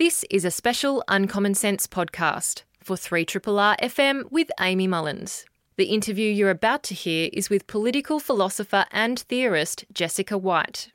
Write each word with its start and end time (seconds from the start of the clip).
This 0.00 0.24
is 0.30 0.46
a 0.46 0.50
special 0.50 1.04
Uncommon 1.08 1.52
Sense 1.52 1.86
podcast 1.86 2.62
for 2.82 2.96
3RRR 2.96 3.78
FM 3.80 4.32
with 4.32 4.50
Amy 4.58 4.86
Mullins. 4.86 5.44
The 5.76 5.92
interview 5.92 6.32
you're 6.32 6.48
about 6.48 6.82
to 6.84 6.94
hear 6.94 7.28
is 7.34 7.50
with 7.50 7.66
political 7.66 8.18
philosopher 8.18 8.86
and 8.92 9.18
theorist 9.18 9.84
Jessica 9.92 10.38
Whyte. 10.38 10.90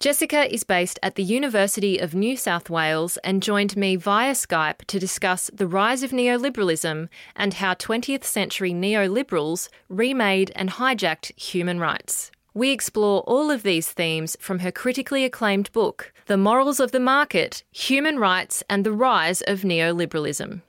Jessica 0.00 0.52
is 0.52 0.64
based 0.64 0.98
at 1.00 1.14
the 1.14 1.22
University 1.22 1.98
of 1.98 2.12
New 2.12 2.36
South 2.36 2.68
Wales 2.68 3.18
and 3.18 3.40
joined 3.40 3.76
me 3.76 3.94
via 3.94 4.32
Skype 4.32 4.84
to 4.86 4.98
discuss 4.98 5.48
the 5.54 5.68
rise 5.68 6.02
of 6.02 6.10
neoliberalism 6.10 7.08
and 7.36 7.54
how 7.54 7.74
20th 7.74 8.24
century 8.24 8.72
neoliberals 8.72 9.68
remade 9.88 10.50
and 10.56 10.70
hijacked 10.70 11.38
human 11.40 11.78
rights. 11.78 12.32
We 12.52 12.72
explore 12.72 13.20
all 13.28 13.50
of 13.50 13.62
these 13.62 13.90
themes 13.90 14.36
from 14.40 14.58
her 14.60 14.72
critically 14.72 15.24
acclaimed 15.24 15.70
book, 15.72 16.12
The 16.26 16.36
Morals 16.36 16.80
of 16.80 16.90
the 16.90 16.98
Market 16.98 17.62
Human 17.70 18.18
Rights 18.18 18.64
and 18.68 18.84
the 18.84 18.92
Rise 18.92 19.40
of 19.42 19.60
Neoliberalism. 19.60 20.62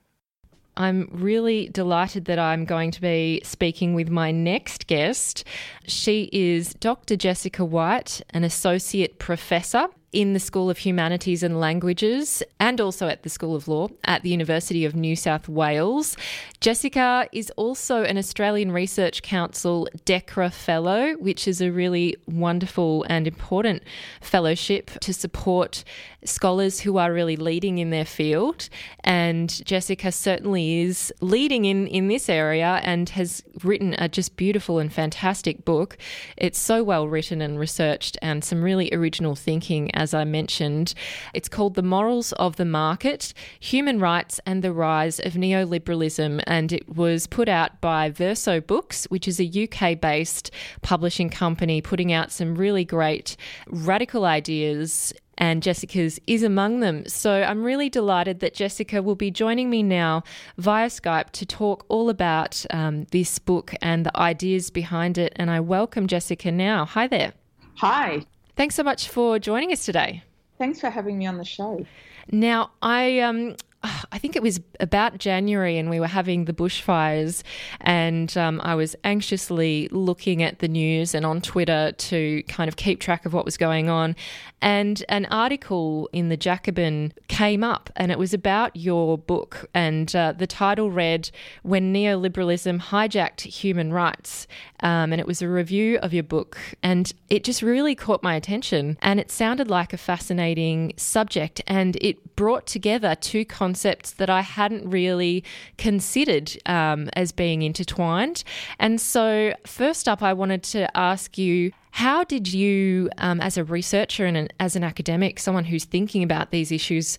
I'm 0.78 1.10
really 1.12 1.70
delighted 1.70 2.26
that 2.26 2.38
I'm 2.38 2.66
going 2.66 2.92
to 2.92 3.02
be 3.02 3.42
speaking 3.44 3.96
with 3.96 4.10
my 4.10 4.32
next 4.32 4.86
guest. 4.86 5.44
She 5.88 6.30
is 6.32 6.76
Dr. 6.76 7.16
Jessica 7.16 7.66
Whyte, 7.66 8.22
an 8.30 8.44
associate 8.44 9.18
professor 9.18 9.88
in 10.14 10.34
the 10.34 10.40
School 10.40 10.70
of 10.70 10.80
Humanities 10.80 11.42
and 11.42 11.60
Languages 11.60 12.44
and 12.60 12.82
also 12.82 13.08
at 13.08 13.24
the 13.24 13.30
School 13.30 13.56
of 13.56 13.68
Law 13.68 13.90
at 14.04 14.24
the 14.24 14.30
University 14.30 14.84
of 14.84 14.96
New 14.96 15.16
South 15.16 15.48
Wales. 15.48 16.18
Jessica 16.60 17.28
is 17.32 17.50
also 17.52 18.04
an 18.04 18.18
Australian 18.18 18.72
Research 18.72 19.22
Council 19.22 19.88
DECRA 20.06 20.52
Fellow, 20.52 21.14
which 21.14 21.48
is 21.48 21.62
a 21.62 21.72
really 21.72 22.18
wonderful 22.28 23.06
and 23.10 23.26
important 23.26 23.84
fellowship 24.20 24.92
to 25.00 25.14
support 25.14 25.84
scholars 26.26 26.82
who 26.82 26.98
are 26.98 27.12
really 27.12 27.36
leading 27.36 27.78
in 27.78 27.90
their 27.90 28.06
field. 28.06 28.70
And 29.04 29.64
Jessica 29.66 30.12
certainly 30.12 30.82
is 30.82 31.14
leading 31.22 31.66
in, 31.66 31.88
in 31.88 32.08
this 32.08 32.30
area 32.30 32.80
and 32.84 33.10
has 33.10 33.44
written 33.64 33.96
a 33.98 34.08
just 34.08 34.36
beautiful 34.38 34.80
and 34.80 34.92
fantastic 34.92 35.66
book. 35.66 35.98
It's 36.38 36.60
so 36.60 36.84
well 36.84 37.08
written 37.08 37.42
and 37.42 37.60
researched 37.60 38.18
and 38.22 38.44
some 38.44 38.62
really 38.62 38.90
original 38.92 39.36
thinking 39.36 39.94
as 39.94 40.14
I 40.14 40.24
mentioned. 40.24 40.94
It's 41.34 41.50
called 41.50 41.76
The 41.76 41.84
Morals 41.84 42.34
of 42.34 42.56
the 42.56 42.66
Market 42.66 43.34
Human 43.60 44.00
Rights 44.00 44.40
and 44.46 44.64
the 44.64 44.74
Rise 44.74 45.20
of 45.20 45.34
Neoliberalism, 45.34 46.44
and 46.46 46.72
it 46.72 46.90
was 46.90 47.28
put 47.28 47.50
out 47.50 47.82
by 47.82 48.10
Verso 48.10 48.60
Books, 48.60 49.06
which 49.06 49.28
is 49.28 49.40
a 49.40 49.68
UK 49.68 50.00
based 50.00 50.52
publishing 50.82 51.30
company 51.30 51.82
putting 51.82 52.12
out 52.12 52.32
some 52.32 52.56
really 52.56 52.86
great 52.86 53.36
radical 53.68 54.26
ideas 54.26 55.14
and 55.42 55.64
Jessica's 55.64 56.20
is 56.28 56.44
among 56.44 56.82
them. 56.82 57.04
So 57.08 57.42
I'm 57.42 57.64
really 57.64 57.90
delighted 57.90 58.40
that 58.42 58.54
Jessica 58.54 59.02
will 59.02 59.16
be 59.16 59.32
joining 59.32 59.72
me 59.72 59.82
now 59.82 60.24
via 60.58 60.88
Skype 60.88 61.32
to 61.32 61.48
talk 61.48 61.84
all 61.90 62.10
about 62.12 62.64
um, 62.70 63.06
this 63.06 63.40
book 63.40 63.74
and 63.82 64.06
the 64.06 64.16
ideas 64.16 64.70
behind 64.70 65.18
it. 65.18 65.34
And 65.36 65.50
I 65.50 65.60
welcome 65.60 66.06
Jessica 66.06 66.52
now. 66.52 66.86
Hi 66.86 67.08
there. 67.08 67.34
Hi. 67.78 68.24
Thanks 68.56 68.76
so 68.76 68.84
much 68.84 69.10
for 69.10 69.40
joining 69.40 69.72
us 69.72 69.84
today. 69.84 70.24
Thanks 70.60 70.80
for 70.80 70.92
having 70.92 71.18
me 71.18 71.26
on 71.26 71.38
the 71.38 71.46
show. 71.46 71.84
Now, 72.32 72.70
I 72.84 73.20
um, 73.22 73.56
I 73.84 74.20
think 74.20 74.36
it 74.36 74.44
was 74.44 74.60
about 74.80 75.18
January, 75.18 75.78
and 75.78 75.90
we 75.90 76.00
were 76.00 76.08
having 76.08 76.46
the 76.46 76.54
bushfires, 76.54 77.42
and 77.80 78.36
um, 78.38 78.62
I 78.64 78.76
was 78.76 78.96
anxiously 79.04 79.88
looking 79.92 80.44
at 80.44 80.60
the 80.60 80.68
news 80.68 81.16
and 81.16 81.26
on 81.26 81.42
Twitter 81.42 81.92
to 81.92 82.44
kind 82.44 82.68
of 82.68 82.76
keep 82.76 83.00
track 83.00 83.26
of 83.26 83.34
what 83.34 83.44
was 83.44 83.58
going 83.58 83.90
on. 83.90 84.16
And 84.62 85.04
an 85.10 85.26
article 85.26 86.08
in 86.14 86.30
the 86.30 86.38
Jacobin 86.38 87.14
came 87.28 87.64
up, 87.64 87.90
and 87.96 88.12
it 88.12 88.20
was 88.20 88.36
about 88.36 88.76
your 88.76 89.18
book, 89.18 89.68
and 89.74 90.16
uh, 90.16 90.34
the 90.34 90.46
title 90.46 90.92
read 90.92 91.32
"When 91.64 91.92
Neoliberalism 91.92 92.80
Hijacked 92.80 93.42
Human 93.42 93.92
Rights," 93.92 94.46
um, 94.82 95.12
and 95.12 95.20
it 95.20 95.26
was 95.26 95.42
a 95.42 95.50
review 95.50 95.98
of 96.00 96.14
your 96.14 96.24
book, 96.24 96.60
and 96.84 97.12
it 97.32 97.44
just 97.44 97.64
really 97.64 97.96
caught 97.96 98.22
my 98.22 98.36
attention, 98.36 99.00
and 99.02 99.20
it 99.20 99.32
sounded 99.32 99.70
like 99.72 99.92
a 99.92 99.98
fascinating 99.98 100.94
subject, 100.98 101.62
and 101.66 101.98
it 102.00 102.36
brought 102.36 102.68
together 102.68 103.16
two 103.16 103.44
concepts 103.44 103.71
concepts 103.72 104.12
that 104.12 104.30
I 104.30 104.42
hadn't 104.42 104.90
really 104.90 105.46
considered 105.78 106.52
um, 106.66 107.10
as 107.14 107.32
being 107.32 107.62
intertwined. 107.62 108.44
And 108.80 109.00
so, 109.00 109.54
first 109.66 110.10
up, 110.10 110.22
I 110.22 110.34
wanted 110.34 110.62
to 110.76 110.98
ask 110.98 111.38
you 111.38 111.72
how 111.92 112.26
did 112.26 112.52
you, 112.54 113.10
um, 113.18 113.40
as 113.40 113.58
a 113.58 113.64
researcher 113.64 114.26
and 114.26 114.36
an, 114.36 114.50
as 114.60 114.76
an 114.76 114.84
academic, 114.84 115.40
someone 115.40 115.66
who's 115.66 115.86
thinking 115.86 116.22
about 116.22 116.52
these 116.52 116.70
issues, 116.72 117.18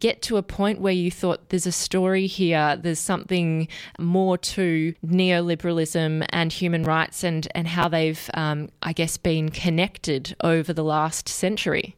get 0.00 0.20
to 0.22 0.36
a 0.36 0.42
point 0.42 0.80
where 0.80 0.92
you 0.92 1.10
thought 1.10 1.48
there's 1.48 1.66
a 1.66 1.72
story 1.72 2.26
here, 2.26 2.76
there's 2.76 2.98
something 2.98 3.66
more 3.98 4.36
to 4.38 4.94
neoliberalism 5.06 6.26
and 6.30 6.52
human 6.52 6.84
rights 6.84 7.24
and, 7.24 7.48
and 7.54 7.66
how 7.66 7.88
they've, 7.88 8.30
um, 8.34 8.68
I 8.82 8.92
guess, 8.92 9.16
been 9.16 9.48
connected 9.50 10.36
over 10.42 10.74
the 10.74 10.84
last 10.84 11.28
century? 11.28 11.96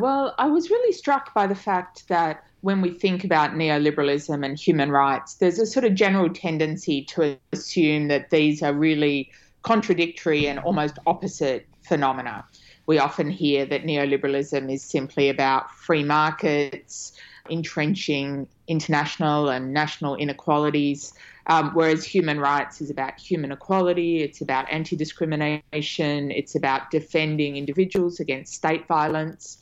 Well, 0.00 0.34
I 0.38 0.48
was 0.48 0.70
really 0.70 0.92
struck 0.92 1.32
by 1.32 1.46
the 1.46 1.54
fact 1.54 2.08
that 2.08 2.44
when 2.62 2.80
we 2.80 2.90
think 2.90 3.24
about 3.24 3.52
neoliberalism 3.52 4.44
and 4.44 4.58
human 4.58 4.90
rights, 4.90 5.34
there's 5.34 5.58
a 5.58 5.66
sort 5.66 5.84
of 5.84 5.94
general 5.94 6.30
tendency 6.30 7.04
to 7.04 7.36
assume 7.52 8.08
that 8.08 8.30
these 8.30 8.62
are 8.62 8.72
really 8.72 9.30
contradictory 9.62 10.46
and 10.46 10.60
almost 10.60 10.98
opposite 11.06 11.66
phenomena. 11.82 12.44
We 12.86 12.98
often 12.98 13.30
hear 13.30 13.66
that 13.66 13.82
neoliberalism 13.82 14.72
is 14.72 14.82
simply 14.82 15.28
about 15.28 15.72
free 15.72 16.04
markets, 16.04 17.12
entrenching 17.50 18.46
international 18.68 19.48
and 19.48 19.72
national 19.72 20.14
inequalities, 20.14 21.12
um, 21.48 21.72
whereas 21.74 22.04
human 22.04 22.38
rights 22.38 22.80
is 22.80 22.90
about 22.90 23.18
human 23.18 23.50
equality, 23.50 24.22
it's 24.22 24.40
about 24.40 24.70
anti 24.70 24.94
discrimination, 24.94 26.30
it's 26.30 26.54
about 26.54 26.92
defending 26.92 27.56
individuals 27.56 28.20
against 28.20 28.54
state 28.54 28.86
violence. 28.86 29.58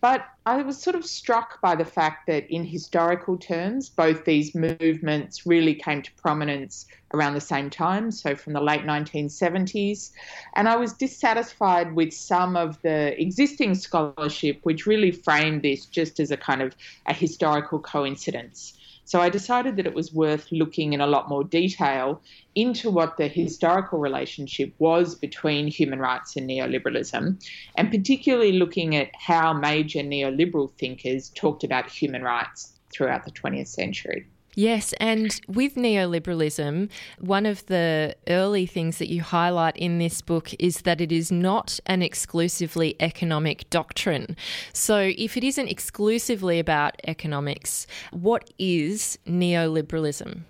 But 0.00 0.28
I 0.46 0.62
was 0.62 0.80
sort 0.80 0.94
of 0.94 1.04
struck 1.04 1.60
by 1.60 1.74
the 1.74 1.84
fact 1.84 2.28
that, 2.28 2.48
in 2.48 2.64
historical 2.64 3.36
terms, 3.36 3.88
both 3.88 4.24
these 4.24 4.54
movements 4.54 5.44
really 5.44 5.74
came 5.74 6.02
to 6.02 6.12
prominence 6.12 6.86
around 7.12 7.34
the 7.34 7.40
same 7.40 7.68
time, 7.68 8.12
so 8.12 8.36
from 8.36 8.52
the 8.52 8.60
late 8.60 8.82
1970s. 8.82 10.12
And 10.54 10.68
I 10.68 10.76
was 10.76 10.92
dissatisfied 10.92 11.94
with 11.94 12.12
some 12.12 12.56
of 12.56 12.80
the 12.82 13.20
existing 13.20 13.74
scholarship, 13.74 14.60
which 14.62 14.86
really 14.86 15.10
framed 15.10 15.62
this 15.62 15.86
just 15.86 16.20
as 16.20 16.30
a 16.30 16.36
kind 16.36 16.62
of 16.62 16.76
a 17.06 17.12
historical 17.12 17.80
coincidence. 17.80 18.77
So 19.08 19.22
I 19.22 19.30
decided 19.30 19.76
that 19.76 19.86
it 19.86 19.94
was 19.94 20.12
worth 20.12 20.52
looking 20.52 20.92
in 20.92 21.00
a 21.00 21.06
lot 21.06 21.30
more 21.30 21.42
detail 21.42 22.20
into 22.54 22.90
what 22.90 23.16
the 23.16 23.26
historical 23.26 23.98
relationship 23.98 24.74
was 24.78 25.14
between 25.14 25.66
human 25.66 25.98
rights 25.98 26.36
and 26.36 26.46
neoliberalism, 26.46 27.42
and 27.74 27.90
particularly 27.90 28.52
looking 28.52 28.94
at 28.96 29.08
how 29.14 29.54
major 29.54 30.00
neoliberal 30.00 30.70
thinkers 30.74 31.30
talked 31.30 31.64
about 31.64 31.88
human 31.88 32.22
rights 32.22 32.78
throughout 32.92 33.24
the 33.24 33.30
20th 33.30 33.68
century. 33.68 34.26
Yes, 34.58 34.92
and 34.94 35.40
with 35.46 35.76
neoliberalism, 35.76 36.90
one 37.20 37.46
of 37.46 37.64
the 37.66 38.16
early 38.26 38.66
things 38.66 38.98
that 38.98 39.08
you 39.08 39.22
highlight 39.22 39.76
in 39.76 39.98
this 39.98 40.20
book 40.20 40.50
is 40.58 40.80
that 40.80 41.00
it 41.00 41.12
is 41.12 41.30
not 41.30 41.78
an 41.86 42.02
exclusively 42.02 42.96
economic 42.98 43.70
doctrine. 43.70 44.36
So, 44.72 45.12
if 45.16 45.36
it 45.36 45.44
isn't 45.44 45.68
exclusively 45.68 46.58
about 46.58 47.00
economics, 47.06 47.86
what 48.10 48.50
is 48.58 49.16
neoliberalism? 49.28 50.40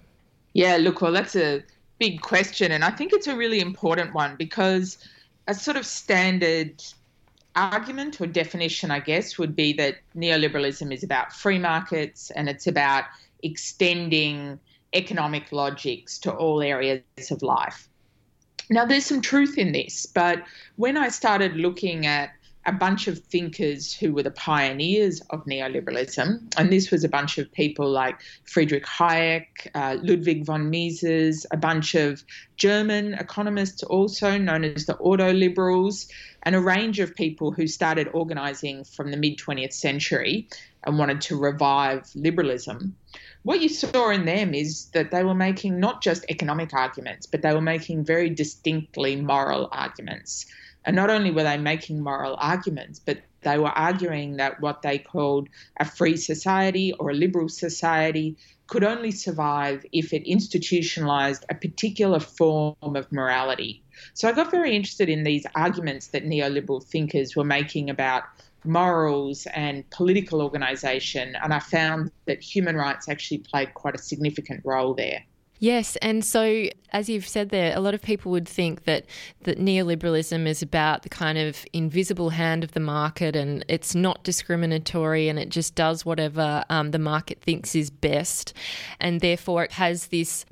Yeah, 0.55 0.79
look, 0.79 1.03
well, 1.03 1.13
that's 1.13 1.37
a 1.37 1.63
big 1.99 2.23
question, 2.23 2.73
and 2.73 2.85
I 2.85 2.91
think 2.93 3.13
it's 3.13 3.27
a 3.27 3.37
really 3.37 3.61
important 3.61 4.15
one 4.15 4.37
because 4.37 4.97
a 5.49 5.55
sort 5.55 5.77
of 5.77 5.85
standard 5.85 6.83
argument 7.59 8.21
or 8.21 8.27
definition, 8.27 8.91
I 8.91 9.01
guess, 9.01 9.37
would 9.39 9.57
be 9.57 9.73
that 9.75 9.97
neoliberalism 10.17 10.93
is 10.93 11.03
about 11.03 11.33
free 11.33 11.59
markets 11.59 12.31
and 12.31 12.49
it's 12.49 12.67
about 12.67 13.05
extending 13.43 14.59
economic 14.95 15.53
logics 15.53 16.19
to 16.21 16.33
all 16.33 16.63
areas 16.63 17.03
of 17.31 17.43
life. 17.43 17.89
Now, 18.71 18.85
there's 18.85 19.07
some 19.07 19.21
truth 19.21 19.59
in 19.59 19.73
this, 19.73 20.07
but 20.07 20.45
when 20.77 20.97
I 20.97 21.09
started 21.09 21.57
looking 21.57 22.07
at 22.07 22.31
a 22.69 22.73
bunch 22.73 23.09
of 23.09 23.19
thinkers 23.19 23.95
who 23.95 24.13
were 24.13 24.23
the 24.23 24.31
pioneers 24.31 25.23
of 25.31 25.45
neoliberalism, 25.47 26.53
and 26.59 26.71
this 26.71 26.91
was 26.91 27.03
a 27.03 27.09
bunch 27.09 27.39
of 27.39 27.51
people 27.53 27.91
like 27.91 28.21
Friedrich 28.45 28.85
Hayek, 28.85 29.69
uh, 29.75 29.97
Ludwig 30.03 30.45
von 30.45 30.69
Mises, 30.69 31.47
a 31.51 31.57
bunch 31.57 31.95
of 31.95 32.23
German 32.57 33.15
economists 33.15 33.83
also 33.83 34.37
known 34.37 34.65
as 34.65 34.85
the 34.85 34.97
Ordo 34.97 35.33
liberals, 35.33 36.09
and 36.43 36.55
a 36.55 36.61
range 36.61 37.01
of 37.01 37.15
people 37.15 37.53
who 37.53 37.67
started 37.67 38.09
organizing 38.13 38.85
from 38.85 39.11
the 39.11 39.17
mid 39.17 39.39
20th 39.39 39.73
century 39.73 40.47
and 40.85 40.99
wanted 40.99 41.23
to 41.23 41.37
revive 41.37 42.11
liberalism 42.15 42.95
what 43.45 43.63
you 43.63 43.69
saw 43.69 44.11
in 44.11 44.27
them 44.27 44.53
is 44.53 44.87
that 44.91 45.11
they 45.11 45.25
were 45.25 45.35
making 45.35 45.81
not 45.81 46.03
just 46.03 46.25
economic 46.29 46.75
arguments, 46.75 47.27
but 47.27 47.41
they 47.41 47.55
were 47.55 47.63
making 47.63 48.05
very 48.05 48.29
distinctly 48.29 49.17
moral 49.17 49.69
arguments. 49.73 50.45
And 50.89 50.97
not 50.97 51.11
only 51.11 51.31
were 51.31 51.43
they 51.43 51.59
making 51.59 52.01
moral 52.01 52.35
arguments, 52.39 52.99
but 52.99 53.19
they 53.43 53.59
were 53.59 53.69
arguing 53.69 54.39
that 54.39 54.59
what 54.63 54.81
they 54.81 54.99
called 54.99 55.51
a 55.79 55.85
free 55.85 56.17
society 56.17 56.95
or 56.95 57.11
a 57.11 57.15
liberal 57.15 57.51
society 57.51 58.39
could 58.69 58.83
only 58.83 59.11
survive 59.11 59.85
if 59.93 60.15
it 60.15 60.27
institutionalized 60.27 61.45
a 61.51 61.55
particular 61.55 62.19
form 62.19 62.75
of 62.81 63.13
morality. 63.13 63.83
So 64.15 64.31
I 64.31 64.33
got 64.33 64.51
very 64.51 64.75
interested 64.75 65.11
in 65.11 65.25
these 65.25 65.45
arguments 65.55 66.07
that 66.07 66.25
neoliberal 66.25 66.83
thinkers 66.83 67.37
were 67.37 67.45
making 67.45 67.91
about 67.91 68.23
morals 68.65 69.47
and 69.53 69.89
political 69.91 70.41
organization, 70.41 71.37
and 71.37 71.53
I 71.53 71.59
found 71.59 72.13
that 72.25 72.41
human 72.41 72.77
rights 72.77 73.11
actually 73.11 73.39
played 73.39 73.75
quite 73.75 73.95
a 73.95 73.99
significant 73.99 74.63
role 74.65 74.95
there. 74.95 75.23
Yes, 75.61 75.97
and 75.97 76.25
so 76.25 76.69
as 76.93 77.09
you've 77.09 77.27
said 77.27 77.51
there, 77.51 77.77
a 77.77 77.81
lot 77.81 77.95
of 77.95 78.01
people 78.01 78.31
would 78.33 78.49
think 78.49 78.85
that 78.85 79.07
that 79.43 79.59
neoliberalism 79.59 80.47
is 80.47 80.63
about 80.63 81.03
the 81.03 81.09
kind 81.09 81.37
of 81.37 81.65
invisible 81.73 82.31
hand 82.31 82.63
of 82.63 82.73
the 82.73 82.81
market, 82.81 83.35
and 83.35 83.65
it's 83.69 83.95
not 83.95 84.23
discriminatory, 84.23 85.29
and 85.29 85.39
it 85.39 85.49
just 85.49 85.75
does 85.75 86.07
whatever 86.07 86.65
um, 86.71 86.93
the 86.93 86.99
market 86.99 87.41
thinks 87.41 87.75
is 87.75 87.91
best, 87.91 88.53
and 89.01 89.21
therefore 89.21 89.65
it 89.65 89.73
has 89.73 90.07
this 90.07 90.45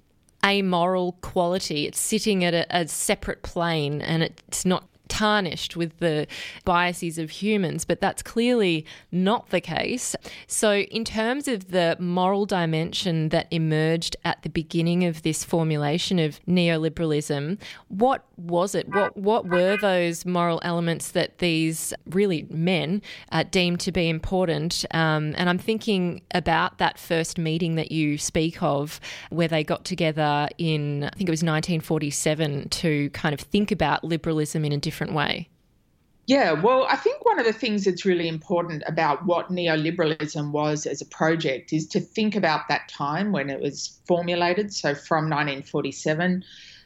amoral 0.45 1.13
quality. 1.23 1.87
It's 1.87 2.01
sitting 2.01 2.45
at 2.45 2.55
a, 2.55 2.67
a 2.71 2.89
separate 2.89 3.43
plane, 3.43 4.03
and 4.03 4.25
it's 4.25 4.65
not 4.65 4.89
tarnished 5.09 5.77
with 5.77 5.99
the 5.99 6.27
biases 6.65 7.19
of 7.19 7.31
humans, 7.31 7.85
but 7.85 8.01
that's 8.01 8.23
clearly 8.23 8.85
not 9.13 9.51
the 9.51 9.61
case. 9.61 10.17
So, 10.47 10.79
in 10.79 11.05
terms 11.05 11.49
of 11.49 11.71
the 11.71 11.97
moral 11.99 12.47
dimension 12.47 13.31
that 13.31 13.47
emerged 13.51 14.17
at 14.25 14.43
the 14.43 14.49
beginning 14.49 15.05
of 15.05 15.23
this 15.23 15.45
formulation 15.45 16.19
of 16.19 16.41
neoliberalism, 16.47 17.59
what 17.89 18.25
was 18.37 18.75
it? 18.75 18.89
What 18.89 19.17
what 19.17 19.47
were 19.47 19.77
those 19.77 20.27
moral 20.27 20.61
elements 20.63 21.13
that 21.13 21.39
these 21.39 21.95
really 22.07 22.47
men 22.51 23.03
uh, 23.33 23.45
deemed 23.51 23.81
to 23.81 23.93
be 23.93 24.09
important? 24.09 24.85
Um, 24.91 25.35
and 25.37 25.49
I'm 25.49 25.59
thinking 25.59 26.23
about 26.33 26.79
that 26.79 26.99
first 26.99 27.39
meeting 27.39 27.77
that 27.77 27.93
you 27.93 28.19
speak 28.19 28.63
of, 28.63 29.01
where 29.31 29.49
they 29.49 29.65
got 29.65 29.85
together 29.85 30.49
in 30.59 31.05
I 31.05 31.11
think 31.11 31.29
it 31.29 31.33
was 31.33 31.43
1947 31.43 32.69
to 32.69 33.11
kind 33.11 33.33
of 33.33 33.41
think 33.41 33.71
about 33.71 34.05
liberalism 34.05 34.65
in 34.65 34.73
a 34.73 34.79
different 34.79 34.96
different 34.97 35.13
way? 35.13 35.47
Yeah, 36.27 36.53
well, 36.53 36.87
I 36.89 36.97
think 36.97 37.25
one 37.25 37.39
of 37.39 37.45
the 37.45 37.53
things 37.53 37.85
that's 37.85 38.05
really 38.05 38.27
important 38.27 38.83
about 38.87 39.27
what 39.27 39.53
neoliberalism 39.53 40.51
was 40.51 40.87
as 40.87 41.01
a 41.01 41.07
project 41.07 41.73
is 41.73 41.87
to 41.89 42.01
think 42.01 42.35
about 42.35 42.63
that 42.69 42.89
time 42.89 43.31
when 43.31 43.49
it 43.49 43.61
was 43.61 44.01
formulated. 44.07 44.73
So 44.73 44.95
from 44.95 45.31
1947, 45.31 46.43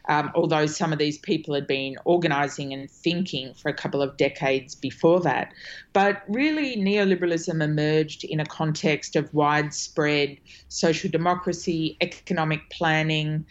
um, 0.09 0.31
although 0.35 0.67
some 0.67 0.93
of 0.93 0.99
these 0.99 1.19
people 1.19 1.55
had 1.55 1.67
been 1.67 1.97
organising 2.05 2.75
and 2.75 2.91
thinking 2.91 3.55
for 3.55 3.69
a 3.69 3.75
couple 3.75 4.03
of 4.03 4.17
decades 4.17 4.75
before 4.75 5.21
that. 5.21 5.55
But 5.93 6.23
really, 6.29 6.77
neoliberalism 6.77 7.63
emerged 7.63 8.25
in 8.25 8.41
a 8.41 8.47
context 8.47 9.17
of 9.17 9.33
widespread 9.33 10.37
social 10.69 11.11
democracy, 11.11 11.97
economic 12.03 12.69
planning, 12.71 13.47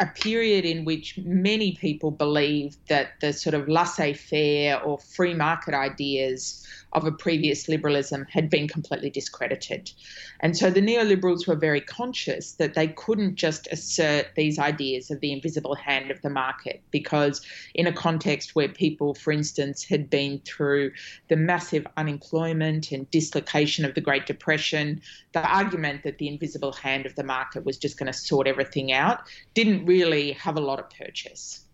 a 0.00 0.06
period 0.06 0.64
in 0.64 0.84
which 0.84 1.18
many 1.24 1.76
people 1.76 2.10
believed 2.10 2.78
that 2.88 3.12
the 3.20 3.32
sort 3.32 3.54
of 3.54 3.68
laissez 3.68 4.12
faire 4.14 4.80
or 4.80 4.98
free 4.98 5.34
market 5.34 5.74
ideas 5.74 6.64
of 6.92 7.04
a 7.04 7.12
previous 7.12 7.68
liberalism 7.68 8.26
had 8.30 8.48
been 8.48 8.66
completely 8.66 9.10
discredited. 9.10 9.90
And 10.40 10.56
so 10.56 10.70
the 10.70 10.80
neoliberals 10.80 11.46
were 11.46 11.56
very 11.56 11.80
conscious 11.80 12.52
that 12.52 12.74
they 12.74 12.88
couldn't 12.88 13.34
just 13.34 13.68
assert 13.70 14.28
these 14.36 14.58
ideas 14.58 15.10
of 15.10 15.20
the 15.20 15.32
invisible 15.32 15.74
hand 15.74 16.10
of 16.10 16.22
the 16.22 16.30
market, 16.30 16.80
because 16.90 17.44
in 17.74 17.86
a 17.86 17.92
context 17.92 18.54
where 18.54 18.68
people, 18.68 19.14
for 19.14 19.32
instance, 19.32 19.84
had 19.84 20.08
been 20.08 20.40
through 20.40 20.92
the 21.28 21.36
massive 21.36 21.86
unemployment 21.96 22.92
and 22.92 23.10
dislocation 23.10 23.84
of 23.84 23.94
the 23.94 24.00
Great 24.00 24.26
Depression, 24.26 25.00
the 25.32 25.46
argument 25.46 26.02
that 26.04 26.18
the 26.18 26.28
invisible 26.28 26.72
hand 26.72 27.06
of 27.06 27.14
the 27.14 27.24
market 27.24 27.64
was 27.64 27.76
just 27.76 27.98
going 27.98 28.10
to 28.10 28.18
sort 28.18 28.46
everything 28.46 28.92
out 28.92 29.20
didn't 29.54 29.84
really 29.84 30.32
have 30.32 30.56
a 30.56 30.60
lot 30.60 30.78
of 30.78 30.88
purchase. 30.90 31.64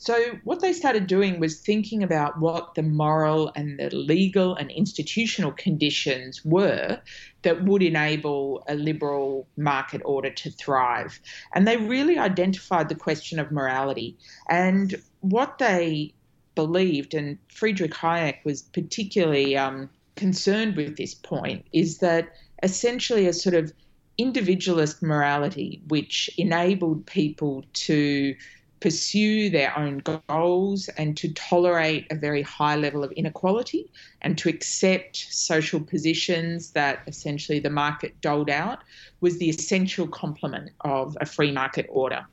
So, 0.00 0.38
what 0.44 0.60
they 0.60 0.72
started 0.72 1.06
doing 1.06 1.40
was 1.40 1.60
thinking 1.60 2.02
about 2.02 2.40
what 2.40 2.74
the 2.74 2.82
moral 2.82 3.52
and 3.54 3.78
the 3.78 3.94
legal 3.94 4.54
and 4.54 4.70
institutional 4.70 5.52
conditions 5.52 6.42
were 6.42 6.98
that 7.42 7.64
would 7.64 7.82
enable 7.82 8.64
a 8.66 8.76
liberal 8.76 9.46
market 9.58 10.00
order 10.06 10.30
to 10.30 10.50
thrive. 10.52 11.20
And 11.54 11.68
they 11.68 11.76
really 11.76 12.16
identified 12.16 12.88
the 12.88 12.94
question 12.94 13.38
of 13.38 13.52
morality. 13.52 14.16
And 14.48 14.94
what 15.20 15.58
they 15.58 16.14
believed, 16.54 17.12
and 17.12 17.36
Friedrich 17.48 17.92
Hayek 17.92 18.42
was 18.42 18.62
particularly 18.62 19.54
um, 19.54 19.90
concerned 20.16 20.76
with 20.76 20.96
this 20.96 21.12
point, 21.12 21.66
is 21.74 21.98
that 21.98 22.36
essentially 22.62 23.26
a 23.26 23.34
sort 23.34 23.54
of 23.54 23.70
individualist 24.16 25.02
morality, 25.02 25.82
which 25.88 26.30
enabled 26.38 27.04
people 27.04 27.66
to 27.74 28.34
pursue 28.80 29.50
their 29.50 29.76
own 29.78 29.98
goals 29.98 30.88
and 30.96 31.16
to 31.16 31.32
tolerate 31.34 32.06
a 32.10 32.14
very 32.14 32.42
high 32.42 32.76
level 32.76 33.04
of 33.04 33.12
inequality 33.12 33.90
and 34.22 34.38
to 34.38 34.48
accept 34.48 35.16
social 35.30 35.80
positions 35.80 36.70
that 36.70 37.02
essentially 37.06 37.58
the 37.58 37.70
market 37.70 38.18
doled 38.20 38.50
out 38.50 38.78
was 39.20 39.38
the 39.38 39.50
essential 39.50 40.08
complement 40.08 40.70
of 40.80 41.16
a 41.20 41.26
free 41.26 41.52
market 41.52 41.86
order. 41.90 42.26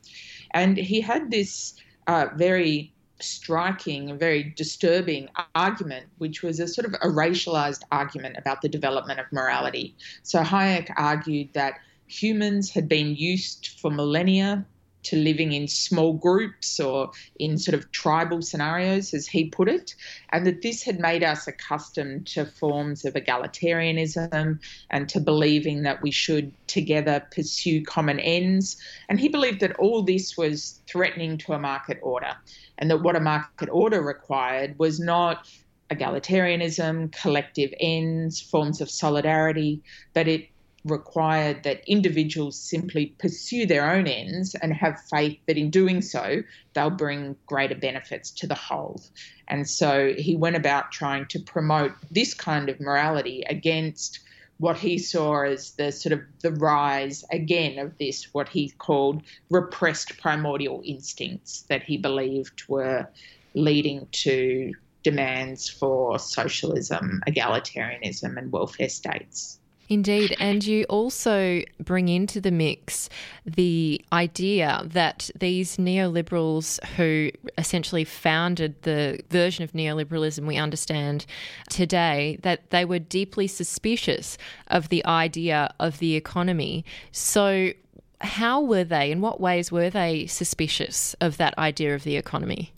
And 0.52 0.78
he 0.78 1.02
had 1.02 1.32
this 1.32 1.76
uh, 2.08 2.28
very 2.36 2.94
striking, 3.20 4.18
very 4.18 4.44
disturbing 4.56 5.28
argument, 5.56 6.06
which 6.18 6.44
was 6.44 6.60
a 6.60 6.68
sort 6.68 6.86
of 6.86 6.94
a 6.96 7.08
racialized 7.08 7.82
argument 7.92 8.38
about 8.38 8.62
the 8.62 8.70
development 8.70 9.20
of 9.20 9.26
morality. 9.32 9.96
So 10.24 10.42
Hayek 10.42 10.94
argued 10.96 11.54
that 11.54 11.80
humans 12.08 12.72
had 12.72 12.88
been 12.88 13.16
used 13.16 13.80
for 13.80 13.92
millennia 13.92 14.66
to 15.08 15.16
living 15.16 15.52
in 15.54 15.68
small 15.68 16.14
groups 16.14 16.80
or 16.80 17.12
in 17.40 17.58
sort 17.58 17.76
of 17.76 17.92
tribal 17.92 18.42
scenarios, 18.42 19.14
as 19.14 19.28
he 19.28 19.50
put 19.50 19.70
it, 19.70 19.96
and 20.32 20.46
that 20.46 20.62
this 20.62 20.84
had 20.84 21.00
made 21.00 21.24
us 21.24 21.48
accustomed 21.48 22.28
to 22.28 22.46
forms 22.46 23.06
of 23.06 23.14
egalitarianism 23.14 24.60
and 24.90 25.10
to 25.10 25.20
believing 25.20 25.84
that 25.84 26.02
we 26.02 26.12
should 26.12 26.52
together 26.68 27.26
pursue 27.32 27.84
common 27.84 28.20
ends. 28.20 28.78
And 29.10 29.20
he 29.20 29.30
believed 29.30 29.62
that 29.62 29.76
all 29.78 30.04
this 30.04 30.38
was 30.38 30.82
threatening 30.88 31.38
to 31.40 31.54
a 31.54 31.60
market 31.60 32.00
order, 32.02 32.34
and 32.78 32.92
that 32.92 33.02
what 33.02 33.16
a 33.16 33.22
market 33.22 33.70
order 33.72 34.02
required 34.02 34.78
was 34.78 35.00
not 35.00 35.48
egalitarianism, 35.90 37.12
collective 37.14 37.74
ends, 37.80 38.42
forms 38.42 38.82
of 38.82 38.90
solidarity, 38.90 39.82
but 40.14 40.28
it 40.28 40.50
required 40.90 41.64
that 41.64 41.82
individuals 41.88 42.60
simply 42.60 43.08
pursue 43.18 43.66
their 43.66 43.90
own 43.90 44.08
ends 44.08 44.56
and 44.56 44.74
have 44.74 45.02
faith 45.10 45.40
that 45.48 45.58
in 45.58 45.70
doing 45.70 46.02
so, 46.02 46.44
they'll 46.74 46.90
bring 46.90 47.36
greater 47.46 47.76
benefits 47.76 48.32
to 48.32 48.48
the 48.48 48.56
whole. 48.56 49.02
And 49.48 49.70
so 49.70 50.14
he 50.18 50.36
went 50.36 50.56
about 50.56 50.92
trying 50.92 51.26
to 51.28 51.40
promote 51.40 51.94
this 52.12 52.34
kind 52.34 52.70
of 52.70 52.80
morality 52.80 53.44
against 53.50 54.20
what 54.60 54.78
he 54.78 54.98
saw 54.98 55.44
as 55.44 55.72
the 55.72 55.92
sort 55.92 56.14
of 56.14 56.22
the 56.42 56.52
rise 56.52 57.24
again 57.32 57.78
of 57.78 57.98
this, 57.98 58.34
what 58.34 58.50
he 58.50 58.70
called 58.70 59.22
repressed 59.50 60.18
primordial 60.18 60.82
instincts 60.84 61.62
that 61.64 61.84
he 61.84 61.98
believed 61.98 62.64
were 62.68 63.08
leading 63.54 64.08
to 64.12 64.74
demands 65.04 65.70
for 65.70 66.20
socialism, 66.20 67.22
egalitarianism, 67.28 68.38
and 68.38 68.52
welfare 68.52 68.90
states. 68.90 69.60
Indeed. 69.90 70.36
And 70.40 70.66
you 70.66 70.84
also 70.86 71.62
bring 71.80 72.10
into 72.10 72.42
the 72.42 72.52
mix 72.52 73.10
the 73.46 74.04
idea 74.12 74.82
that 74.86 75.30
these 75.40 75.78
neoliberals 75.78 76.84
who 76.96 77.32
essentially 77.58 78.04
founded 78.04 78.82
the 78.82 79.20
version 79.30 79.64
of 79.64 79.72
neoliberalism 79.72 80.46
we 80.46 80.58
understand 80.58 81.26
today, 81.70 82.38
that 82.44 82.70
they 82.72 82.84
were 82.84 83.00
deeply 83.00 83.48
suspicious 83.48 84.38
of 84.68 84.90
the 84.90 85.06
idea 85.06 85.74
of 85.80 86.00
the 86.00 86.16
economy. 86.16 86.84
So, 87.12 87.72
how 88.20 88.62
were 88.62 88.84
they, 88.84 89.12
in 89.12 89.22
what 89.22 89.40
ways 89.40 89.72
were 89.72 89.92
they 89.92 90.26
suspicious 90.26 91.16
of 91.22 91.38
that 91.38 91.56
idea 91.58 91.94
of 91.94 92.04
the 92.04 92.18
economy? 92.18 92.74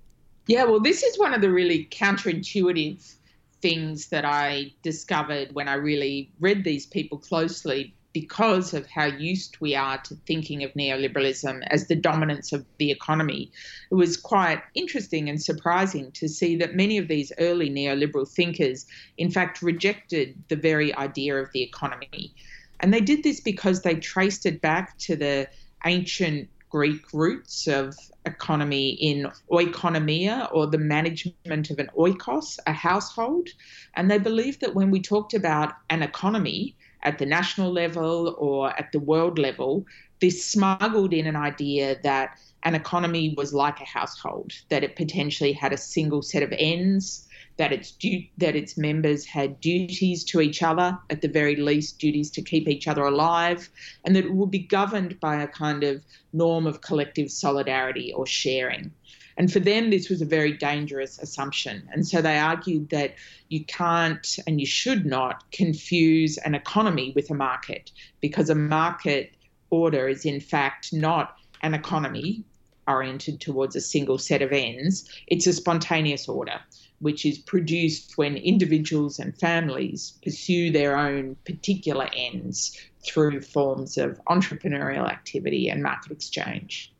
Yeah, 0.48 0.66
well, 0.66 0.82
this 0.82 1.02
is 1.02 1.18
one 1.18 1.34
of 1.34 1.42
the 1.42 1.50
really 1.50 1.86
counterintuitive 1.92 3.16
things 3.62 4.08
that 4.08 4.26
I 4.26 4.74
discovered 4.84 5.54
when 5.54 5.68
I 5.68 5.76
really 5.76 6.32
read 6.40 6.64
these 6.64 6.86
people 6.86 7.18
closely 7.18 7.94
because 8.14 8.74
of 8.74 8.88
how 8.88 9.06
used 9.06 9.58
we 9.60 9.76
are 9.76 10.00
to 10.00 10.16
thinking 10.26 10.64
of 10.64 10.74
neoliberalism 10.74 11.62
as 11.68 11.88
the 11.88 11.96
dominance 11.96 12.52
of 12.52 12.66
the 12.78 12.92
economy. 12.92 13.52
It 13.92 13.96
was 13.96 14.18
quite 14.18 14.62
interesting 14.74 15.30
and 15.30 15.42
surprising 15.42 16.12
to 16.14 16.28
see 16.28 16.56
that 16.58 16.76
many 16.76 16.98
of 16.98 17.08
these 17.08 17.32
early 17.38 17.70
neoliberal 17.70 18.28
thinkers, 18.28 18.88
in 19.18 19.30
fact, 19.30 19.62
rejected 19.62 20.36
the 20.48 20.56
very 20.56 20.94
idea 20.96 21.36
of 21.36 21.52
the 21.52 21.62
economy. 21.62 22.34
And 22.80 22.94
they 22.94 23.02
did 23.02 23.24
this 23.24 23.42
because 23.42 23.82
they 23.82 23.96
traced 23.96 24.46
it 24.46 24.62
back 24.62 24.98
to 25.00 25.16
the 25.16 25.48
ancient 25.86 26.50
Greek 26.70 27.14
roots 27.14 27.68
of 27.68 27.96
economy 28.30 28.90
in 28.92 29.28
oikonomia 29.52 30.50
or 30.54 30.68
the 30.68 30.78
management 30.78 31.70
of 31.70 31.80
an 31.80 31.90
oikos, 31.98 32.58
a 32.66 32.74
household. 32.74 33.50
And 33.96 34.10
they 34.10 34.18
believed 34.18 34.62
that 34.62 34.76
when 34.76 34.92
we 34.92 35.02
talked 35.02 35.34
about 35.34 35.74
an 35.90 36.02
economy 36.04 36.76
at 37.04 37.18
the 37.20 37.26
national 37.26 37.72
level 37.72 38.36
or 38.38 38.70
at 38.80 38.92
the 38.92 39.00
world 39.00 39.40
level, 39.40 39.86
this 40.22 40.46
smuggled 40.46 41.14
in 41.14 41.28
an 41.28 41.36
idea 41.36 41.98
that 42.04 42.38
an 42.64 42.76
economy 42.76 43.34
was 43.38 43.54
like 43.54 43.80
a 43.80 43.86
household, 43.86 44.52
that 44.70 44.84
it 44.84 44.96
potentially 44.96 45.54
had 45.54 45.72
a 45.74 45.78
single 45.78 46.22
set 46.22 46.44
of 46.44 46.54
ends, 46.58 47.28
that 47.60 47.74
its 47.74 47.92
du- 47.92 48.26
that 48.38 48.56
its 48.56 48.78
members 48.78 49.26
had 49.26 49.60
duties 49.60 50.24
to 50.24 50.40
each 50.40 50.64
other, 50.64 50.98
at 51.10 51.22
the 51.22 51.28
very 51.28 51.58
least 51.58 52.00
duties 52.00 52.32
to 52.32 52.42
keep 52.42 52.70
each 52.70 52.88
other 52.88 53.04
alive, 53.04 53.70
and 54.06 54.16
that 54.16 54.24
it 54.24 54.34
would 54.34 54.50
be 54.50 54.60
governed 54.60 55.20
by 55.20 55.36
a 55.44 55.48
kind 55.48 55.84
of 55.84 56.02
norm 56.32 56.66
of 56.66 56.80
collective 56.80 57.30
solidarity 57.30 58.14
or 58.14 58.26
sharing. 58.26 58.90
And 59.36 59.52
for 59.52 59.60
them, 59.60 59.90
this 59.90 60.10
was 60.10 60.22
a 60.22 60.26
very 60.26 60.54
dangerous 60.54 61.20
assumption. 61.20 61.88
And 61.92 62.08
so 62.08 62.22
they 62.22 62.38
argued 62.38 62.90
that 62.92 63.16
you 63.50 63.66
can't 63.66 64.38
and 64.48 64.60
you 64.62 64.66
should 64.66 65.06
not 65.06 65.50
confuse 65.52 66.38
an 66.38 66.56
economy 66.56 67.12
with 67.14 67.30
a 67.30 67.34
market 67.34 67.92
because 68.22 68.50
a 68.50 68.56
market 68.56 69.34
order 69.70 70.08
is, 70.08 70.26
in 70.26 70.40
fact, 70.40 70.94
not 70.94 71.36
an 71.62 71.74
economy 71.74 72.44
oriented 72.88 73.40
towards 73.42 73.76
a 73.76 73.82
single 73.82 74.18
set 74.18 74.42
of 74.42 74.52
ends. 74.52 75.10
It's 75.28 75.48
a 75.48 75.54
spontaneous 75.54 76.28
order, 76.28 76.60
which 77.00 77.26
is 77.26 77.38
produced 77.38 78.18
when 78.18 78.36
individuals 78.38 79.20
and 79.20 79.38
families 79.40 80.18
pursue 80.24 80.72
their 80.72 80.98
own 80.98 81.36
particular 81.46 82.10
ends 82.16 82.78
through 83.06 83.42
forms 83.42 83.98
of 83.98 84.20
entrepreneurial 84.26 85.10
activity 85.10 85.70
and 85.70 85.82
market 85.82 86.12
exchange. 86.12 86.92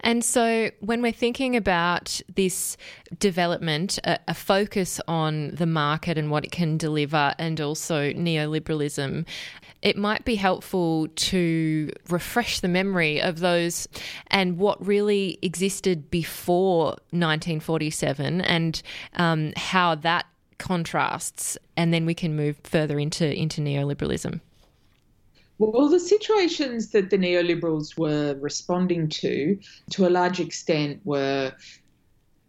And 0.00 0.24
so, 0.24 0.70
when 0.80 1.02
we're 1.02 1.12
thinking 1.12 1.54
about 1.54 2.20
this 2.34 2.76
development, 3.18 3.98
a, 4.04 4.18
a, 4.28 4.34
focus 4.34 5.00
on 5.06 5.50
the 5.54 5.66
market 5.66 6.16
and 6.16 6.30
what 6.30 6.44
it 6.44 6.50
can 6.50 6.78
deliver, 6.78 7.34
and 7.38 7.60
also 7.60 8.10
neoliberalism, 8.12 9.26
it 9.82 9.96
might 9.96 10.24
be 10.24 10.34
helpful 10.36 11.08
to 11.08 11.90
refresh 12.08 12.60
the 12.60 12.68
memory 12.68 13.20
of 13.20 13.40
those 13.40 13.88
and 14.28 14.58
what 14.58 14.84
really 14.84 15.38
existed 15.42 16.10
before 16.10 16.88
1947 17.10 18.40
and 18.42 18.82
um, 19.14 19.52
how 19.56 19.94
that 19.94 20.26
contrasts, 20.58 21.56
and 21.76 21.92
then 21.92 22.04
we 22.04 22.14
can 22.14 22.36
move 22.36 22.60
further 22.62 22.98
into, 22.98 23.34
into 23.34 23.60
neoliberalism. 23.60 24.40
Well, 25.58 25.88
the 25.88 26.00
situations 26.00 26.90
that 26.90 27.10
the 27.10 27.18
neoliberals 27.18 27.98
were 27.98 28.34
responding 28.40 29.08
to, 29.08 29.58
to 29.90 30.06
a 30.06 30.10
large 30.10 30.40
extent, 30.40 31.00
were 31.04 31.52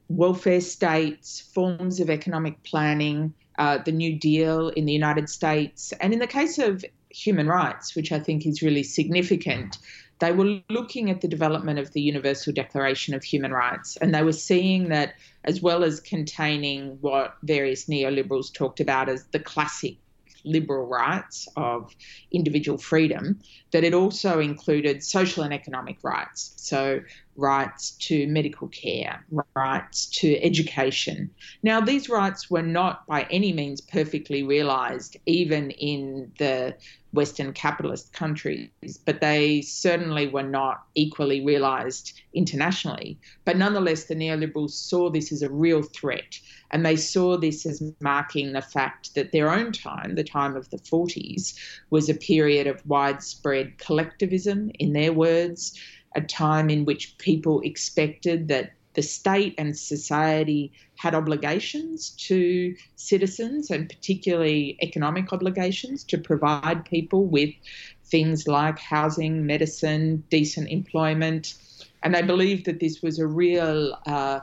welfare 0.10 0.62
states, 0.62 1.42
forms 1.54 2.00
of 2.00 2.10
economic 2.10 2.62
planning, 2.64 3.34
uh, 3.58 3.80
the 3.80 3.92
New 3.92 4.18
Deal 4.18 4.70
in 4.70 4.86
the 4.86 4.94
United 4.94 5.30
States, 5.30 5.94
and 6.00 6.14
in 6.14 6.20
the 6.20 6.28
case 6.28 6.58
of 6.58 6.86
human 7.14 7.48
rights, 7.48 7.96
which 7.96 8.12
I 8.12 8.20
think 8.20 8.46
is 8.46 8.62
really 8.62 8.84
significant, 8.84 9.78
they 10.20 10.32
were 10.32 10.62
looking 10.70 11.10
at 11.10 11.22
the 11.22 11.28
development 11.28 11.80
of 11.80 11.92
the 11.94 12.02
Universal 12.02 12.54
Declaration 12.54 13.16
of 13.16 13.24
Human 13.24 13.52
Rights, 13.52 13.98
and 13.98 14.14
they 14.14 14.24
were 14.24 14.32
seeing 14.32 14.90
that 14.90 15.16
as 15.44 15.62
well 15.62 15.84
as 15.84 16.00
containing 16.00 17.00
what 17.02 17.36
various 17.42 17.86
neoliberals 17.86 18.54
talked 18.54 18.80
about 18.80 19.10
as 19.10 19.26
the 19.32 19.40
classic 19.40 19.98
liberal 20.44 20.86
rights 20.86 21.48
of 21.56 21.96
individual 22.32 22.78
freedom, 22.78 23.40
that 23.72 23.84
it 23.84 23.94
also 23.94 24.40
included 24.40 25.04
social 25.04 25.44
and 25.44 25.54
economic 25.54 25.98
rights. 26.04 26.54
So, 26.58 27.02
rights 27.36 27.92
to 27.92 28.28
medical 28.28 28.68
care, 28.68 29.26
rights 29.56 30.06
to 30.20 30.40
education. 30.44 31.32
Now, 31.64 31.82
these 31.82 32.10
rights 32.10 32.50
were 32.50 32.62
not 32.62 33.08
by 33.08 33.24
any 33.32 33.54
means 33.54 33.82
perfectly 33.82 34.44
realized, 34.44 35.18
even 35.26 35.72
in 35.72 36.32
the 36.38 36.76
Western 37.14 37.52
capitalist 37.54 38.14
countries, 38.14 38.70
but 39.06 39.20
they 39.20 39.62
certainly 39.62 40.28
were 40.28 40.44
not 40.44 40.84
equally 40.96 41.44
realized 41.44 42.14
internationally. 42.34 43.20
But 43.44 43.58
nonetheless, 43.58 44.06
the 44.06 44.16
neoliberals 44.16 44.72
saw 44.72 45.10
this 45.10 45.32
as 45.32 45.42
a 45.42 45.50
real 45.50 45.82
threat, 45.82 46.40
and 46.72 46.86
they 46.86 46.96
saw 46.96 47.38
this 47.38 47.66
as 47.66 47.84
marking 48.00 48.54
the 48.54 48.62
fact 48.62 49.14
that 49.16 49.32
their 49.32 49.50
own 49.50 49.72
time, 49.72 50.16
the 50.16 50.24
time 50.24 50.56
of 50.56 50.70
the 50.70 50.78
40s, 50.78 51.54
was 51.90 52.08
a 52.10 52.14
period 52.14 52.68
of 52.68 52.86
widespread 52.88 53.78
collectivism, 53.78 54.72
in 54.80 54.94
their 54.94 55.12
words, 55.12 55.78
a 56.16 56.22
time 56.22 56.70
in 56.70 56.86
which 56.86 57.18
people 57.18 57.62
expected 57.62 58.48
that 58.48 58.72
the 58.94 59.02
state 59.02 59.56
and 59.58 59.78
society 59.78 60.72
had 60.98 61.16
obligations 61.16 62.10
to 62.12 62.76
citizens 62.96 63.72
and 63.72 63.90
particularly 63.90 64.78
economic 64.82 65.32
obligations 65.32 66.04
to 66.04 66.18
provide 66.18 66.86
people 66.86 67.26
with 67.26 67.54
things 68.06 68.48
like 68.48 68.78
housing, 68.78 69.46
medicine, 69.46 70.24
decent 70.30 70.70
employment. 70.70 71.56
And 72.04 72.14
they 72.14 72.22
believed 72.22 72.66
that 72.66 72.80
this 72.80 73.02
was 73.02 73.20
a 73.20 73.28
real 73.28 73.98
uh, 74.06 74.42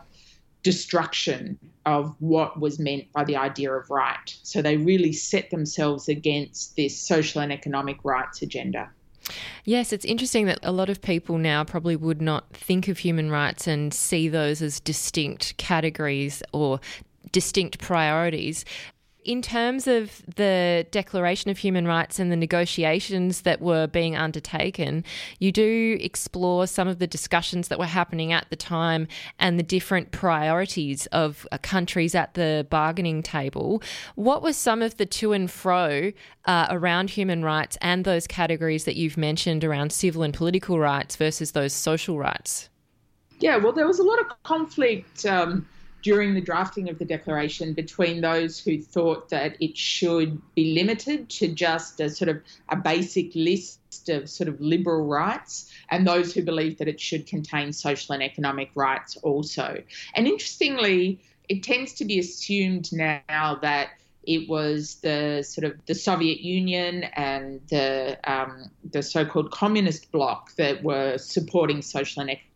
destruction 0.62 1.58
of 1.86 2.14
what 2.18 2.58
was 2.58 2.78
meant 2.78 3.12
by 3.12 3.24
the 3.24 3.36
idea 3.36 3.72
of 3.72 3.88
right. 3.90 4.36
So 4.42 4.62
they 4.62 4.76
really 4.76 5.12
set 5.12 5.50
themselves 5.50 6.08
against 6.08 6.76
this 6.76 6.98
social 6.98 7.40
and 7.40 7.52
economic 7.52 7.98
rights 8.04 8.42
agenda. 8.42 8.90
Yes, 9.64 9.92
it's 9.92 10.04
interesting 10.04 10.46
that 10.46 10.58
a 10.62 10.72
lot 10.72 10.88
of 10.88 11.02
people 11.02 11.38
now 11.38 11.64
probably 11.64 11.96
would 11.96 12.22
not 12.22 12.50
think 12.52 12.88
of 12.88 12.98
human 12.98 13.30
rights 13.30 13.66
and 13.66 13.92
see 13.92 14.28
those 14.28 14.62
as 14.62 14.80
distinct 14.80 15.56
categories 15.56 16.42
or 16.52 16.80
distinct 17.32 17.78
priorities 17.78 18.64
in 19.28 19.42
terms 19.42 19.86
of 19.86 20.22
the 20.36 20.86
Declaration 20.90 21.50
of 21.50 21.58
Human 21.58 21.86
Rights 21.86 22.18
and 22.18 22.32
the 22.32 22.36
negotiations 22.36 23.42
that 23.42 23.60
were 23.60 23.86
being 23.86 24.16
undertaken, 24.16 25.04
you 25.38 25.52
do 25.52 25.98
explore 26.00 26.66
some 26.66 26.88
of 26.88 26.98
the 26.98 27.06
discussions 27.06 27.68
that 27.68 27.78
were 27.78 27.84
happening 27.84 28.32
at 28.32 28.48
the 28.48 28.56
time 28.56 29.06
and 29.38 29.58
the 29.58 29.62
different 29.62 30.12
priorities 30.12 31.04
of 31.08 31.46
uh, 31.52 31.58
countries 31.58 32.14
at 32.14 32.32
the 32.32 32.66
bargaining 32.70 33.22
table. 33.22 33.82
What 34.14 34.40
was 34.40 34.56
some 34.56 34.80
of 34.80 34.96
the 34.96 35.04
to 35.04 35.34
and 35.34 35.50
fro 35.50 36.12
uh, 36.46 36.66
around 36.70 37.10
human 37.10 37.44
rights 37.44 37.76
and 37.82 38.06
those 38.06 38.26
categories 38.26 38.84
that 38.84 38.96
you've 38.96 39.18
mentioned 39.18 39.62
around 39.62 39.92
civil 39.92 40.22
and 40.22 40.32
political 40.32 40.78
rights 40.78 41.16
versus 41.16 41.52
those 41.52 41.74
social 41.74 42.16
rights? 42.18 42.70
Yeah, 43.40 43.58
well, 43.58 43.74
there 43.74 43.86
was 43.86 43.98
a 43.98 44.04
lot 44.04 44.20
of 44.20 44.42
conflict. 44.44 45.26
Um, 45.26 45.68
during 46.02 46.34
the 46.34 46.40
drafting 46.40 46.88
of 46.88 46.98
the 46.98 47.04
declaration 47.04 47.72
between 47.72 48.20
those 48.20 48.58
who 48.58 48.80
thought 48.80 49.28
that 49.30 49.56
it 49.60 49.76
should 49.76 50.40
be 50.54 50.74
limited 50.74 51.28
to 51.28 51.48
just 51.48 52.00
a 52.00 52.08
sort 52.08 52.28
of 52.28 52.40
a 52.68 52.76
basic 52.76 53.34
list 53.34 54.08
of 54.08 54.28
sort 54.28 54.48
of 54.48 54.60
liberal 54.60 55.06
rights 55.06 55.72
and 55.90 56.06
those 56.06 56.32
who 56.32 56.42
believed 56.42 56.78
that 56.78 56.88
it 56.88 57.00
should 57.00 57.26
contain 57.26 57.72
social 57.72 58.14
and 58.14 58.22
economic 58.22 58.70
rights 58.74 59.16
also. 59.18 59.82
And 60.14 60.26
interestingly, 60.26 61.20
it 61.48 61.62
tends 61.62 61.94
to 61.94 62.04
be 62.04 62.18
assumed 62.18 62.92
now 62.92 63.58
that 63.62 63.90
it 64.24 64.46
was 64.48 64.96
the 64.96 65.42
sort 65.42 65.64
of 65.64 65.74
the 65.86 65.94
Soviet 65.94 66.40
Union 66.40 67.04
and 67.04 67.60
the 67.70 68.18
um, 68.24 68.70
the 68.90 69.02
so-called 69.02 69.50
communist 69.50 70.12
bloc 70.12 70.54
that 70.56 70.82
were 70.82 71.16
supporting 71.16 71.80
social 71.80 72.20
and 72.20 72.30
economic 72.30 72.47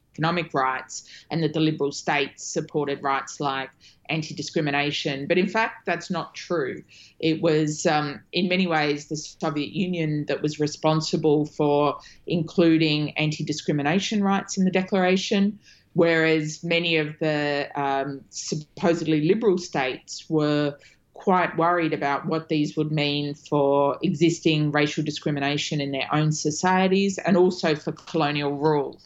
rights, 0.52 1.09
and 1.31 1.42
that 1.42 1.52
the 1.52 1.61
liberal 1.61 1.92
states 1.92 2.45
supported 2.45 3.02
rights 3.02 3.40
like 3.40 3.71
anti 4.09 4.35
discrimination. 4.35 5.26
But 5.26 5.38
in 5.38 5.49
fact, 5.49 5.87
that's 5.87 6.11
not 6.11 6.35
true. 6.35 6.83
It 7.19 7.40
was, 7.40 7.87
um, 7.87 8.21
in 8.33 8.49
many 8.49 8.66
ways, 8.66 9.09
the 9.09 9.16
Soviet 9.16 9.71
Union 9.73 10.26
that 10.26 10.42
was 10.42 10.61
responsible 10.61 11.47
for 11.47 11.99
including 12.26 13.16
anti 13.16 13.45
discrimination 13.45 14.23
rights 14.23 14.57
in 14.59 14.64
the 14.64 14.71
Declaration. 14.71 15.59
Whereas 15.95 16.64
many 16.64 16.97
of 16.97 17.19
the 17.19 17.69
um, 17.75 18.23
supposedly 18.31 19.28
liberal 19.28 19.59
states 19.59 20.25
were 20.28 20.78
quite 21.22 21.56
worried 21.56 21.92
about 21.92 22.26
what 22.26 22.48
these 22.48 22.76
would 22.76 22.90
mean 22.90 23.32
for 23.32 23.96
existing 24.02 24.72
racial 24.72 25.04
discrimination 25.04 25.80
in 25.80 25.92
their 25.92 26.12
own 26.12 26.32
societies 26.32 27.16
and 27.16 27.36
also 27.36 27.76
for 27.76 27.92
colonial 27.92 28.56
rule. 28.56 29.00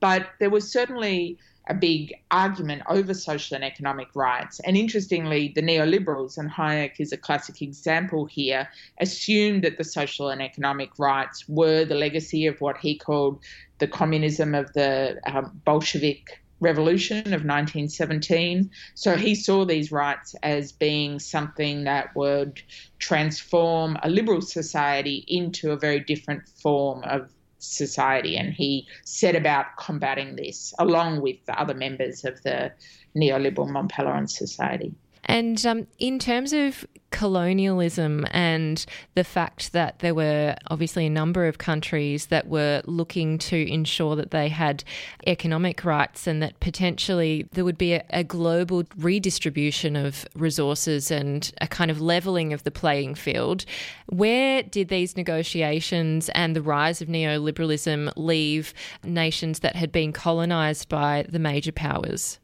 But 0.00 0.30
there 0.40 0.48
was 0.48 0.72
certainly 0.72 1.38
a 1.68 1.74
big 1.74 2.14
argument 2.30 2.80
over 2.88 3.12
social 3.12 3.54
and 3.54 3.62
economic 3.62 4.08
rights. 4.14 4.60
And 4.60 4.78
interestingly, 4.78 5.52
the 5.54 5.60
neoliberals, 5.60 6.38
and 6.38 6.50
Hayek 6.50 6.92
is 7.00 7.12
a 7.12 7.18
classic 7.18 7.60
example 7.60 8.24
here, 8.24 8.66
assumed 8.98 9.64
that 9.64 9.76
the 9.76 9.84
social 9.84 10.30
and 10.30 10.40
economic 10.40 10.98
rights 10.98 11.46
were 11.48 11.84
the 11.84 11.94
legacy 11.94 12.46
of 12.46 12.58
what 12.62 12.78
he 12.78 12.96
called 12.96 13.40
the 13.76 13.86
communism 13.86 14.54
of 14.54 14.72
the 14.72 15.20
um, 15.26 15.60
Bolshevik 15.66 16.40
revolution 16.60 17.18
of 17.18 17.44
1917. 17.44 18.70
So 18.94 19.16
he 19.16 19.34
saw 19.34 19.64
these 19.64 19.92
rights 19.92 20.34
as 20.42 20.72
being 20.72 21.18
something 21.18 21.84
that 21.84 22.14
would 22.16 22.60
transform 22.98 23.96
a 24.02 24.08
liberal 24.08 24.40
society 24.40 25.24
into 25.28 25.70
a 25.70 25.76
very 25.76 26.00
different 26.00 26.48
form 26.48 27.02
of 27.04 27.30
society. 27.58 28.36
And 28.36 28.52
he 28.52 28.86
set 29.04 29.36
about 29.36 29.76
combating 29.78 30.36
this 30.36 30.74
along 30.78 31.20
with 31.20 31.36
the 31.46 31.58
other 31.58 31.74
members 31.74 32.24
of 32.24 32.42
the 32.42 32.72
neoliberal 33.16 33.68
Mont 33.68 33.90
Pelerin 33.90 34.28
Society. 34.28 34.94
And 35.28 35.64
um, 35.66 35.86
in 35.98 36.18
terms 36.18 36.54
of 36.54 36.86
colonialism 37.10 38.26
and 38.30 38.84
the 39.14 39.24
fact 39.24 39.72
that 39.72 39.98
there 40.00 40.14
were 40.14 40.56
obviously 40.68 41.06
a 41.06 41.10
number 41.10 41.46
of 41.46 41.58
countries 41.58 42.26
that 42.26 42.48
were 42.48 42.82
looking 42.86 43.38
to 43.38 43.70
ensure 43.70 44.16
that 44.16 44.30
they 44.30 44.48
had 44.48 44.84
economic 45.26 45.84
rights 45.84 46.26
and 46.26 46.42
that 46.42 46.58
potentially 46.60 47.46
there 47.52 47.64
would 47.64 47.78
be 47.78 47.94
a, 47.94 48.04
a 48.10 48.24
global 48.24 48.84
redistribution 48.96 49.96
of 49.96 50.26
resources 50.34 51.10
and 51.10 51.52
a 51.60 51.66
kind 51.66 51.90
of 51.90 52.00
levelling 52.00 52.52
of 52.52 52.64
the 52.64 52.70
playing 52.70 53.14
field, 53.14 53.64
where 54.06 54.62
did 54.62 54.88
these 54.88 55.16
negotiations 55.16 56.28
and 56.30 56.56
the 56.56 56.62
rise 56.62 57.00
of 57.00 57.08
neoliberalism 57.08 58.12
leave 58.16 58.72
nations 59.04 59.60
that 59.60 59.76
had 59.76 59.92
been 59.92 60.12
colonised 60.12 60.88
by 60.88 61.24
the 61.28 61.38
major 61.38 61.72
powers? 61.72 62.38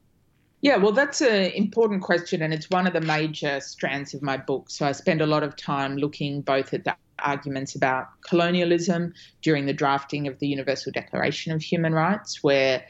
Yeah, 0.65 0.79
well, 0.79 0.93
that's 0.93 1.21
an 1.21 1.51
important 1.53 2.01
question, 2.01 2.41
and 2.41 2.55
it's 2.55 2.71
one 2.71 2.87
of 2.87 2.95
the 2.95 3.03
major 3.03 3.61
strands 3.61 4.15
of 4.15 4.23
my 4.23 4.39
book. 4.39 4.71
So 4.71 4.87
I 4.87 4.93
spend 4.93 5.21
a 5.21 5.27
lot 5.27 5.43
of 5.43 5.57
time 5.57 5.99
looking 5.99 6.41
both 6.41 6.73
at 6.73 6.85
the 6.85 6.97
arguments 7.19 7.75
about 7.75 8.07
colonialism 8.23 9.13
during 9.43 9.67
the 9.67 9.75
drafting 9.75 10.27
of 10.27 10.39
the 10.39 10.47
Universal 10.47 10.93
Declaration 10.93 11.53
of 11.53 11.61
Human 11.61 11.93
Rights, 11.93 12.43
where 12.43 12.83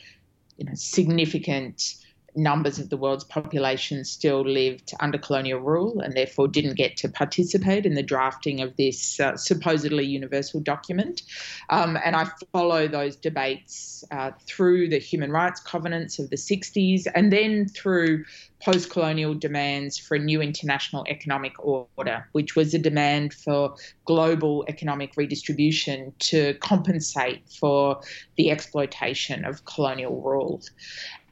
you 0.57 0.66
know 0.66 0.75
significant 0.76 1.97
numbers 2.36 2.78
of 2.78 2.90
the 2.90 2.96
world's 2.96 3.24
population 3.24 4.04
still 4.04 4.42
lived 4.42 4.92
under 5.00 5.18
colonial 5.18 5.60
rule 5.60 6.00
and 6.00 6.14
therefore 6.14 6.48
didn't 6.48 6.74
get 6.74 6.96
to 6.96 7.08
participate 7.08 7.86
in 7.86 7.94
the 7.94 8.02
drafting 8.02 8.60
of 8.60 8.76
this 8.76 9.20
uh, 9.20 9.36
supposedly 9.36 10.04
universal 10.04 10.60
document. 10.60 11.22
Um, 11.70 11.98
and 12.04 12.16
I 12.16 12.28
follow 12.52 12.88
those 12.88 13.16
debates 13.16 14.04
uh, 14.10 14.32
through 14.46 14.88
the 14.88 14.98
human 14.98 15.30
rights 15.30 15.60
covenants 15.60 16.18
of 16.18 16.30
the 16.30 16.36
60s 16.36 17.06
and 17.14 17.32
then 17.32 17.68
through 17.68 18.24
post 18.64 18.90
colonial 18.90 19.34
demands 19.34 19.98
for 19.98 20.14
a 20.16 20.18
new 20.18 20.40
international 20.40 21.04
economic 21.08 21.52
order, 21.58 22.26
which 22.32 22.56
was 22.56 22.72
a 22.72 22.78
demand 22.78 23.34
for 23.34 23.74
global 24.06 24.64
economic 24.68 25.12
redistribution 25.16 26.12
to 26.18 26.54
compensate 26.54 27.42
for 27.50 28.00
the 28.36 28.50
exploitation 28.50 29.44
of 29.44 29.64
colonial 29.66 30.20
rule. 30.22 30.62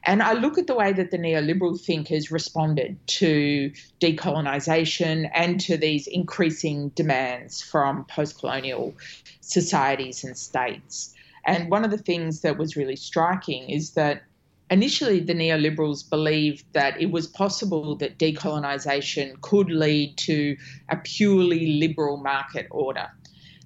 And 0.05 0.21
I 0.21 0.33
look 0.33 0.57
at 0.57 0.67
the 0.67 0.75
way 0.75 0.91
that 0.91 1.11
the 1.11 1.17
neoliberal 1.17 1.79
thinkers 1.79 2.29
responded 2.29 2.97
to 3.07 3.71
decolonisation 4.01 5.29
and 5.33 5.59
to 5.61 5.77
these 5.77 6.07
increasing 6.07 6.89
demands 6.89 7.61
from 7.61 8.05
post 8.05 8.39
colonial 8.39 8.93
societies 9.39 10.23
and 10.23 10.37
states. 10.37 11.13
And 11.45 11.69
one 11.69 11.85
of 11.85 11.91
the 11.91 11.97
things 11.97 12.41
that 12.41 12.57
was 12.57 12.75
really 12.75 12.97
striking 12.97 13.69
is 13.69 13.91
that 13.91 14.23
initially 14.69 15.19
the 15.19 15.33
neoliberals 15.33 16.09
believed 16.09 16.65
that 16.73 16.99
it 16.99 17.11
was 17.11 17.27
possible 17.27 17.95
that 17.97 18.17
decolonisation 18.17 19.39
could 19.41 19.69
lead 19.69 20.17
to 20.17 20.57
a 20.89 20.97
purely 20.97 21.79
liberal 21.79 22.17
market 22.17 22.67
order. 22.71 23.09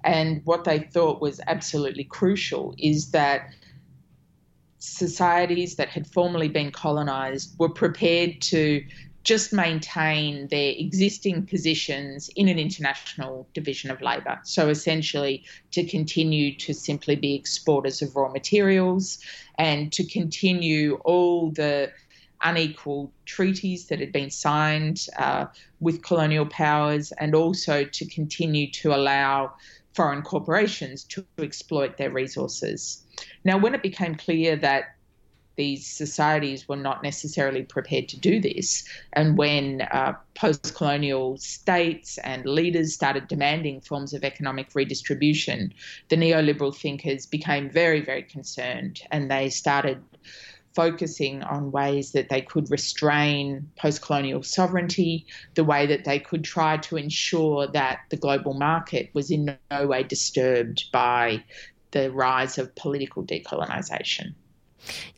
And 0.04 0.42
what 0.44 0.64
they 0.64 0.80
thought 0.80 1.20
was 1.20 1.40
absolutely 1.46 2.04
crucial 2.04 2.74
is 2.78 3.10
that 3.10 3.50
societies 4.78 5.76
that 5.76 5.88
had 5.88 6.06
formerly 6.06 6.48
been 6.48 6.70
colonized 6.70 7.58
were 7.58 7.68
prepared 7.68 8.40
to 8.40 8.84
just 9.24 9.52
maintain 9.52 10.48
their 10.48 10.72
existing 10.78 11.44
positions 11.44 12.30
in 12.36 12.48
an 12.48 12.58
international 12.58 13.46
division 13.52 13.90
of 13.90 14.00
labour. 14.00 14.38
So 14.44 14.68
essentially, 14.68 15.44
to 15.72 15.84
continue 15.84 16.56
to 16.56 16.72
simply 16.72 17.16
be 17.16 17.34
exporters 17.34 18.00
of 18.00 18.16
raw 18.16 18.30
materials 18.30 19.18
and 19.58 19.92
to 19.92 20.04
continue 20.04 20.94
all 21.04 21.50
the 21.50 21.92
unequal 22.42 23.12
treaties 23.26 23.88
that 23.88 24.00
had 24.00 24.12
been 24.12 24.30
signed 24.30 25.06
uh, 25.18 25.46
with 25.80 26.02
colonial 26.02 26.46
powers, 26.46 27.12
and 27.12 27.34
also 27.34 27.84
to 27.84 28.06
continue 28.06 28.70
to 28.70 28.94
allow 28.94 29.52
foreign 29.98 30.22
corporations 30.22 31.02
to 31.02 31.26
exploit 31.38 31.96
their 31.96 32.10
resources. 32.10 33.02
Now, 33.42 33.58
when 33.58 33.74
it 33.74 33.82
became 33.82 34.14
clear 34.14 34.54
that 34.54 34.94
these 35.56 35.88
societies 35.88 36.68
were 36.68 36.76
not 36.76 37.02
necessarily 37.02 37.64
prepared 37.64 38.08
to 38.10 38.16
do 38.16 38.40
this. 38.40 38.84
And 39.12 39.36
when 39.36 39.82
uh, 39.82 40.12
post 40.36 40.72
colonial 40.76 41.36
states 41.38 42.16
and 42.18 42.46
leaders 42.46 42.94
started 42.94 43.26
demanding 43.26 43.80
forms 43.80 44.14
of 44.14 44.22
economic 44.22 44.68
redistribution, 44.72 45.74
the 46.10 46.16
neoliberal 46.16 46.72
thinkers 46.72 47.26
became 47.26 47.68
very, 47.68 48.00
very 48.00 48.22
concerned 48.22 49.00
and 49.10 49.28
they 49.28 49.50
started 49.50 50.00
focusing 50.78 51.42
on 51.42 51.72
ways 51.72 52.12
that 52.12 52.28
they 52.28 52.40
could 52.40 52.70
restrain 52.70 53.68
post 53.74 54.00
colonial 54.00 54.44
sovereignty, 54.44 55.26
the 55.56 55.64
way 55.64 55.86
that 55.86 56.04
they 56.04 56.20
could 56.20 56.44
try 56.44 56.76
to 56.76 56.96
ensure 56.96 57.66
that 57.66 57.98
the 58.10 58.16
global 58.16 58.54
market 58.54 59.10
was 59.12 59.28
in 59.32 59.58
no 59.72 59.86
way 59.88 60.04
disturbed 60.04 60.84
by 60.92 61.42
the 61.90 62.12
rise 62.12 62.58
of 62.58 62.72
political 62.76 63.24
decolonisation. 63.24 64.34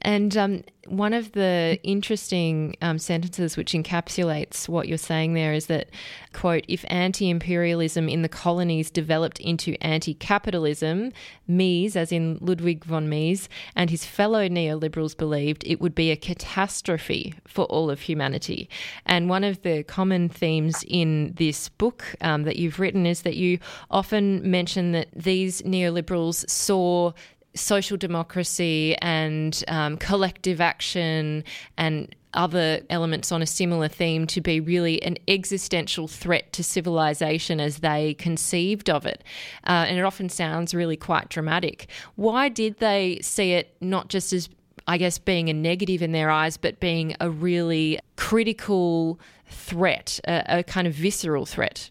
And 0.02 0.36
um, 0.36 0.64
one 0.86 1.12
of 1.12 1.32
the 1.32 1.78
interesting 1.82 2.74
um, 2.82 2.98
sentences 2.98 3.56
which 3.56 3.72
encapsulates 3.72 4.68
what 4.68 4.88
you're 4.88 4.98
saying 4.98 5.34
there 5.34 5.52
is 5.52 5.66
that, 5.66 5.88
quote, 6.32 6.64
if 6.68 6.84
anti 6.88 7.30
imperialism 7.30 8.08
in 8.08 8.22
the 8.22 8.28
colonies 8.28 8.90
developed 8.90 9.38
into 9.40 9.76
anti 9.82 10.14
capitalism, 10.14 11.12
Mies, 11.48 11.96
as 11.96 12.12
in 12.12 12.38
Ludwig 12.40 12.84
von 12.84 13.08
Mies, 13.08 13.48
and 13.76 13.90
his 13.90 14.04
fellow 14.04 14.48
neoliberals 14.48 15.16
believed 15.16 15.64
it 15.66 15.80
would 15.80 15.94
be 15.94 16.10
a 16.10 16.16
catastrophe 16.16 17.34
for 17.46 17.66
all 17.66 17.90
of 17.90 18.00
humanity. 18.00 18.68
And 19.06 19.28
one 19.28 19.44
of 19.44 19.62
the 19.62 19.82
common 19.84 20.28
themes 20.28 20.84
in 20.88 21.34
this 21.36 21.68
book 21.68 22.14
um, 22.20 22.44
that 22.44 22.56
you've 22.56 22.80
written 22.80 23.06
is 23.06 23.22
that 23.22 23.36
you 23.36 23.58
often 23.90 24.48
mention 24.50 24.92
that 24.92 25.08
these 25.14 25.62
neoliberals 25.62 26.48
saw 26.48 27.12
social 27.54 27.96
democracy 27.96 28.96
and 29.02 29.64
um, 29.68 29.96
collective 29.96 30.60
action 30.60 31.44
and 31.76 32.14
other 32.34 32.80
elements 32.90 33.32
on 33.32 33.42
a 33.42 33.46
similar 33.46 33.88
theme 33.88 34.26
to 34.26 34.40
be 34.40 34.60
really 34.60 35.02
an 35.02 35.16
existential 35.26 36.06
threat 36.06 36.52
to 36.52 36.62
civilization 36.62 37.60
as 37.60 37.78
they 37.78 38.14
conceived 38.14 38.88
of 38.88 39.04
it. 39.04 39.24
Uh, 39.66 39.86
and 39.88 39.98
it 39.98 40.02
often 40.02 40.28
sounds 40.28 40.74
really 40.74 40.96
quite 40.96 41.28
dramatic. 41.28 41.88
Why 42.14 42.48
did 42.48 42.78
they 42.78 43.18
see 43.22 43.52
it 43.52 43.74
not 43.80 44.08
just 44.08 44.32
as, 44.32 44.48
I 44.86 44.96
guess, 44.98 45.18
being 45.18 45.48
a 45.48 45.52
negative 45.52 46.02
in 46.02 46.12
their 46.12 46.30
eyes, 46.30 46.56
but 46.56 46.78
being 46.78 47.16
a 47.20 47.28
really 47.28 47.98
critical 48.16 49.18
threat, 49.46 50.20
a, 50.24 50.58
a 50.58 50.62
kind 50.62 50.86
of 50.86 50.94
visceral 50.94 51.46
threat? 51.46 51.90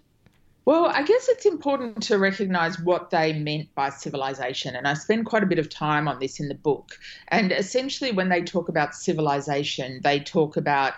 Well, 0.70 0.86
I 0.86 1.02
guess 1.02 1.28
it's 1.30 1.48
important 1.48 2.04
to 2.04 2.20
recognize 2.20 2.80
what 2.80 3.10
they 3.10 3.34
meant 3.34 3.74
by 3.74 3.90
civilization. 3.90 4.76
And 4.76 4.88
I 4.88 4.94
spend 4.94 5.26
quite 5.26 5.42
a 5.42 5.48
bit 5.48 5.58
of 5.58 5.68
time 5.68 6.08
on 6.08 6.20
this 6.20 6.40
in 6.40 6.48
the 6.48 6.54
book. 6.54 6.96
And 7.30 7.52
essentially, 7.52 8.12
when 8.12 8.30
they 8.30 8.44
talk 8.44 8.70
about 8.70 8.94
civilization, 8.94 10.00
they 10.04 10.20
talk 10.20 10.58
about 10.58 10.94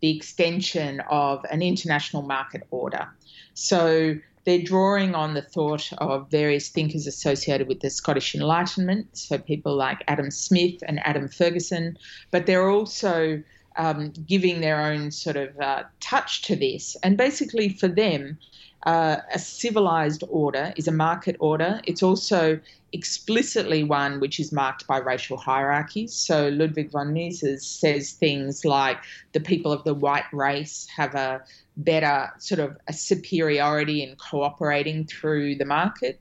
the 0.00 0.16
extension 0.16 1.00
of 1.10 1.44
an 1.50 1.60
international 1.60 2.22
market 2.22 2.68
order. 2.70 3.08
So 3.54 4.14
they're 4.44 4.62
drawing 4.62 5.16
on 5.16 5.34
the 5.34 5.42
thought 5.42 5.92
of 5.98 6.30
various 6.30 6.68
thinkers 6.68 7.08
associated 7.08 7.66
with 7.66 7.80
the 7.80 7.90
Scottish 7.90 8.32
Enlightenment, 8.32 9.18
so 9.18 9.38
people 9.38 9.74
like 9.74 10.04
Adam 10.06 10.30
Smith 10.30 10.84
and 10.86 11.00
Adam 11.04 11.26
Ferguson, 11.26 11.98
but 12.30 12.46
they're 12.46 12.70
also 12.70 13.42
um, 13.76 14.12
giving 14.24 14.60
their 14.60 14.80
own 14.80 15.10
sort 15.10 15.36
of 15.36 15.58
uh, 15.58 15.82
touch 15.98 16.42
to 16.42 16.54
this. 16.54 16.96
And 17.02 17.16
basically, 17.16 17.70
for 17.70 17.88
them, 17.88 18.38
uh, 18.86 19.16
a 19.34 19.38
civilized 19.38 20.22
order 20.28 20.72
is 20.76 20.86
a 20.86 20.92
market 20.92 21.36
order. 21.40 21.80
It's 21.84 22.04
also 22.04 22.60
explicitly 22.92 23.82
one 23.82 24.20
which 24.20 24.38
is 24.38 24.52
marked 24.52 24.86
by 24.86 24.98
racial 24.98 25.36
hierarchies. 25.36 26.14
So 26.14 26.48
Ludwig 26.48 26.92
von 26.92 27.12
Mises 27.12 27.66
says 27.66 28.12
things 28.12 28.64
like 28.64 28.98
the 29.32 29.40
people 29.40 29.72
of 29.72 29.82
the 29.82 29.92
white 29.92 30.32
race 30.32 30.86
have 30.96 31.16
a 31.16 31.42
better 31.76 32.32
sort 32.38 32.60
of 32.60 32.76
a 32.86 32.92
superiority 32.92 34.04
in 34.04 34.14
cooperating 34.16 35.04
through 35.04 35.56
the 35.56 35.64
market. 35.64 36.20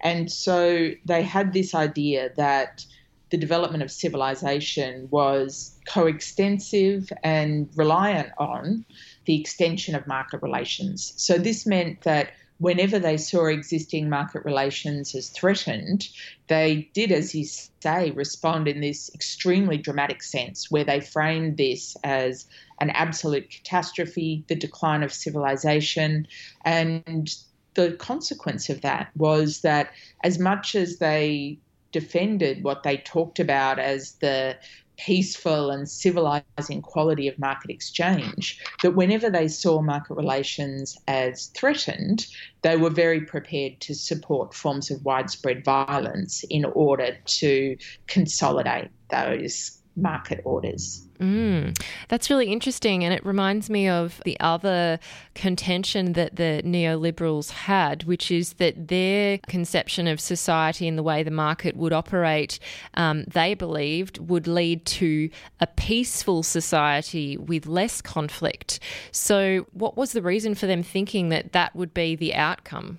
And 0.00 0.30
so 0.30 0.92
they 1.04 1.22
had 1.22 1.52
this 1.52 1.74
idea 1.74 2.30
that 2.36 2.86
the 3.30 3.36
development 3.36 3.82
of 3.82 3.90
civilization 3.90 5.08
was 5.10 5.76
coextensive 5.88 7.12
and 7.24 7.68
reliant 7.74 8.30
on 8.38 8.84
the 9.24 9.40
extension 9.40 9.94
of 9.94 10.06
market 10.06 10.42
relations. 10.42 11.12
So 11.16 11.38
this 11.38 11.66
meant 11.66 12.02
that 12.02 12.32
whenever 12.58 12.98
they 12.98 13.16
saw 13.16 13.46
existing 13.46 14.08
market 14.08 14.44
relations 14.44 15.14
as 15.14 15.28
threatened, 15.30 16.08
they 16.46 16.88
did, 16.94 17.10
as 17.10 17.34
you 17.34 17.44
say, 17.44 18.10
respond 18.12 18.68
in 18.68 18.80
this 18.80 19.10
extremely 19.14 19.76
dramatic 19.76 20.22
sense 20.22 20.70
where 20.70 20.84
they 20.84 21.00
framed 21.00 21.56
this 21.56 21.96
as 22.04 22.46
an 22.80 22.90
absolute 22.90 23.50
catastrophe, 23.50 24.44
the 24.46 24.54
decline 24.54 25.02
of 25.02 25.12
civilization. 25.12 26.26
And 26.64 27.34
the 27.74 27.92
consequence 27.92 28.70
of 28.70 28.82
that 28.82 29.10
was 29.16 29.62
that 29.62 29.90
as 30.22 30.38
much 30.38 30.74
as 30.74 30.98
they 30.98 31.58
defended 31.90 32.64
what 32.64 32.82
they 32.82 32.96
talked 32.98 33.38
about 33.38 33.78
as 33.78 34.12
the 34.14 34.56
peaceful 34.96 35.70
and 35.70 35.88
civilizing 35.88 36.82
quality 36.82 37.28
of 37.28 37.38
market 37.38 37.70
exchange, 37.70 38.60
that 38.82 38.94
whenever 38.94 39.30
they 39.30 39.48
saw 39.48 39.80
market 39.80 40.14
relations 40.14 40.96
as 41.08 41.46
threatened, 41.48 42.26
they 42.62 42.76
were 42.76 42.90
very 42.90 43.20
prepared 43.20 43.80
to 43.80 43.94
support 43.94 44.54
forms 44.54 44.90
of 44.90 45.04
widespread 45.04 45.64
violence 45.64 46.44
in 46.50 46.64
order 46.64 47.16
to 47.26 47.76
consolidate 48.06 48.88
those 49.10 49.78
market 49.96 50.40
orders. 50.44 51.06
Mm, 51.20 51.78
that's 52.08 52.28
really 52.28 52.50
interesting. 52.50 53.04
And 53.04 53.14
it 53.14 53.24
reminds 53.24 53.70
me 53.70 53.88
of 53.88 54.20
the 54.24 54.38
other 54.40 54.98
contention 55.34 56.14
that 56.14 56.36
the 56.36 56.62
neoliberals 56.64 57.50
had, 57.50 58.04
which 58.04 58.30
is 58.30 58.54
that 58.54 58.88
their 58.88 59.38
conception 59.46 60.06
of 60.08 60.20
society 60.20 60.88
and 60.88 60.98
the 60.98 61.02
way 61.02 61.22
the 61.22 61.30
market 61.30 61.76
would 61.76 61.92
operate, 61.92 62.58
um, 62.94 63.24
they 63.24 63.54
believed 63.54 64.18
would 64.18 64.46
lead 64.46 64.84
to 64.86 65.30
a 65.60 65.66
peaceful 65.66 66.42
society 66.42 67.36
with 67.36 67.66
less 67.66 68.00
conflict. 68.00 68.80
So, 69.12 69.66
what 69.72 69.96
was 69.96 70.12
the 70.12 70.22
reason 70.22 70.54
for 70.54 70.66
them 70.66 70.82
thinking 70.82 71.28
that 71.28 71.52
that 71.52 71.76
would 71.76 71.94
be 71.94 72.16
the 72.16 72.34
outcome? 72.34 72.98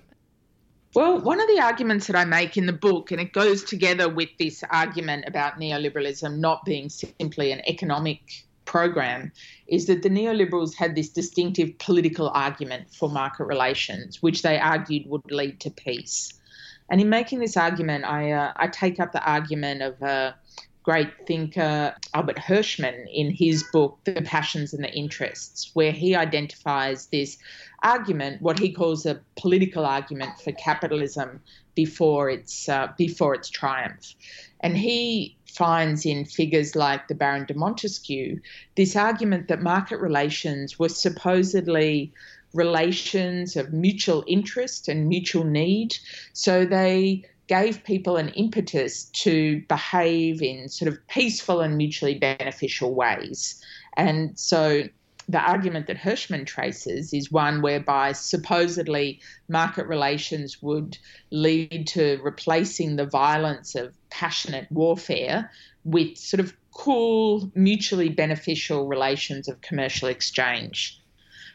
Well, 0.96 1.20
one 1.20 1.42
of 1.42 1.46
the 1.46 1.60
arguments 1.60 2.06
that 2.06 2.16
I 2.16 2.24
make 2.24 2.56
in 2.56 2.64
the 2.64 2.72
book, 2.72 3.10
and 3.12 3.20
it 3.20 3.34
goes 3.34 3.62
together 3.62 4.08
with 4.08 4.30
this 4.38 4.64
argument 4.70 5.26
about 5.26 5.60
neoliberalism 5.60 6.38
not 6.38 6.64
being 6.64 6.88
simply 6.88 7.52
an 7.52 7.60
economic 7.68 8.46
program, 8.64 9.30
is 9.66 9.88
that 9.88 10.02
the 10.02 10.08
neoliberals 10.08 10.74
had 10.74 10.94
this 10.94 11.10
distinctive 11.10 11.76
political 11.76 12.30
argument 12.30 12.94
for 12.94 13.10
market 13.10 13.44
relations, 13.44 14.22
which 14.22 14.40
they 14.40 14.58
argued 14.58 15.06
would 15.06 15.30
lead 15.30 15.60
to 15.60 15.70
peace. 15.70 16.32
And 16.88 16.98
in 16.98 17.10
making 17.10 17.40
this 17.40 17.58
argument, 17.58 18.06
I, 18.06 18.30
uh, 18.30 18.54
I 18.56 18.68
take 18.68 18.98
up 18.98 19.12
the 19.12 19.22
argument 19.22 19.82
of 19.82 20.00
a 20.00 20.34
great 20.82 21.26
thinker, 21.26 21.94
Albert 22.14 22.38
Hirschman, 22.38 23.04
in 23.12 23.30
his 23.30 23.64
book, 23.70 23.98
The 24.04 24.22
Passions 24.22 24.72
and 24.72 24.82
the 24.82 24.92
Interests, 24.94 25.72
where 25.74 25.92
he 25.92 26.14
identifies 26.14 27.08
this 27.08 27.36
argument, 27.86 28.42
what 28.42 28.58
he 28.58 28.72
calls 28.72 29.06
a 29.06 29.20
political 29.36 29.84
argument 29.86 30.32
for 30.42 30.52
capitalism 30.52 31.40
before 31.74 32.28
its 32.30 32.68
uh, 32.68 32.88
before 32.96 33.34
its 33.34 33.48
triumph, 33.48 34.14
and 34.60 34.76
he 34.76 35.36
finds 35.46 36.04
in 36.04 36.24
figures 36.24 36.74
like 36.74 37.08
the 37.08 37.14
Baron 37.14 37.46
de 37.46 37.54
Montesquieu 37.54 38.40
this 38.76 38.94
argument 38.96 39.48
that 39.48 39.62
market 39.62 39.98
relations 40.00 40.78
were 40.78 40.88
supposedly 40.88 42.12
relations 42.52 43.56
of 43.56 43.72
mutual 43.72 44.24
interest 44.26 44.88
and 44.88 45.08
mutual 45.08 45.44
need, 45.44 45.96
so 46.32 46.64
they 46.64 47.24
gave 47.46 47.84
people 47.84 48.16
an 48.16 48.28
impetus 48.30 49.04
to 49.04 49.62
behave 49.68 50.42
in 50.42 50.68
sort 50.68 50.92
of 50.92 50.98
peaceful 51.06 51.60
and 51.60 51.76
mutually 51.76 52.18
beneficial 52.18 52.92
ways. 52.92 53.62
And 53.96 54.36
so 54.38 54.82
the 55.28 55.40
argument 55.40 55.88
that 55.88 55.96
Hirschman 55.96 56.46
traces 56.46 57.12
is 57.12 57.32
one 57.32 57.60
whereby 57.60 58.12
supposedly 58.12 59.20
market 59.48 59.86
relations 59.86 60.62
would 60.62 60.98
lead 61.30 61.86
to 61.88 62.20
replacing 62.22 62.96
the 62.96 63.06
violence 63.06 63.74
of 63.74 63.96
passionate 64.10 64.70
warfare 64.70 65.50
with 65.84 66.16
sort 66.16 66.40
of 66.40 66.54
cool, 66.72 67.50
mutually 67.54 68.08
beneficial 68.08 68.86
relations 68.86 69.48
of 69.48 69.60
commercial 69.62 70.08
exchange. 70.08 71.00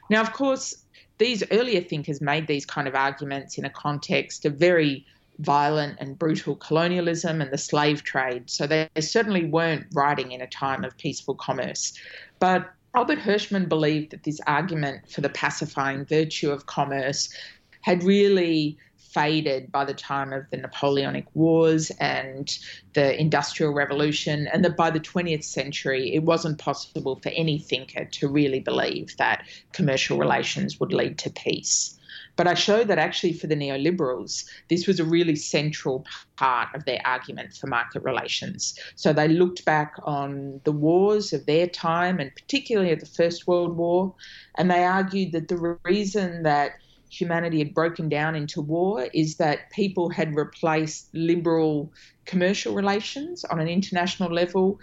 Now, 0.09 0.21
of 0.21 0.33
course, 0.33 0.75
these 1.17 1.43
earlier 1.51 1.81
thinkers 1.81 2.19
made 2.19 2.47
these 2.47 2.65
kind 2.65 2.87
of 2.87 2.95
arguments 2.95 3.57
in 3.57 3.63
a 3.63 3.69
context 3.69 4.45
of 4.45 4.55
very 4.55 5.05
violent 5.39 5.97
and 5.99 6.19
brutal 6.19 6.55
colonialism 6.55 7.41
and 7.41 7.51
the 7.51 7.57
slave 7.57 8.03
trade. 8.03 8.49
So 8.49 8.67
they 8.67 8.89
certainly 8.99 9.45
weren't 9.45 9.87
writing 9.93 10.31
in 10.31 10.41
a 10.41 10.47
time 10.47 10.83
of 10.83 10.97
peaceful 10.97 11.35
commerce. 11.35 11.93
But 12.39 12.71
Albert 12.93 13.19
Hirschman 13.19 13.69
believed 13.69 14.11
that 14.11 14.23
this 14.23 14.41
argument 14.47 15.09
for 15.09 15.21
the 15.21 15.29
pacifying 15.29 16.03
virtue 16.05 16.51
of 16.51 16.65
commerce 16.65 17.33
had 17.81 18.03
really 18.03 18.77
faded 18.97 19.71
by 19.71 19.85
the 19.85 19.93
time 19.93 20.31
of 20.33 20.49
the 20.51 20.57
Napoleonic 20.57 21.25
Wars 21.33 21.89
and 21.99 22.57
the 22.93 23.19
Industrial 23.19 23.73
Revolution, 23.73 24.47
and 24.47 24.63
that 24.63 24.77
by 24.77 24.89
the 24.89 24.99
20th 24.99 25.43
century 25.43 26.13
it 26.13 26.23
wasn't 26.23 26.57
possible 26.57 27.17
for 27.17 27.29
any 27.29 27.59
thinker 27.59 28.05
to 28.05 28.27
really 28.27 28.59
believe 28.59 29.15
that 29.17 29.45
commercial 29.73 30.17
relations 30.17 30.79
would 30.79 30.93
lead 30.93 31.17
to 31.19 31.29
peace. 31.29 31.97
But 32.41 32.47
I 32.47 32.55
showed 32.55 32.87
that 32.87 32.97
actually 32.97 33.33
for 33.33 33.45
the 33.45 33.55
neoliberals, 33.55 34.45
this 34.67 34.87
was 34.87 34.99
a 34.99 35.05
really 35.05 35.35
central 35.35 36.07
part 36.37 36.69
of 36.73 36.85
their 36.85 36.99
argument 37.05 37.53
for 37.53 37.67
market 37.67 38.01
relations. 38.01 38.73
So 38.95 39.13
they 39.13 39.27
looked 39.27 39.63
back 39.63 39.93
on 40.05 40.59
the 40.63 40.71
wars 40.71 41.33
of 41.33 41.45
their 41.45 41.67
time, 41.67 42.19
and 42.19 42.33
particularly 42.33 42.89
at 42.89 42.99
the 42.99 43.05
First 43.05 43.45
World 43.45 43.77
War, 43.77 44.15
and 44.57 44.71
they 44.71 44.83
argued 44.83 45.33
that 45.33 45.49
the 45.49 45.77
reason 45.85 46.41
that 46.41 46.71
humanity 47.11 47.59
had 47.59 47.75
broken 47.75 48.09
down 48.09 48.33
into 48.35 48.59
war 48.59 49.07
is 49.13 49.35
that 49.35 49.69
people 49.69 50.09
had 50.09 50.35
replaced 50.35 51.09
liberal 51.13 51.93
commercial 52.25 52.73
relations 52.73 53.45
on 53.45 53.59
an 53.59 53.67
international 53.67 54.33
level 54.33 54.79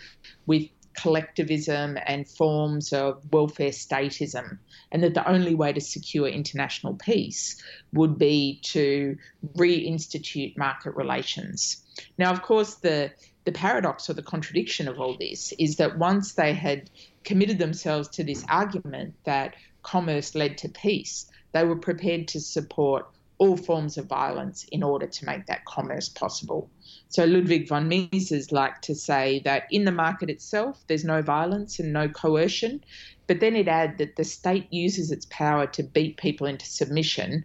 with 0.47 0.69
collectivism 1.01 1.99
and 2.07 2.29
forms 2.29 2.93
of 2.93 3.23
welfare 3.33 3.71
statism, 3.71 4.59
and 4.91 5.03
that 5.03 5.15
the 5.15 5.29
only 5.29 5.55
way 5.55 5.73
to 5.73 5.81
secure 5.81 6.29
international 6.29 6.95
peace 6.95 7.63
would 7.93 8.19
be 8.19 8.61
to 8.65 9.17
reinstitute 9.57 10.57
market 10.57 10.95
relations. 10.97 11.85
Now, 12.19 12.31
of 12.33 12.43
course, 12.43 12.75
the 12.77 13.13
the 13.45 13.53
paradox 13.53 14.11
or 14.11 14.13
the 14.13 14.23
contradiction 14.23 14.89
of 14.89 15.01
all 15.01 15.17
this 15.19 15.55
is 15.59 15.77
that 15.77 15.97
once 15.97 16.35
they 16.35 16.53
had 16.53 16.91
committed 17.25 17.59
themselves 17.59 18.09
to 18.09 18.23
this 18.23 18.45
argument 18.49 19.15
that 19.25 19.55
commerce 19.83 20.35
led 20.35 20.59
to 20.59 20.69
peace, 20.69 21.25
they 21.53 21.65
were 21.65 21.77
prepared 21.77 22.29
to 22.29 22.41
support 22.41 23.07
all 23.39 23.57
forms 23.57 23.97
of 23.97 24.07
violence 24.07 24.65
in 24.73 24.83
order 24.83 25.07
to 25.07 25.25
make 25.25 25.47
that 25.47 25.65
commerce 25.65 26.09
possible. 26.09 26.71
So 27.09 27.25
Ludwig 27.25 27.69
von 27.69 27.89
Mises 27.89 28.53
liked 28.53 28.85
to 28.85 28.95
say 28.95 29.41
that 29.45 29.65
in 29.71 29.85
the 29.85 29.93
market 29.93 30.29
itself, 30.29 30.83
there's 30.89 31.05
no 31.05 31.23
violence 31.23 31.79
and 31.79 31.93
no 31.93 32.09
coercion, 32.09 32.83
but 33.29 33.41
then 33.41 33.55
it 33.55 33.69
added 33.69 33.99
that 33.99 34.17
the 34.17 34.25
state 34.25 34.67
uses 34.73 35.11
its 35.11 35.27
power 35.31 35.67
to 35.69 35.83
beat 35.83 36.17
people 36.17 36.47
into 36.47 36.67
submission 36.67 37.45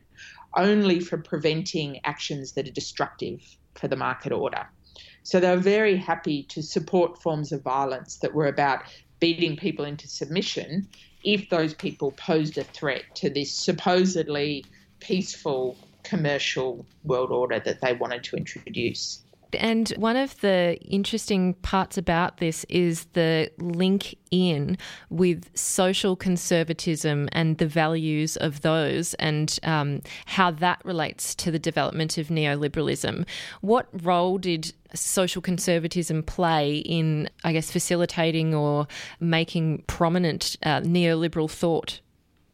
only 0.56 1.00
for 1.00 1.18
preventing 1.18 2.00
actions 2.04 2.54
that 2.54 2.68
are 2.68 2.72
destructive 2.72 3.40
for 3.76 3.88
the 3.88 3.96
market 3.96 4.32
order. 4.32 4.68
So 5.24 5.40
they 5.40 5.50
were 5.50 5.62
very 5.62 5.96
happy 5.96 6.44
to 6.50 6.62
support 6.62 7.22
forms 7.22 7.52
of 7.52 7.64
violence 7.64 8.18
that 8.18 8.34
were 8.34 8.48
about 8.48 8.84
beating 9.20 9.56
people 9.56 9.86
into 9.86 10.08
submission 10.08 10.88
if 11.24 11.50
those 11.50 11.74
people 11.74 12.12
posed 12.12 12.58
a 12.58 12.64
threat 12.64 13.04
to 13.16 13.30
this 13.30 13.52
supposedly 13.54 14.66
peaceful 15.04 15.78
commercial 16.04 16.86
world 17.04 17.32
order 17.32 17.60
that 17.60 17.82
they 17.82 17.94
wanted 17.94 18.24
to 18.26 18.36
introduce. 18.36 19.22
And 19.56 19.90
one 19.98 20.16
of 20.16 20.40
the 20.42 20.78
interesting 20.82 21.54
parts 21.56 21.98
about 21.98 22.38
this 22.38 22.66
is 22.70 23.06
the 23.14 23.52
link 23.60 24.18
in 24.32 24.78
with 25.10 25.50
social 25.56 26.16
conservatism 26.16 27.30
and 27.32 27.58
the 27.58 27.68
values 27.68 28.36
of 28.38 28.62
those 28.62 29.14
and 29.16 29.60
um, 29.64 30.02
how 30.26 30.52
that 30.52 30.82
relates 30.84 31.36
to 31.36 31.52
the 31.52 31.60
development 31.60 32.18
of 32.18 32.28
neoliberalism. 32.28 33.28
What 33.62 33.88
role 34.04 34.38
did 34.38 34.74
social 34.96 35.42
conservatism 35.42 36.24
play 36.24 36.78
in, 36.78 37.30
I 37.44 37.54
guess, 37.54 37.72
facilitating 37.72 38.54
or 38.56 38.88
making 39.20 39.84
prominent 39.88 40.58
uh, 40.64 40.82
neoliberal 40.82 41.50
thought? 41.50 42.00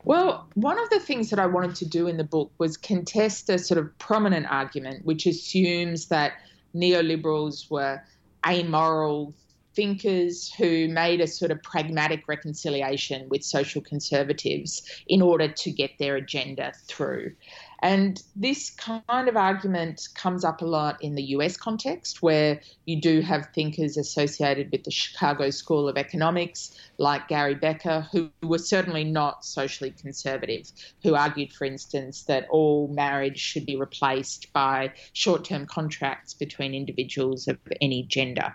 Well, 0.04 0.48
one 0.54 0.80
of 0.80 0.90
the 0.90 1.00
things 1.00 1.30
that 1.30 1.40
I 1.40 1.46
wanted 1.46 1.76
to 1.78 1.86
do 1.86 2.08
in 2.08 2.18
the 2.18 2.24
book 2.24 2.52
was 2.58 2.78
contest 2.78 3.50
a 3.50 3.60
sort 3.60 3.78
of 3.78 3.98
prominent 3.98 4.48
argument 4.50 5.06
which 5.06 5.26
assumes 5.26 6.08
that 6.08 6.34
neoliberals 6.74 7.70
were 7.70 8.02
amoral 8.48 9.34
thinkers 9.76 10.52
who 10.54 10.88
made 10.88 11.22
a 11.22 11.28
sort 11.28 11.52
of 11.52 11.62
pragmatic 11.64 12.28
reconciliation 12.28 13.28
with 13.30 13.44
social 13.44 13.82
conservatives 13.82 14.82
in 15.08 15.22
order 15.22 15.48
to 15.48 15.72
get 15.72 15.92
their 16.00 16.16
agenda 16.16 16.74
through. 16.88 17.34
And 17.82 18.22
this 18.36 18.70
kind 18.72 19.30
of 19.30 19.38
argument 19.38 20.10
comes 20.14 20.44
up 20.44 20.62
a 20.62 20.66
lot 20.66 21.02
in 21.02 21.16
the 21.16 21.24
US 21.36 21.56
context, 21.56 22.22
where 22.22 22.60
you 22.86 23.00
do 23.00 23.22
have 23.22 23.50
thinkers 23.56 23.96
associated 23.96 24.72
with 24.72 24.84
the 24.84 24.92
Chicago 24.92 25.50
School 25.50 25.88
of 25.88 25.98
Economics, 25.98 26.78
like 26.98 27.30
Gary 27.30 27.56
Becker, 27.56 28.06
who 28.12 28.30
were 28.44 28.58
certainly 28.58 29.06
not 29.06 29.46
socially 29.46 29.92
conservative, 29.92 30.72
who 31.04 31.16
argued, 31.16 31.54
for 31.54 31.64
instance, 31.64 32.24
that 32.24 32.48
all 32.50 32.90
marriage 32.90 33.40
should 33.40 33.66
be 33.66 33.78
replaced 33.78 34.52
by 34.52 34.92
short 35.14 35.46
term 35.46 35.66
contracts 35.66 36.34
between 36.34 36.74
individuals 36.74 37.48
of 37.48 37.58
any 37.80 38.04
gender. 38.04 38.54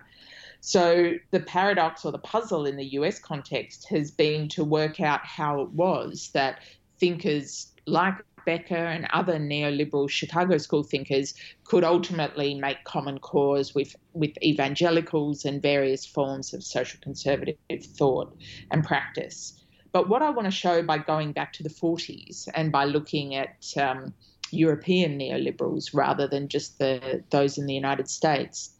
So 0.60 1.14
the 1.30 1.40
paradox 1.40 2.04
or 2.04 2.12
the 2.12 2.18
puzzle 2.18 2.66
in 2.66 2.76
the 2.76 2.92
US 2.98 3.18
context 3.18 3.88
has 3.88 4.10
been 4.10 4.48
to 4.48 4.64
work 4.64 5.00
out 5.00 5.24
how 5.24 5.60
it 5.60 5.70
was 5.70 6.30
that 6.32 6.60
thinkers 6.98 7.72
like 7.86 8.14
Becker 8.44 8.74
and 8.74 9.06
other 9.12 9.38
neoliberal 9.38 10.08
Chicago 10.08 10.58
school 10.58 10.82
thinkers 10.82 11.34
could 11.64 11.84
ultimately 11.84 12.54
make 12.54 12.84
common 12.84 13.18
cause 13.18 13.74
with, 13.74 13.96
with 14.12 14.32
evangelicals 14.42 15.44
and 15.44 15.62
various 15.62 16.04
forms 16.04 16.54
of 16.54 16.62
social 16.62 17.00
conservative 17.02 17.56
thought 17.96 18.36
and 18.70 18.84
practice. 18.84 19.60
But 19.92 20.08
what 20.08 20.22
I 20.22 20.30
want 20.30 20.46
to 20.46 20.50
show 20.50 20.82
by 20.82 20.98
going 20.98 21.32
back 21.32 21.52
to 21.54 21.62
the 21.62 21.68
40s 21.68 22.48
and 22.54 22.72
by 22.72 22.84
looking 22.84 23.34
at 23.36 23.64
um, 23.76 24.12
European 24.50 25.18
neoliberals 25.18 25.94
rather 25.94 26.26
than 26.26 26.48
just 26.48 26.78
the 26.78 27.22
those 27.30 27.58
in 27.58 27.66
the 27.66 27.74
United 27.74 28.08
States 28.08 28.70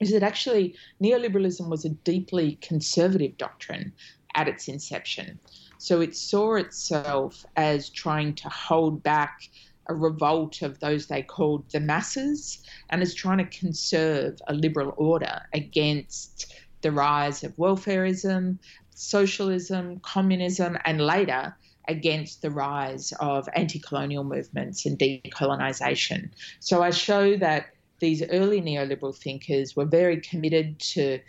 is 0.00 0.12
that 0.12 0.22
actually 0.22 0.74
neoliberalism 1.02 1.68
was 1.68 1.84
a 1.84 1.90
deeply 1.90 2.58
conservative 2.62 3.36
doctrine 3.36 3.92
at 4.34 4.48
its 4.48 4.68
inception. 4.68 5.38
So 5.80 6.02
it 6.02 6.14
saw 6.14 6.56
itself 6.56 7.46
as 7.56 7.88
trying 7.88 8.34
to 8.34 8.50
hold 8.50 9.02
back 9.02 9.48
a 9.86 9.94
revolt 9.94 10.60
of 10.60 10.78
those 10.78 11.06
they 11.06 11.22
called 11.22 11.64
the 11.70 11.80
masses 11.80 12.62
and 12.90 13.00
as 13.00 13.14
trying 13.14 13.38
to 13.38 13.46
conserve 13.46 14.38
a 14.46 14.52
liberal 14.52 14.92
order 14.98 15.40
against 15.54 16.54
the 16.82 16.92
rise 16.92 17.42
of 17.42 17.56
welfareism, 17.56 18.58
socialism, 18.90 20.00
communism, 20.00 20.76
and 20.84 21.00
later 21.00 21.56
against 21.88 22.42
the 22.42 22.50
rise 22.50 23.14
of 23.18 23.48
anti 23.54 23.78
colonial 23.78 24.22
movements 24.22 24.84
and 24.84 24.98
decolonization. 24.98 26.28
So 26.60 26.82
I 26.82 26.90
show 26.90 27.38
that 27.38 27.68
these 28.00 28.22
early 28.28 28.60
neoliberal 28.60 29.16
thinkers 29.16 29.74
were 29.74 29.86
very 29.86 30.20
committed 30.20 30.78
to 30.94 31.20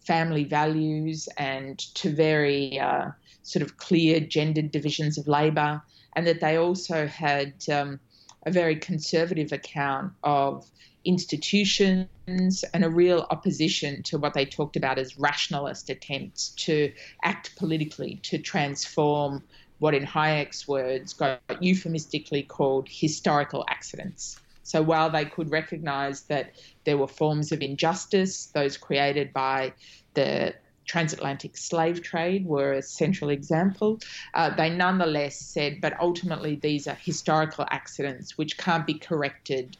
family 0.00 0.44
values 0.44 1.26
and 1.38 1.78
to 1.94 2.14
very 2.14 2.78
uh, 2.78 3.08
sort 3.44 3.62
of 3.62 3.76
clear 3.76 4.18
gendered 4.18 4.72
divisions 4.72 5.16
of 5.16 5.28
labour, 5.28 5.80
and 6.16 6.26
that 6.26 6.40
they 6.40 6.56
also 6.56 7.06
had 7.06 7.54
um, 7.70 8.00
a 8.44 8.50
very 8.50 8.76
conservative 8.76 9.52
account 9.52 10.12
of 10.24 10.68
institutions 11.04 12.64
and 12.74 12.84
a 12.84 12.90
real 12.90 13.26
opposition 13.30 14.02
to 14.02 14.18
what 14.18 14.34
they 14.34 14.46
talked 14.46 14.76
about 14.76 14.98
as 14.98 15.18
rationalist 15.18 15.90
attempts 15.90 16.48
to 16.50 16.92
act 17.22 17.54
politically 17.56 18.18
to 18.22 18.38
transform 18.38 19.42
what, 19.78 19.94
in 19.94 20.04
Hayek's 20.04 20.66
words, 20.66 21.12
got 21.12 21.40
euphemistically 21.60 22.42
called 22.42 22.88
historical 22.88 23.64
accidents. 23.68 24.40
So 24.62 24.82
while 24.82 25.10
they 25.10 25.26
could 25.26 25.50
recognize 25.50 26.22
that 26.22 26.54
there 26.84 26.96
were 26.96 27.08
forms 27.08 27.52
of 27.52 27.60
injustice, 27.60 28.46
those 28.46 28.78
created 28.78 29.32
by 29.34 29.74
the 30.14 30.54
transatlantic 30.84 31.56
slave 31.56 32.02
trade 32.02 32.46
were 32.46 32.72
a 32.72 32.82
central 32.82 33.30
example. 33.30 34.00
Uh, 34.34 34.50
they 34.54 34.70
nonetheless 34.70 35.38
said, 35.38 35.80
but 35.80 35.98
ultimately 36.00 36.56
these 36.56 36.86
are 36.86 36.94
historical 36.94 37.66
accidents 37.70 38.36
which 38.38 38.56
can't 38.58 38.86
be 38.86 38.94
corrected 38.94 39.76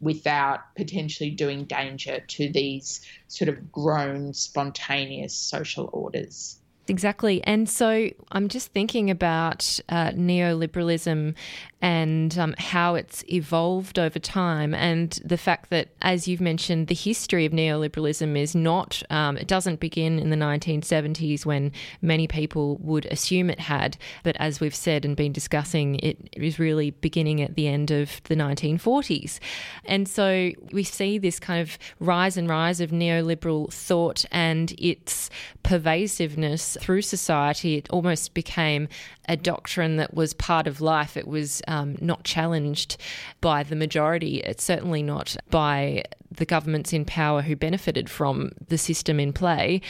without 0.00 0.60
potentially 0.76 1.30
doing 1.30 1.64
danger 1.64 2.20
to 2.28 2.48
these 2.50 3.00
sort 3.26 3.48
of 3.48 3.72
grown, 3.72 4.32
spontaneous 4.32 5.34
social 5.34 5.90
orders. 5.92 6.58
Exactly. 6.88 7.42
And 7.44 7.68
so 7.68 8.08
I'm 8.32 8.48
just 8.48 8.72
thinking 8.72 9.10
about 9.10 9.78
uh, 9.88 10.10
neoliberalism 10.12 11.34
and 11.80 12.36
um, 12.38 12.54
how 12.58 12.96
it's 12.96 13.24
evolved 13.28 13.98
over 13.98 14.18
time, 14.18 14.74
and 14.74 15.20
the 15.24 15.38
fact 15.38 15.70
that, 15.70 15.88
as 16.02 16.26
you've 16.26 16.40
mentioned, 16.40 16.88
the 16.88 16.94
history 16.94 17.44
of 17.46 17.52
neoliberalism 17.52 18.36
is 18.36 18.54
not, 18.54 19.02
um, 19.10 19.36
it 19.36 19.46
doesn't 19.46 19.78
begin 19.78 20.18
in 20.18 20.30
the 20.30 20.36
1970s 20.36 21.46
when 21.46 21.70
many 22.02 22.26
people 22.26 22.76
would 22.78 23.06
assume 23.06 23.48
it 23.48 23.60
had, 23.60 23.96
but 24.24 24.36
as 24.40 24.60
we've 24.60 24.74
said 24.74 25.04
and 25.04 25.16
been 25.16 25.32
discussing, 25.32 25.96
it 25.96 26.18
is 26.32 26.58
really 26.58 26.90
beginning 26.90 27.40
at 27.42 27.54
the 27.54 27.68
end 27.68 27.90
of 27.90 28.20
the 28.24 28.34
1940s. 28.34 29.38
And 29.84 30.08
so 30.08 30.50
we 30.72 30.82
see 30.82 31.18
this 31.18 31.38
kind 31.38 31.60
of 31.60 31.78
rise 32.00 32.36
and 32.36 32.48
rise 32.48 32.80
of 32.80 32.90
neoliberal 32.90 33.72
thought 33.72 34.24
and 34.32 34.74
its 34.78 35.30
pervasiveness 35.62 36.76
through 36.80 37.02
society. 37.02 37.76
It 37.76 37.88
almost 37.90 38.34
became 38.34 38.88
a 39.28 39.36
doctrine 39.36 39.96
that 39.96 40.14
was 40.14 40.32
part 40.34 40.66
of 40.66 40.80
life. 40.80 41.16
It 41.16 41.28
was 41.28 41.60
um, 41.68 41.96
not 42.00 42.24
challenged 42.24 42.96
by 43.40 43.62
the 43.62 43.76
majority. 43.76 44.40
It's 44.40 44.64
certainly 44.64 45.02
not 45.02 45.36
by 45.50 46.02
the 46.30 46.44
governments 46.44 46.92
in 46.92 47.04
power 47.04 47.42
who 47.42 47.54
benefited 47.54 48.10
from 48.10 48.52
the 48.68 48.78
system 48.78 49.20
in 49.20 49.32
play. 49.32 49.80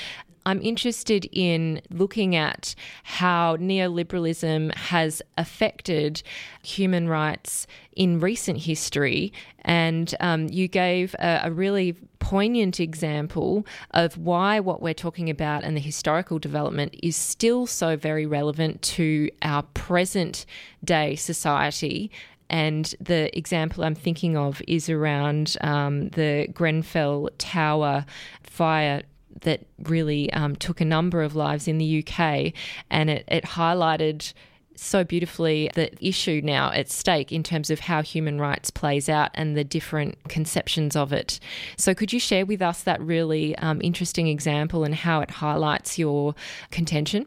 I'm 0.49 0.63
interested 0.63 1.29
in 1.31 1.83
looking 1.91 2.35
at 2.35 2.75
how 3.03 3.59
neoliberalism 3.59 4.75
has 4.75 5.21
affected 5.37 6.23
human 6.63 7.07
rights 7.07 7.67
in 7.95 8.19
recent 8.19 8.61
history. 8.61 9.31
And 9.61 10.15
um, 10.21 10.49
you 10.49 10.67
gave 10.67 11.15
a, 11.19 11.43
a 11.45 11.53
really 11.53 11.97
poignant 12.19 12.81
example 12.81 13.67
of 13.91 14.17
why 14.17 14.59
what 14.59 14.81
we're 14.81 14.95
talking 14.95 15.29
about 15.29 15.65
and 15.65 15.77
the 15.77 15.83
historical 15.83 16.39
development 16.39 16.97
is 17.03 17.15
still 17.15 17.67
so 17.67 17.95
very 17.99 18.25
relevant 18.25 18.81
to 18.81 19.29
our 19.43 19.65
present 19.75 20.47
day 20.83 21.15
society 21.15 22.11
and 22.51 22.95
the 22.99 23.37
example 23.37 23.85
I'm 23.85 23.95
thinking 23.95 24.35
of 24.35 24.63
is 24.67 24.89
around 24.89 25.59
um, 25.61 26.09
the 26.09 26.49
Grenfell 26.55 27.29
Tower 27.37 28.07
fire 28.43 29.03
that 29.43 29.67
really 29.85 30.33
um, 30.33 30.57
took 30.57 30.81
a 30.81 30.85
number 30.85 31.23
of 31.23 31.35
lives 31.37 31.69
in 31.69 31.79
the 31.79 32.05
UK, 32.05 32.53
and 32.91 33.11
it, 33.11 33.25
it 33.29 33.45
highlighted 33.45 34.33
so 34.77 35.03
beautifully 35.03 35.71
the 35.75 35.91
issue 36.05 36.41
now 36.45 36.71
at 36.73 36.89
stake 36.89 37.33
in 37.33 37.43
terms 37.43 37.69
of 37.69 37.81
how 37.81 38.01
human 38.01 38.41
rights 38.41 38.71
plays 38.71 39.09
out 39.09 39.31
and 39.35 39.57
the 39.57 39.65
different 39.65 40.17
conceptions 40.29 40.95
of 40.95 41.13
it. 41.13 41.41
So, 41.77 41.95
could 41.95 42.13
you 42.13 42.21
share 42.21 42.47
with 42.47 42.63
us 42.63 42.83
that 42.85 43.01
really 43.01 43.57
um, 43.57 43.81
interesting 43.83 44.29
example 44.29 44.85
and 44.85 44.95
how 44.95 45.21
it 45.21 45.31
highlights 45.31 45.99
your 45.99 46.35
contention? 46.71 47.27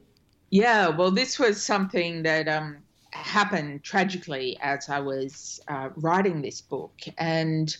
Yeah, 0.49 0.89
well, 0.89 1.11
this 1.11 1.39
was 1.39 1.61
something 1.61 2.23
that 2.23 2.47
um, 2.47 2.77
happened 3.11 3.83
tragically 3.83 4.57
as 4.61 4.89
I 4.89 4.99
was 4.99 5.61
uh, 5.67 5.89
writing 5.95 6.41
this 6.41 6.61
book. 6.61 6.99
And 7.17 7.75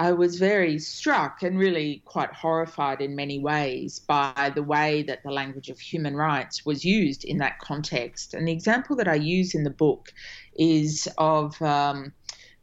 I 0.00 0.12
was 0.12 0.38
very 0.38 0.78
struck 0.78 1.42
and 1.42 1.58
really 1.58 2.00
quite 2.06 2.32
horrified 2.32 3.02
in 3.02 3.14
many 3.14 3.38
ways 3.38 3.98
by 3.98 4.50
the 4.54 4.62
way 4.62 5.02
that 5.02 5.22
the 5.22 5.30
language 5.30 5.68
of 5.68 5.78
human 5.78 6.16
rights 6.16 6.64
was 6.64 6.86
used 6.86 7.22
in 7.22 7.36
that 7.38 7.58
context. 7.58 8.32
And 8.32 8.48
the 8.48 8.52
example 8.52 8.96
that 8.96 9.08
I 9.08 9.16
use 9.16 9.54
in 9.54 9.62
the 9.62 9.68
book 9.68 10.10
is 10.56 11.06
of 11.18 11.60
um, 11.60 12.14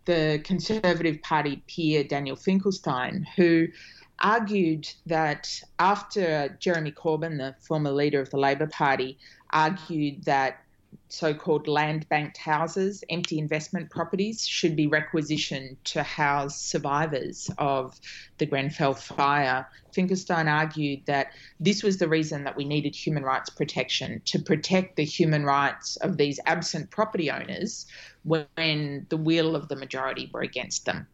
the 0.05 0.41
Conservative 0.43 1.21
Party 1.21 1.61
peer 1.67 2.03
Daniel 2.03 2.35
Finkelstein, 2.35 3.27
who 3.35 3.67
argued 4.23 4.91
that 5.05 5.61
after 5.77 6.57
Jeremy 6.59 6.91
Corbyn, 6.91 7.37
the 7.37 7.53
former 7.61 7.91
leader 7.91 8.19
of 8.19 8.31
the 8.31 8.37
Labour 8.37 8.65
Party, 8.65 9.19
argued 9.51 10.23
that 10.23 10.63
so 11.09 11.33
called 11.33 11.67
land 11.67 12.07
banked 12.09 12.37
houses, 12.37 13.03
empty 13.09 13.39
investment 13.39 13.89
properties, 13.89 14.45
should 14.45 14.75
be 14.75 14.87
requisitioned 14.87 15.77
to 15.85 16.03
house 16.03 16.59
survivors 16.59 17.49
of 17.57 17.99
the 18.37 18.45
Grenfell 18.45 18.93
fire. 18.93 19.67
Finkelstein 19.93 20.47
argued 20.47 21.05
that 21.05 21.27
this 21.59 21.83
was 21.83 21.97
the 21.97 22.09
reason 22.09 22.43
that 22.43 22.57
we 22.57 22.65
needed 22.65 22.95
human 22.95 23.23
rights 23.23 23.49
protection 23.49 24.21
to 24.25 24.39
protect 24.39 24.95
the 24.95 25.05
human 25.05 25.45
rights 25.45 25.95
of 25.97 26.17
these 26.17 26.39
absent 26.45 26.89
property 26.89 27.31
owners 27.31 27.85
when 28.23 29.05
the 29.09 29.17
will 29.17 29.55
of 29.55 29.69
the 29.69 29.75
majority 29.75 30.29
were 30.33 30.41
against 30.41 30.85
them. 30.85 31.07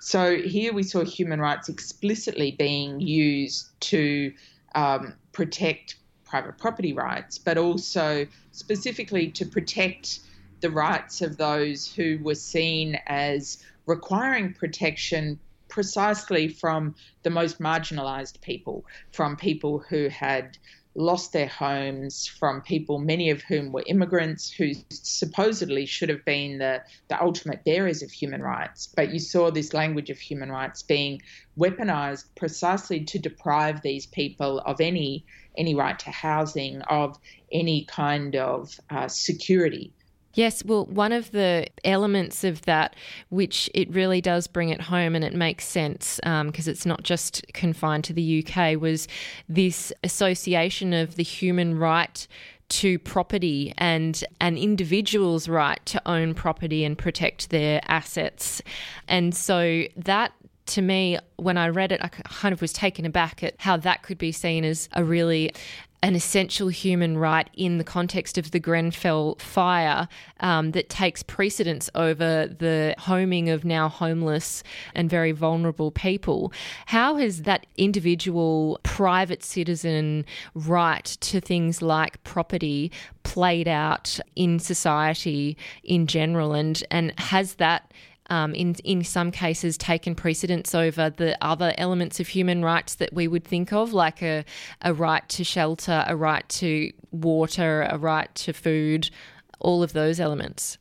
So 0.00 0.36
here 0.38 0.72
we 0.72 0.82
saw 0.82 1.04
human 1.04 1.40
rights 1.40 1.68
explicitly 1.68 2.52
being 2.52 3.00
used 3.00 3.68
to 3.80 4.32
um, 4.74 5.14
protect 5.32 5.96
private 6.30 6.56
property 6.56 6.92
rights, 6.92 7.36
but 7.36 7.58
also 7.58 8.26
specifically 8.52 9.28
to 9.32 9.44
protect 9.44 10.20
the 10.60 10.70
rights 10.70 11.20
of 11.22 11.36
those 11.36 11.92
who 11.92 12.18
were 12.22 12.34
seen 12.36 12.96
as 13.08 13.58
requiring 13.86 14.54
protection 14.54 15.38
precisely 15.68 16.48
from 16.48 16.94
the 17.24 17.30
most 17.30 17.58
marginalized 17.60 18.40
people, 18.40 18.84
from 19.12 19.36
people 19.36 19.78
who 19.78 20.08
had 20.08 20.56
lost 20.94 21.32
their 21.32 21.46
homes, 21.46 22.26
from 22.26 22.62
people, 22.62 22.98
many 22.98 23.30
of 23.30 23.42
whom 23.42 23.72
were 23.72 23.84
immigrants 23.86 24.50
who 24.50 24.72
supposedly 24.90 25.86
should 25.86 26.08
have 26.08 26.24
been 26.24 26.58
the, 26.58 26.82
the 27.08 27.20
ultimate 27.22 27.64
bearers 27.64 28.02
of 28.02 28.10
human 28.10 28.42
rights. 28.42 28.88
But 28.94 29.12
you 29.12 29.20
saw 29.20 29.50
this 29.50 29.72
language 29.72 30.10
of 30.10 30.18
human 30.18 30.50
rights 30.50 30.82
being 30.82 31.22
weaponized 31.58 32.24
precisely 32.36 33.04
to 33.04 33.18
deprive 33.18 33.82
these 33.82 34.06
people 34.06 34.58
of 34.60 34.80
any 34.80 35.24
any 35.56 35.74
right 35.74 35.98
to 35.98 36.10
housing, 36.10 36.80
of 36.82 37.18
any 37.50 37.84
kind 37.84 38.36
of 38.36 38.78
uh, 38.88 39.08
security. 39.08 39.92
Yes, 40.34 40.64
well, 40.64 40.86
one 40.86 41.12
of 41.12 41.32
the 41.32 41.66
elements 41.84 42.44
of 42.44 42.62
that, 42.62 42.94
which 43.30 43.68
it 43.74 43.92
really 43.92 44.20
does 44.20 44.46
bring 44.46 44.68
it 44.68 44.80
home 44.80 45.14
and 45.14 45.24
it 45.24 45.34
makes 45.34 45.66
sense 45.66 46.20
because 46.22 46.68
um, 46.68 46.72
it's 46.72 46.86
not 46.86 47.02
just 47.02 47.44
confined 47.52 48.04
to 48.04 48.12
the 48.12 48.44
UK, 48.46 48.80
was 48.80 49.08
this 49.48 49.92
association 50.04 50.92
of 50.92 51.16
the 51.16 51.24
human 51.24 51.76
right 51.76 52.26
to 52.68 53.00
property 53.00 53.74
and 53.78 54.22
an 54.40 54.56
individual's 54.56 55.48
right 55.48 55.84
to 55.86 56.00
own 56.08 56.34
property 56.34 56.84
and 56.84 56.96
protect 56.96 57.50
their 57.50 57.80
assets. 57.88 58.62
And 59.08 59.34
so 59.34 59.84
that 59.96 60.32
to 60.66 60.82
me, 60.82 61.18
when 61.36 61.58
I 61.58 61.68
read 61.68 61.90
it, 61.90 62.00
I 62.00 62.08
kind 62.08 62.52
of 62.52 62.60
was 62.60 62.72
taken 62.72 63.04
aback 63.04 63.42
at 63.42 63.54
how 63.58 63.76
that 63.78 64.02
could 64.02 64.18
be 64.18 64.30
seen 64.30 64.64
as 64.64 64.88
a 64.92 65.02
really 65.02 65.52
an 66.02 66.14
essential 66.14 66.68
human 66.68 67.18
right 67.18 67.50
in 67.54 67.78
the 67.78 67.84
context 67.84 68.38
of 68.38 68.52
the 68.52 68.58
Grenfell 68.58 69.36
fire 69.38 70.08
um, 70.40 70.70
that 70.70 70.88
takes 70.88 71.22
precedence 71.22 71.90
over 71.94 72.46
the 72.46 72.94
homing 72.98 73.50
of 73.50 73.64
now 73.64 73.88
homeless 73.88 74.62
and 74.94 75.10
very 75.10 75.32
vulnerable 75.32 75.90
people. 75.90 76.52
How 76.86 77.16
has 77.16 77.42
that 77.42 77.66
individual 77.76 78.80
private 78.82 79.42
citizen 79.42 80.24
right 80.54 81.04
to 81.04 81.40
things 81.40 81.82
like 81.82 82.22
property 82.24 82.90
played 83.22 83.68
out 83.68 84.18
in 84.36 84.58
society 84.58 85.56
in 85.84 86.06
general? 86.06 86.54
And, 86.54 86.82
and 86.90 87.12
has 87.18 87.56
that 87.56 87.92
um, 88.30 88.54
in 88.54 88.74
in 88.84 89.04
some 89.04 89.30
cases 89.30 89.76
taken 89.76 90.14
precedence 90.14 90.74
over 90.74 91.10
the 91.10 91.36
other 91.44 91.74
elements 91.76 92.20
of 92.20 92.28
human 92.28 92.64
rights 92.64 92.94
that 92.94 93.12
we 93.12 93.28
would 93.28 93.44
think 93.44 93.72
of, 93.72 93.92
like 93.92 94.22
a 94.22 94.44
a 94.82 94.94
right 94.94 95.28
to 95.30 95.44
shelter, 95.44 96.04
a 96.06 96.16
right 96.16 96.48
to 96.48 96.92
water, 97.10 97.82
a 97.82 97.98
right 97.98 98.34
to 98.36 98.52
food, 98.52 99.10
all 99.58 99.82
of 99.82 99.92
those 99.92 100.20
elements. 100.20 100.78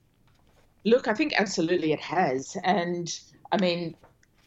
Look, 0.85 1.07
I 1.07 1.13
think 1.13 1.33
absolutely 1.37 1.91
it 1.91 1.99
has, 1.99 2.55
and 2.63 3.19
I 3.51 3.57
mean, 3.57 3.95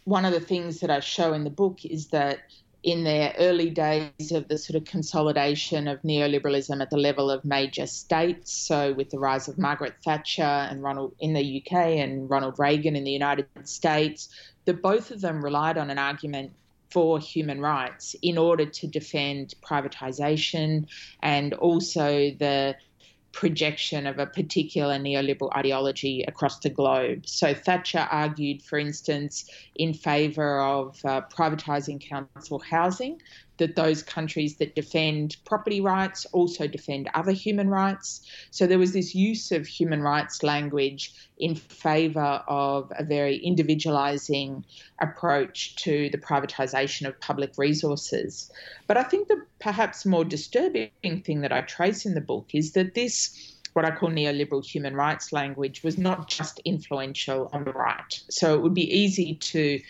one 0.05 0.25
of 0.25 0.33
the 0.33 0.41
things 0.41 0.81
that 0.81 0.91
I 0.91 1.01
show 1.01 1.33
in 1.33 1.45
the 1.45 1.51
book 1.51 1.85
is 1.85 2.09
that 2.09 2.39
in 2.83 3.05
their 3.05 3.35
early 3.39 3.71
days 3.71 4.33
of 4.33 4.49
the 4.49 4.59
sort 4.59 4.77
of 4.77 4.85
consolidation 4.85 5.87
of 5.87 6.03
neoliberalism 6.03 6.83
at 6.83 6.91
the 6.91 6.97
level 6.97 7.31
of 7.31 7.45
major 7.45 7.87
states. 7.87 8.53
So, 8.53 8.93
with 8.93 9.11
the 9.11 9.19
rise 9.19 9.49
of 9.49 9.59
Margaret 9.59 9.95
Thatcher 10.05 10.43
and 10.43 10.83
Ronald 10.83 11.15
in 11.21 11.33
the 11.33 11.63
UK 11.63 11.73
and 11.73 12.29
Ronald 12.29 12.59
Reagan 12.59 12.97
in 12.97 13.05
the 13.05 13.13
United 13.13 13.47
States, 13.65 14.29
that 14.65 14.83
both 14.83 15.11
of 15.11 15.21
them 15.21 15.45
relied 15.45 15.79
on 15.79 15.91
an 15.91 15.99
argument 15.99 16.53
for 16.91 17.19
human 17.19 17.61
rights 17.61 18.15
in 18.21 18.37
order 18.37 18.67
to 18.67 18.87
defend 18.87 19.55
privatization 19.63 20.87
and 21.23 21.55
also 21.55 22.31
the 22.39 22.75
projection 23.33 24.07
of 24.07 24.19
a 24.19 24.27
particular 24.27 24.99
neoliberal 24.99 25.55
ideology 25.57 26.25
across 26.29 26.59
the 26.61 26.71
globe. 26.71 27.27
So 27.27 27.55
Thatcher 27.55 28.07
argued, 28.11 28.63
for 28.63 28.79
instance, 28.79 29.49
in 29.75 29.95
favour 29.95 30.61
of 30.61 31.01
uh, 31.05 31.23
privatising 31.33 32.01
council 32.01 32.59
housing, 32.59 33.21
that 33.63 33.77
those 33.77 34.03
countries 34.03 34.57
that 34.57 34.75
defend 34.75 35.37
property 35.45 35.81
rights 35.81 36.27
also 36.33 36.67
defend 36.67 37.09
other 37.15 37.31
human 37.31 37.69
rights. 37.69 38.21
So 38.51 38.67
there 38.67 38.79
was 38.79 38.93
this 38.93 39.15
use 39.15 39.53
of 39.53 39.69
human 39.69 40.03
rights 40.03 40.43
language 40.43 41.15
in 41.39 41.55
favour 41.55 42.43
of 42.49 42.93
a 42.99 43.05
very 43.05 43.39
individualising 43.39 44.65
approach 45.01 45.77
to 45.77 46.11
the 46.11 46.19
privatisation 46.19 47.07
of 47.07 47.21
public 47.21 47.53
resources. 47.57 48.51
But 48.89 48.97
I 48.97 49.05
think 49.05 49.29
the 49.29 49.47
perhaps 49.61 50.05
more 50.05 50.25
disturbing 50.25 50.91
thing 51.25 51.43
that 51.43 51.53
I 51.53 51.61
trace 51.61 52.05
in 52.05 52.15
the 52.15 52.21
book 52.21 52.51
is 52.53 52.73
that 52.73 52.95
this 52.95 53.53
what 53.75 53.85
I 53.85 53.91
call 53.91 54.11
neoliberal 54.11 54.65
human 54.65 54.95
rights 54.95 55.33
language 55.33 55.83
was 55.83 55.97
not 55.97 56.29
just 56.29 56.61
influential 56.65 57.49
on 57.53 57.65
the 57.65 57.73
right. 57.73 58.21
So 58.29 58.55
it 58.55 58.61
would 58.63 58.75
be 58.75 58.99
easy 58.99 59.37
to 59.37 59.81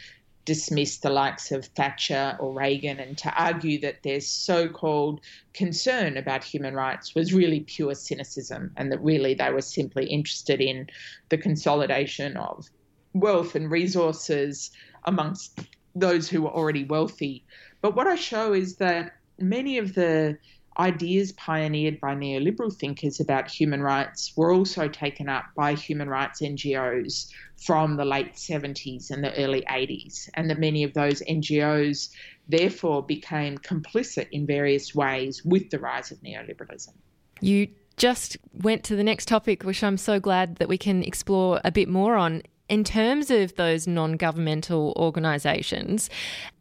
dismiss 0.44 0.98
the 0.98 1.10
likes 1.10 1.52
of 1.52 1.66
Thatcher 1.66 2.36
or 2.40 2.52
Reagan 2.52 2.98
and 2.98 3.16
to 3.18 3.32
argue 3.40 3.80
that 3.80 4.02
their 4.02 4.20
so 4.20 4.68
called 4.68 5.20
concern 5.52 6.16
about 6.16 6.42
human 6.42 6.74
rights 6.74 7.14
was 7.14 7.32
really 7.32 7.60
pure 7.60 7.94
cynicism 7.94 8.72
and 8.76 8.90
that 8.90 9.02
really 9.02 9.34
they 9.34 9.50
were 9.50 9.60
simply 9.60 10.06
interested 10.06 10.60
in 10.60 10.88
the 11.28 11.38
consolidation 11.38 12.36
of 12.36 12.68
wealth 13.14 13.54
and 13.54 13.70
resources 13.70 14.70
amongst 15.04 15.60
those 15.94 16.28
who 16.28 16.42
were 16.42 16.50
already 16.50 16.84
wealthy. 16.84 17.44
But 17.80 17.94
what 17.94 18.06
I 18.06 18.16
show 18.16 18.52
is 18.52 18.76
that 18.76 19.12
many 19.38 19.78
of 19.78 19.94
the 19.94 20.38
ideas 20.78 21.32
pioneered 21.32 22.00
by 22.00 22.14
neoliberal 22.14 22.74
thinkers 22.74 23.20
about 23.20 23.50
human 23.50 23.82
rights 23.82 24.32
were 24.36 24.52
also 24.52 24.88
taken 24.88 25.28
up 25.28 25.44
by 25.56 25.74
human 25.74 26.08
rights 26.08 26.40
NGOs 26.40 27.30
from 27.64 27.96
the 27.96 28.04
late 28.04 28.34
70s 28.34 29.10
and 29.10 29.22
the 29.22 29.36
early 29.36 29.62
80s, 29.70 30.28
and 30.34 30.50
that 30.50 30.58
many 30.58 30.82
of 30.82 30.94
those 30.94 31.22
NGOs 31.22 32.10
therefore 32.48 33.02
became 33.02 33.58
complicit 33.58 34.28
in 34.32 34.46
various 34.46 34.94
ways 34.94 35.44
with 35.44 35.70
the 35.70 35.78
rise 35.78 36.10
of 36.10 36.18
neoliberalism. 36.22 36.92
You 37.40 37.68
just 37.96 38.36
went 38.52 38.84
to 38.84 38.96
the 38.96 39.04
next 39.04 39.28
topic, 39.28 39.62
which 39.64 39.84
I'm 39.84 39.98
so 39.98 40.18
glad 40.18 40.56
that 40.56 40.68
we 40.68 40.78
can 40.78 41.02
explore 41.02 41.60
a 41.64 41.70
bit 41.70 41.88
more 41.88 42.16
on 42.16 42.42
in 42.72 42.84
terms 42.84 43.30
of 43.30 43.54
those 43.56 43.86
non 43.86 44.16
governmental 44.16 44.94
organisations, 44.96 46.08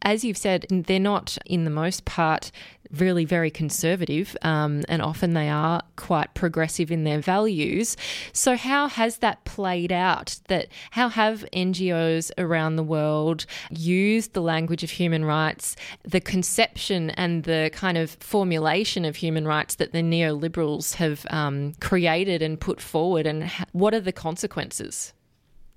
as 0.02 0.22
you've 0.22 0.36
said, 0.36 0.66
they're 0.68 1.00
not, 1.00 1.38
in 1.46 1.64
the 1.64 1.70
most 1.70 2.04
part, 2.04 2.52
really 2.98 3.24
very 3.24 3.50
conservative, 3.50 4.36
um, 4.42 4.82
and 4.90 5.00
often 5.00 5.32
they 5.32 5.48
are 5.48 5.80
quite 5.96 6.34
progressive 6.34 6.92
in 6.92 7.04
their 7.04 7.18
values. 7.18 7.96
So, 8.34 8.58
how 8.58 8.88
has 8.88 9.18
that 9.18 9.46
played 9.46 9.90
out? 9.90 10.38
That 10.48 10.68
how 10.90 11.08
have 11.08 11.46
NGOs 11.54 12.30
around 12.36 12.76
the 12.76 12.82
world 12.82 13.46
used 13.70 14.34
the 14.34 14.42
language 14.42 14.84
of 14.84 14.90
human 14.90 15.24
rights, 15.24 15.76
the 16.02 16.20
conception 16.20 17.08
and 17.08 17.44
the 17.44 17.70
kind 17.72 17.96
of 17.96 18.10
formulation 18.20 19.06
of 19.06 19.16
human 19.16 19.46
rights 19.46 19.76
that 19.76 19.92
the 19.92 20.02
neoliberals 20.02 20.96
have 20.96 21.24
um, 21.30 21.72
created 21.80 22.42
and 22.42 22.60
put 22.60 22.82
forward, 22.82 23.26
and 23.26 23.50
what 23.72 23.94
are 23.94 24.00
the 24.00 24.12
consequences? 24.12 25.14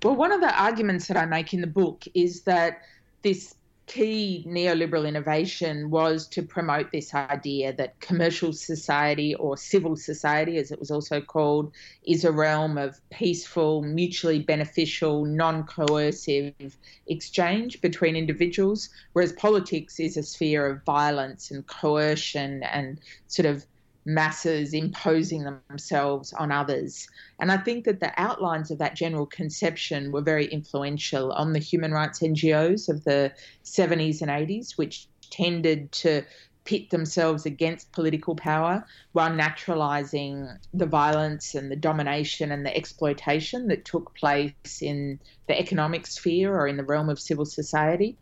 Well, 0.06 0.14
one 0.14 0.30
of 0.30 0.40
the 0.40 0.56
arguments 0.56 1.08
that 1.08 1.16
I 1.16 1.26
make 1.26 1.52
in 1.52 1.60
the 1.60 1.66
book 1.66 2.04
is 2.14 2.42
that 2.42 2.82
this 3.22 3.56
key 3.86 4.44
neoliberal 4.46 5.04
innovation 5.04 5.90
was 5.90 6.28
to 6.28 6.44
promote 6.44 6.92
this 6.92 7.12
idea 7.12 7.72
that 7.72 7.98
commercial 7.98 8.52
society 8.52 9.34
or 9.34 9.56
civil 9.56 9.96
society, 9.96 10.58
as 10.58 10.70
it 10.70 10.78
was 10.78 10.92
also 10.92 11.20
called, 11.20 11.72
is 12.06 12.24
a 12.24 12.30
realm 12.30 12.78
of 12.78 13.00
peaceful, 13.10 13.82
mutually 13.82 14.38
beneficial, 14.38 15.24
non 15.24 15.64
coercive 15.64 16.78
exchange 17.08 17.80
between 17.80 18.14
individuals, 18.14 18.90
whereas 19.12 19.32
politics 19.32 19.98
is 19.98 20.16
a 20.16 20.22
sphere 20.22 20.68
of 20.68 20.84
violence 20.84 21.50
and 21.50 21.66
coercion 21.66 22.62
and 22.62 23.00
sort 23.26 23.46
of 23.46 23.66
masses 24.06 24.72
imposing 24.72 25.60
themselves 25.68 26.32
on 26.32 26.52
others. 26.52 27.08
And 27.40 27.50
I 27.50 27.56
think 27.56 27.84
that 27.84 27.98
the 27.98 28.12
outlines 28.16 28.70
of 28.70 28.78
that 28.78 28.94
general 28.94 29.26
conception 29.26 30.12
were 30.12 30.22
very 30.22 30.46
influential 30.46 31.32
on 31.32 31.52
the 31.52 31.58
human 31.58 31.90
rights 31.90 32.20
NGOs 32.20 32.88
of 32.88 33.02
the 33.04 33.32
70s 33.64 34.22
and 34.22 34.30
80s, 34.30 34.78
which 34.78 35.08
tended 35.30 35.90
to 35.90 36.22
pit 36.64 36.90
themselves 36.90 37.46
against 37.46 37.92
political 37.92 38.36
power 38.36 38.84
while 39.12 39.32
naturalizing 39.32 40.48
the 40.74 40.86
violence 40.86 41.54
and 41.54 41.70
the 41.70 41.76
domination 41.76 42.52
and 42.52 42.66
the 42.66 42.76
exploitation 42.76 43.68
that 43.68 43.84
took 43.84 44.14
place 44.14 44.82
in 44.82 45.18
the 45.46 45.58
economic 45.58 46.06
sphere 46.06 46.54
or 46.54 46.66
in 46.66 46.76
the 46.76 46.84
realm 46.84 47.08
of 47.08 47.18
civil 47.18 47.44
society. 47.44 48.18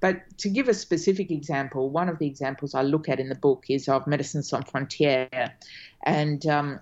But 0.00 0.38
to 0.38 0.48
give 0.48 0.68
a 0.68 0.74
specific 0.74 1.30
example, 1.30 1.90
one 1.90 2.08
of 2.08 2.18
the 2.18 2.26
examples 2.26 2.74
I 2.74 2.82
look 2.82 3.08
at 3.08 3.20
in 3.20 3.28
the 3.28 3.34
book 3.34 3.64
is 3.68 3.88
of 3.88 4.04
Médecins 4.04 4.44
Sans 4.44 4.64
Frontières. 4.64 5.52
And 6.04 6.46
um, 6.46 6.80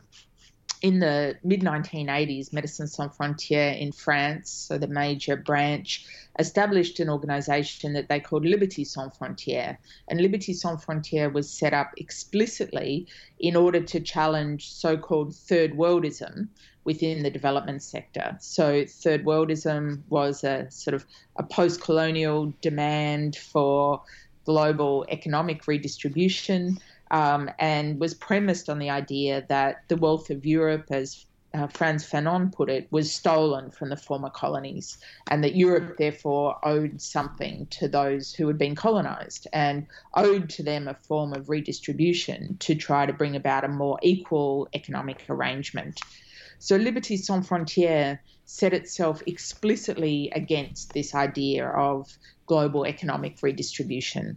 in 0.82 0.98
the 0.98 1.36
mid 1.42 1.62
1980s, 1.62 2.50
Médecins 2.50 2.90
Sans 2.90 3.10
Frontières 3.16 3.80
in 3.80 3.90
France, 3.90 4.50
so 4.50 4.76
the 4.76 4.86
major 4.86 5.36
branch, 5.36 6.04
established 6.38 7.00
an 7.00 7.08
organization 7.08 7.94
that 7.94 8.08
they 8.08 8.20
called 8.20 8.42
Liberté 8.42 8.86
Sans 8.86 9.10
Frontières. 9.16 9.78
And 10.08 10.20
Liberté 10.20 10.54
Sans 10.54 10.84
Frontières 10.84 11.32
was 11.32 11.48
set 11.48 11.72
up 11.72 11.92
explicitly 11.96 13.06
in 13.38 13.56
order 13.56 13.80
to 13.80 14.00
challenge 14.00 14.70
so 14.70 14.98
called 14.98 15.34
third 15.34 15.72
worldism, 15.72 16.48
within 16.84 17.22
the 17.22 17.30
development 17.30 17.82
sector. 17.82 18.36
So, 18.40 18.84
third 18.86 19.24
worldism 19.24 20.02
was 20.08 20.44
a 20.44 20.70
sort 20.70 20.94
of 20.94 21.06
a 21.36 21.42
post 21.42 21.80
colonial 21.80 22.52
demand 22.60 23.36
for 23.36 24.02
global 24.44 25.06
economic 25.08 25.66
redistribution 25.66 26.78
um, 27.10 27.50
and 27.58 28.00
was 28.00 28.14
premised 28.14 28.68
on 28.68 28.78
the 28.78 28.90
idea 28.90 29.44
that 29.48 29.82
the 29.88 29.96
wealth 29.96 30.30
of 30.30 30.44
Europe, 30.44 30.86
as 30.90 31.26
uh, 31.54 31.68
Frantz 31.68 32.04
Fanon 32.04 32.52
put 32.52 32.68
it, 32.68 32.88
was 32.90 33.12
stolen 33.12 33.70
from 33.70 33.90
the 33.90 33.96
former 33.96 34.30
colonies, 34.30 34.98
and 35.28 35.44
that 35.44 35.54
Europe 35.54 35.96
therefore 35.98 36.58
owed 36.64 37.00
something 37.00 37.66
to 37.66 37.86
those 37.86 38.34
who 38.34 38.48
had 38.48 38.58
been 38.58 38.74
colonized 38.74 39.46
and 39.52 39.86
owed 40.14 40.50
to 40.50 40.62
them 40.62 40.88
a 40.88 40.94
form 40.94 41.32
of 41.32 41.48
redistribution 41.48 42.56
to 42.58 42.74
try 42.74 43.06
to 43.06 43.12
bring 43.12 43.36
about 43.36 43.64
a 43.64 43.68
more 43.68 43.98
equal 44.02 44.68
economic 44.74 45.24
arrangement. 45.28 46.00
So 46.58 46.78
Liberté 46.78 47.18
Sans 47.18 47.46
Frontières 47.46 48.18
set 48.44 48.72
itself 48.74 49.22
explicitly 49.26 50.30
against 50.34 50.92
this 50.92 51.14
idea 51.14 51.66
of 51.68 52.16
global 52.46 52.84
economic 52.84 53.38
redistribution. 53.42 54.36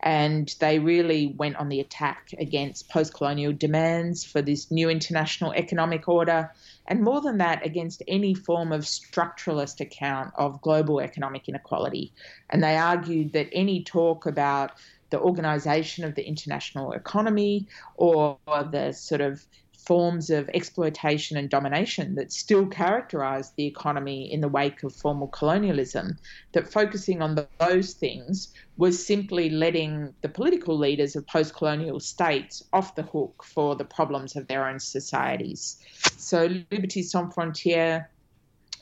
And 0.00 0.54
they 0.60 0.78
really 0.78 1.34
went 1.36 1.56
on 1.56 1.68
the 1.68 1.80
attack 1.80 2.32
against 2.38 2.88
post 2.88 3.12
colonial 3.12 3.52
demands 3.52 4.24
for 4.24 4.40
this 4.40 4.70
new 4.70 4.88
international 4.88 5.52
economic 5.52 6.08
order, 6.08 6.50
and 6.86 7.02
more 7.02 7.20
than 7.20 7.38
that, 7.38 7.66
against 7.66 8.02
any 8.08 8.34
form 8.34 8.72
of 8.72 8.82
structuralist 8.82 9.80
account 9.80 10.32
of 10.36 10.62
global 10.62 11.00
economic 11.00 11.48
inequality. 11.48 12.12
And 12.48 12.62
they 12.62 12.76
argued 12.76 13.32
that 13.32 13.48
any 13.52 13.82
talk 13.82 14.26
about 14.26 14.72
the 15.10 15.20
organization 15.20 16.04
of 16.04 16.14
the 16.14 16.26
international 16.26 16.92
economy 16.92 17.66
or 17.96 18.38
the 18.46 18.92
sort 18.92 19.20
of 19.20 19.44
forms 19.86 20.30
of 20.30 20.48
exploitation 20.50 21.36
and 21.36 21.48
domination 21.48 22.14
that 22.14 22.32
still 22.32 22.66
characterized 22.66 23.54
the 23.56 23.66
economy 23.66 24.32
in 24.32 24.40
the 24.40 24.48
wake 24.48 24.82
of 24.82 24.94
formal 24.94 25.28
colonialism, 25.28 26.18
that 26.52 26.70
focusing 26.70 27.22
on 27.22 27.34
the, 27.34 27.46
those 27.58 27.94
things 27.94 28.52
was 28.76 29.04
simply 29.04 29.50
letting 29.50 30.14
the 30.22 30.28
political 30.28 30.76
leaders 30.76 31.16
of 31.16 31.26
post 31.26 31.54
colonial 31.54 32.00
states 32.00 32.62
off 32.72 32.94
the 32.94 33.02
hook 33.02 33.42
for 33.44 33.74
the 33.76 33.84
problems 33.84 34.36
of 34.36 34.46
their 34.48 34.68
own 34.68 34.78
societies. 34.78 35.76
So, 36.16 36.48
Liberté 36.48 37.02
Sans 37.02 37.32
Frontières 37.34 38.06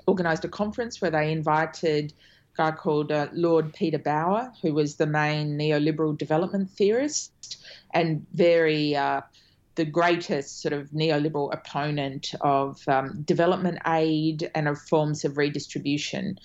organized 0.06 0.44
a 0.44 0.48
conference 0.48 1.00
where 1.00 1.10
they 1.10 1.30
invited 1.30 2.12
a 2.12 2.56
guy 2.56 2.70
called 2.72 3.12
uh, 3.12 3.28
Lord 3.32 3.72
Peter 3.72 3.98
Bauer, 3.98 4.52
who 4.62 4.74
was 4.74 4.96
the 4.96 5.06
main 5.06 5.56
neoliberal 5.58 6.16
development 6.16 6.70
theorist 6.70 7.32
and 7.92 8.26
very 8.34 8.96
uh, 8.96 9.20
the 9.78 9.84
greatest 9.84 10.60
sort 10.60 10.72
of 10.72 10.90
neoliberal 10.90 11.54
opponent 11.54 12.34
of 12.40 12.82
um, 12.88 13.22
development 13.22 13.78
aid 13.86 14.50
and 14.56 14.66
of 14.66 14.76
forms 14.76 15.24
of 15.24 15.38
redistribution. 15.38 16.36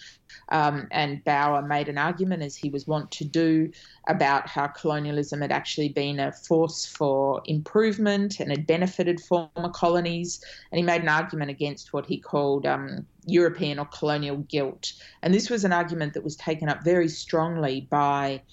Um, 0.49 0.87
and 0.91 1.23
Bauer 1.23 1.63
made 1.63 1.89
an 1.89 1.97
argument, 1.97 2.43
as 2.43 2.55
he 2.55 2.69
was 2.69 2.85
wont 2.85 3.09
to 3.13 3.25
do, 3.25 3.71
about 4.07 4.47
how 4.47 4.67
colonialism 4.67 5.41
had 5.41 5.51
actually 5.51 5.89
been 5.89 6.19
a 6.19 6.31
force 6.31 6.85
for 6.85 7.41
improvement 7.45 8.39
and 8.39 8.51
had 8.51 8.67
benefited 8.67 9.19
former 9.19 9.69
colonies. 9.73 10.39
And 10.71 10.77
he 10.77 10.83
made 10.83 11.01
an 11.01 11.09
argument 11.09 11.49
against 11.49 11.91
what 11.91 12.05
he 12.05 12.19
called 12.19 12.67
um, 12.67 13.07
European 13.25 13.79
or 13.79 13.85
colonial 13.85 14.37
guilt. 14.37 14.93
And 15.23 15.33
this 15.33 15.49
was 15.49 15.63
an 15.65 15.73
argument 15.73 16.13
that 16.13 16.23
was 16.23 16.35
taken 16.35 16.69
up 16.69 16.83
very 16.83 17.09
strongly 17.09 17.87
by 17.89 18.43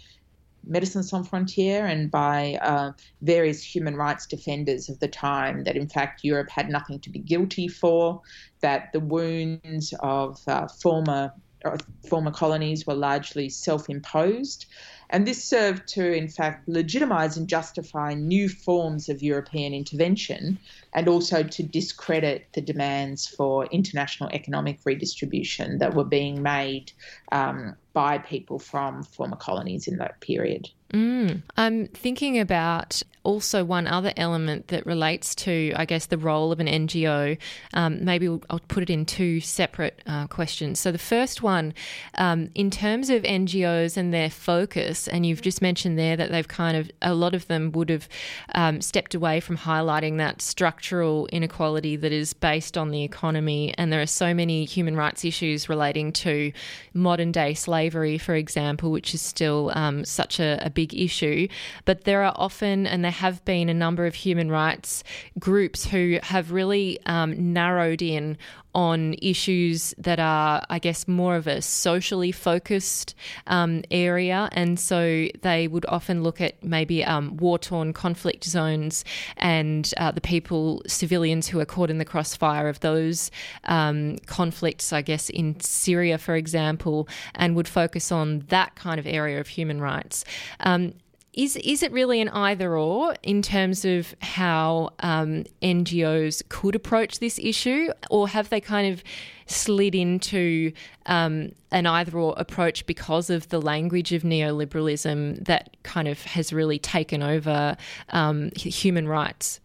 Médecins 0.68 1.04
Sans 1.04 1.28
Frontières 1.28 1.90
and 1.90 2.10
by 2.10 2.58
uh, 2.62 2.92
various 3.22 3.62
human 3.62 3.96
rights 3.96 4.26
defenders 4.26 4.88
of 4.88 4.98
the 5.00 5.08
time 5.08 5.64
that, 5.64 5.76
in 5.76 5.88
fact, 5.88 6.24
Europe 6.24 6.50
had 6.50 6.68
nothing 6.68 7.00
to 7.00 7.10
be 7.10 7.18
guilty 7.18 7.68
for, 7.68 8.20
that 8.60 8.92
the 8.92 9.00
wounds 9.00 9.94
of 10.00 10.40
uh, 10.46 10.66
former 10.68 11.32
uh, 11.62 11.76
former 12.08 12.30
colonies 12.30 12.86
were 12.86 12.94
largely 12.94 13.50
self-imposed, 13.50 14.64
and 15.10 15.26
this 15.26 15.44
served 15.44 15.86
to, 15.88 16.10
in 16.14 16.28
fact, 16.28 16.66
legitimize 16.66 17.36
and 17.36 17.48
justify 17.48 18.14
new 18.14 18.48
forms 18.48 19.10
of 19.10 19.22
European 19.22 19.74
intervention 19.74 20.58
and 20.94 21.06
also 21.06 21.42
to 21.42 21.62
discredit 21.62 22.46
the 22.54 22.62
demands 22.62 23.26
for 23.26 23.66
international 23.66 24.30
economic 24.30 24.78
redistribution 24.84 25.78
that 25.78 25.94
were 25.94 26.04
being 26.04 26.42
made 26.42 26.92
um, 27.32 27.76
by 27.92 28.18
people 28.18 28.58
from 28.58 29.02
former 29.02 29.36
colonies 29.36 29.88
in 29.88 29.96
that 29.98 30.20
period. 30.20 30.68
Mm. 30.92 31.42
I'm 31.56 31.86
thinking 31.88 32.38
about 32.38 33.02
also 33.22 33.64
one 33.64 33.86
other 33.86 34.12
element 34.16 34.68
that 34.68 34.86
relates 34.86 35.34
to, 35.34 35.72
I 35.76 35.84
guess, 35.84 36.06
the 36.06 36.16
role 36.16 36.52
of 36.52 36.60
an 36.60 36.66
NGO. 36.66 37.36
Um, 37.74 38.04
maybe 38.04 38.28
I'll 38.28 38.60
put 38.68 38.82
it 38.82 38.90
in 38.90 39.04
two 39.04 39.40
separate 39.40 40.00
uh, 40.06 40.26
questions. 40.26 40.80
So 40.80 40.90
the 40.90 40.98
first 40.98 41.42
one, 41.42 41.74
um, 42.16 42.50
in 42.54 42.70
terms 42.70 43.10
of 43.10 43.22
NGOs 43.22 43.96
and 43.96 44.12
their 44.12 44.30
focus, 44.30 45.06
and 45.06 45.26
you've 45.26 45.42
just 45.42 45.60
mentioned 45.60 45.98
there 45.98 46.16
that 46.16 46.30
they've 46.30 46.48
kind 46.48 46.76
of, 46.76 46.90
a 47.02 47.14
lot 47.14 47.34
of 47.34 47.46
them 47.46 47.72
would 47.72 47.90
have 47.90 48.08
um, 48.54 48.80
stepped 48.80 49.14
away 49.14 49.40
from 49.40 49.58
highlighting 49.58 50.16
that 50.16 50.40
structural 50.40 51.26
inequality 51.30 51.96
that 51.96 52.12
is 52.12 52.32
based 52.32 52.78
on 52.78 52.90
the 52.90 53.04
economy. 53.04 53.74
And 53.76 53.92
there 53.92 54.00
are 54.00 54.06
so 54.06 54.32
many 54.32 54.64
human 54.64 54.96
rights 54.96 55.24
issues 55.24 55.68
relating 55.68 56.12
to 56.12 56.52
modern 56.94 57.32
day 57.32 57.52
slavery, 57.52 58.16
for 58.16 58.34
example, 58.34 58.90
which 58.90 59.14
is 59.14 59.20
still 59.20 59.72
um, 59.74 60.04
such 60.06 60.40
a, 60.40 60.58
a 60.64 60.70
big 60.80 60.94
issue. 60.94 61.48
But 61.84 62.04
there 62.04 62.22
are 62.22 62.34
often, 62.36 62.86
and 62.86 63.04
there 63.04 63.18
have 63.26 63.44
been 63.44 63.68
a 63.68 63.74
number 63.74 64.06
of 64.06 64.14
human 64.14 64.48
rights 64.50 65.04
groups 65.38 65.80
who 65.92 66.18
have 66.22 66.52
really 66.52 66.98
um, 67.06 67.52
narrowed 67.52 68.02
in 68.02 68.36
on 68.74 69.14
issues 69.20 69.94
that 69.98 70.20
are, 70.20 70.64
I 70.70 70.78
guess, 70.78 71.08
more 71.08 71.36
of 71.36 71.46
a 71.46 71.60
socially 71.60 72.32
focused 72.32 73.14
um, 73.46 73.82
area. 73.90 74.48
And 74.52 74.78
so 74.78 75.26
they 75.42 75.66
would 75.66 75.86
often 75.86 76.22
look 76.22 76.40
at 76.40 76.62
maybe 76.62 77.04
um, 77.04 77.36
war 77.36 77.58
torn 77.58 77.92
conflict 77.92 78.44
zones 78.44 79.04
and 79.36 79.92
uh, 79.96 80.12
the 80.12 80.20
people, 80.20 80.82
civilians 80.86 81.48
who 81.48 81.58
are 81.58 81.64
caught 81.64 81.90
in 81.90 81.98
the 81.98 82.04
crossfire 82.04 82.68
of 82.68 82.80
those 82.80 83.30
um, 83.64 84.18
conflicts, 84.26 84.92
I 84.92 85.02
guess, 85.02 85.30
in 85.30 85.58
Syria, 85.60 86.18
for 86.18 86.36
example, 86.36 87.08
and 87.34 87.56
would 87.56 87.68
focus 87.68 88.12
on 88.12 88.44
that 88.48 88.76
kind 88.76 89.00
of 89.00 89.06
area 89.06 89.40
of 89.40 89.48
human 89.48 89.80
rights. 89.80 90.24
Um, 90.70 90.94
is 91.32 91.56
is 91.56 91.82
it 91.82 91.92
really 91.92 92.20
an 92.20 92.28
either 92.30 92.76
or 92.76 93.14
in 93.22 93.40
terms 93.40 93.84
of 93.84 94.14
how 94.20 94.90
um, 95.00 95.44
NGOs 95.62 96.42
could 96.48 96.74
approach 96.74 97.20
this 97.20 97.38
issue, 97.38 97.88
or 98.10 98.28
have 98.28 98.48
they 98.48 98.60
kind 98.60 98.92
of 98.92 99.04
slid 99.46 99.94
into 99.94 100.72
um, 101.06 101.52
an 101.70 101.86
either 101.86 102.18
or 102.18 102.34
approach 102.36 102.84
because 102.86 103.30
of 103.30 103.48
the 103.48 103.60
language 103.60 104.12
of 104.12 104.22
neoliberalism 104.22 105.44
that 105.44 105.76
kind 105.84 106.08
of 106.08 106.22
has 106.22 106.52
really 106.52 106.78
taken 106.78 107.22
over 107.22 107.76
um, 108.10 108.50
human 108.56 109.06
rights? 109.06 109.60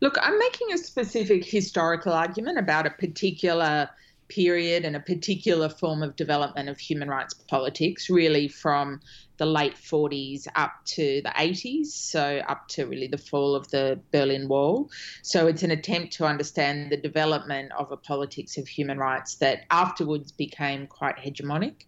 Look, 0.00 0.16
I'm 0.22 0.38
making 0.38 0.72
a 0.72 0.78
specific 0.78 1.44
historical 1.44 2.14
argument 2.14 2.58
about 2.58 2.86
a 2.86 2.90
particular 2.90 3.90
period 4.30 4.84
and 4.84 4.96
a 4.96 5.00
particular 5.00 5.68
form 5.68 6.02
of 6.02 6.16
development 6.16 6.70
of 6.70 6.78
human 6.78 7.08
rights 7.08 7.34
politics, 7.34 8.08
really 8.08 8.48
from 8.48 9.00
the 9.40 9.46
late 9.46 9.74
40s 9.74 10.46
up 10.54 10.72
to 10.84 11.22
the 11.24 11.30
80s, 11.30 11.86
so 11.86 12.42
up 12.46 12.68
to 12.68 12.84
really 12.84 13.06
the 13.06 13.16
fall 13.16 13.54
of 13.54 13.70
the 13.70 13.98
Berlin 14.12 14.48
Wall. 14.48 14.90
So 15.22 15.46
it's 15.46 15.62
an 15.62 15.70
attempt 15.70 16.12
to 16.18 16.26
understand 16.26 16.92
the 16.92 16.98
development 16.98 17.72
of 17.72 17.90
a 17.90 17.96
politics 17.96 18.58
of 18.58 18.68
human 18.68 18.98
rights 18.98 19.36
that 19.36 19.64
afterwards 19.70 20.30
became 20.30 20.86
quite 20.86 21.16
hegemonic. 21.16 21.86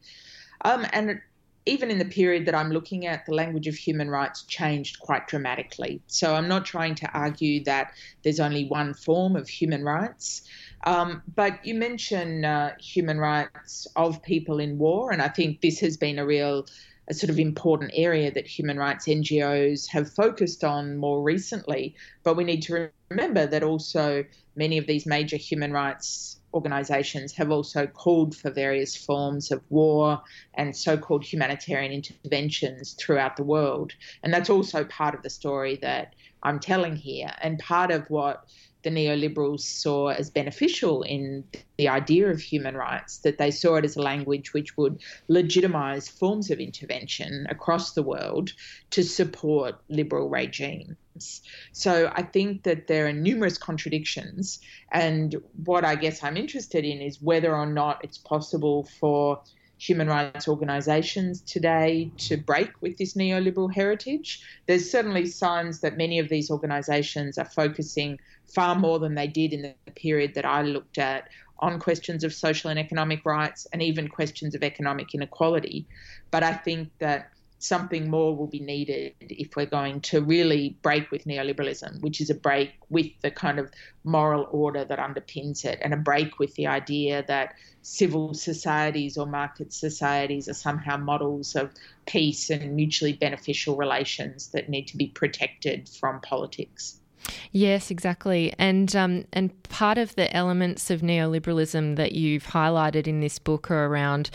Um, 0.65 0.87
and 0.95 1.21
even 1.67 1.91
in 1.91 1.99
the 1.99 2.07
period 2.07 2.47
that 2.47 2.55
I'm 2.55 2.71
looking 2.71 3.05
at, 3.07 3.27
the 3.27 3.35
language 3.35 3.67
of 3.67 3.75
human 3.75 4.09
rights 4.09 4.45
changed 4.45 4.99
quite 5.01 5.29
dramatically. 5.29 6.01
So 6.07 6.35
I'm 6.35 6.49
not 6.49 6.65
trying 6.65 6.95
to 6.97 7.13
argue 7.13 7.63
that 7.65 7.93
there's 8.25 8.41
only 8.41 8.65
one 8.65 8.95
form 8.95 9.37
of 9.37 9.47
human 9.47 9.85
rights. 9.85 10.41
Um, 10.85 11.23
but 11.37 11.65
you 11.67 11.75
mention 11.75 12.47
uh, 12.47 12.77
human 12.81 13.19
rights 13.19 13.87
of 13.95 14.23
people 14.23 14.59
in 14.59 14.79
war, 14.79 15.13
and 15.13 15.21
I 15.21 15.29
think 15.29 15.61
this 15.61 15.81
has 15.81 15.99
been 15.99 16.19
a 16.19 16.25
real 16.25 16.67
a 17.13 17.15
sort 17.15 17.29
of 17.29 17.39
important 17.39 17.91
area 17.93 18.33
that 18.33 18.47
human 18.47 18.79
rights 18.79 19.07
NGOs 19.07 19.87
have 19.89 20.11
focused 20.11 20.65
on 20.65 20.97
more 20.97 21.23
recently. 21.23 21.95
But 22.25 22.39
we 22.39 22.45
need 22.45 22.63
to 22.63 22.89
remember 23.11 23.47
that 23.47 23.63
also 23.63 24.25
many 24.57 24.79
of 24.79 24.87
these 24.87 25.05
major 25.05 25.37
human 25.37 25.73
rights 25.73 26.41
organizations 26.55 27.33
have 27.33 27.51
also 27.51 27.87
called 27.87 28.35
for 28.35 28.51
various 28.51 28.97
forms 28.97 29.51
of 29.53 29.61
war 29.69 30.23
and 30.55 30.75
so 30.75 30.97
called 30.97 31.23
humanitarian 31.23 31.93
interventions 31.93 32.95
throughout 32.95 33.37
the 33.37 33.45
world. 33.45 33.93
And 34.23 34.33
that's 34.33 34.51
also 34.51 34.85
part 34.85 35.15
of 35.15 35.23
the 35.23 35.31
story 35.31 35.77
that 35.83 36.15
I'm 36.43 36.61
telling 36.61 36.97
here, 36.97 37.31
and 37.43 37.59
part 37.59 37.91
of 37.91 38.09
what 38.09 38.49
the 38.83 38.91
neoliberals 38.91 39.61
saw 39.61 40.09
as 40.09 40.31
beneficial 40.31 41.03
in 41.03 41.45
the 41.77 41.89
idea 41.89 42.29
of 42.29 42.41
human 42.41 42.77
rights, 42.77 43.19
that 43.19 43.39
they 43.39 43.51
saw 43.51 43.77
it 43.77 43.85
as 43.85 43.97
a 43.97 44.03
language 44.03 44.53
which 44.53 44.77
would 44.77 45.03
legitimize 45.29 46.09
forms 46.09 46.51
of 46.51 46.59
intervention 46.59 47.47
across 47.49 47.93
the 47.93 48.03
world 48.03 48.53
to 48.91 49.03
support 49.03 49.77
liberal 49.89 50.29
regimes. 50.29 51.43
So 51.73 52.11
I 52.15 52.23
think 52.23 52.63
that 52.65 52.87
there 52.87 53.07
are 53.07 53.13
numerous 53.13 53.59
contradictions. 53.59 54.61
And 54.91 55.37
what 55.65 55.85
I 55.85 55.95
guess 55.95 56.23
I'm 56.23 56.37
interested 56.37 56.85
in 56.85 57.01
is 57.01 57.21
whether 57.21 57.55
or 57.55 57.67
not 57.67 58.03
it's 58.05 58.19
possible 58.19 58.85
for 58.99 59.41
human 59.83 60.07
rights 60.07 60.47
organisations 60.47 61.41
today 61.41 62.09
to 62.17 62.37
break 62.37 62.71
with 62.81 62.97
this 62.99 63.15
neoliberal 63.15 63.73
heritage. 63.73 64.41
There's 64.67 64.89
certainly 64.89 65.27
signs 65.27 65.81
that 65.81 65.97
many 65.97 66.21
of 66.21 66.29
these 66.29 66.51
organisations 66.53 67.37
are 67.37 67.45
focusing 67.45 68.21
far 68.55 68.77
more 68.77 69.01
than 69.01 69.17
they 69.17 69.27
did 69.27 69.53
in 69.53 69.63
the 69.63 69.93
period 69.93 70.35
that 70.35 70.45
I 70.45 70.63
looked 70.63 70.99
at 70.99 71.29
on 71.59 71.81
questions 71.81 72.23
of 72.23 72.33
social 72.33 72.71
and 72.71 72.79
economic 72.79 73.25
rights 73.25 73.67
and 73.73 73.83
even 73.83 74.07
questions 74.07 74.55
of 74.55 74.63
economic 74.63 75.15
inequality. 75.15 75.87
But 76.31 76.45
I 76.45 76.53
think 76.53 76.91
that 77.01 77.31
something 77.63 78.11
more 78.11 78.37
will 78.37 78.49
be 78.49 78.59
needed 78.59 79.15
if 79.21 79.55
we're 79.55 79.65
going 79.67 80.01
to 80.01 80.21
really 80.21 80.77
break 80.83 81.11
with 81.13 81.25
neoliberalism, 81.25 82.01
which 82.01 82.21
is 82.21 82.29
a 82.29 82.35
break 82.35 82.73
with 82.89 83.07
the 83.21 83.31
kind 83.31 83.61
of 83.61 83.71
moral 84.03 84.49
order 84.51 84.85
that 84.85 84.99
underpins 84.99 85.65
it, 85.65 85.79
and 85.81 85.95
a 85.95 85.97
break 85.97 86.41
with 86.41 86.53
the 86.57 86.67
idea 86.67 87.25
that 87.29 87.55
civil 87.83 88.35
societies 88.35 89.17
or 89.17 89.27
market 89.27 89.73
societies 89.73 90.49
are 90.49 90.55
somehow 90.55 90.97
models 90.97 91.55
of 91.55 91.71
peace 92.07 92.51
and 92.51 92.75
mutually 92.75 93.13
beneficial 93.13 93.77
relations 93.77 94.49
that 94.49 94.69
need 94.69 94.89
to 94.89 94.97
be 94.97 95.07
protected 95.07 95.89
from 95.89 96.21
politics. 96.21 96.99
Yes, 97.53 97.91
exactly. 97.91 98.55
And 98.59 98.95
um, 98.97 99.25
and 99.33 99.51
part 99.65 99.99
of 99.99 100.15
the 100.17 100.35
elements 100.35 100.91
of 100.91 101.01
neoliberalism 101.01 101.97
that 101.97 102.13
you've 102.13 102.45
highlighted 102.45 103.07
in 103.07 103.21
this 103.21 103.39
book 103.39 103.71
are 103.71 103.87
around 103.87 104.31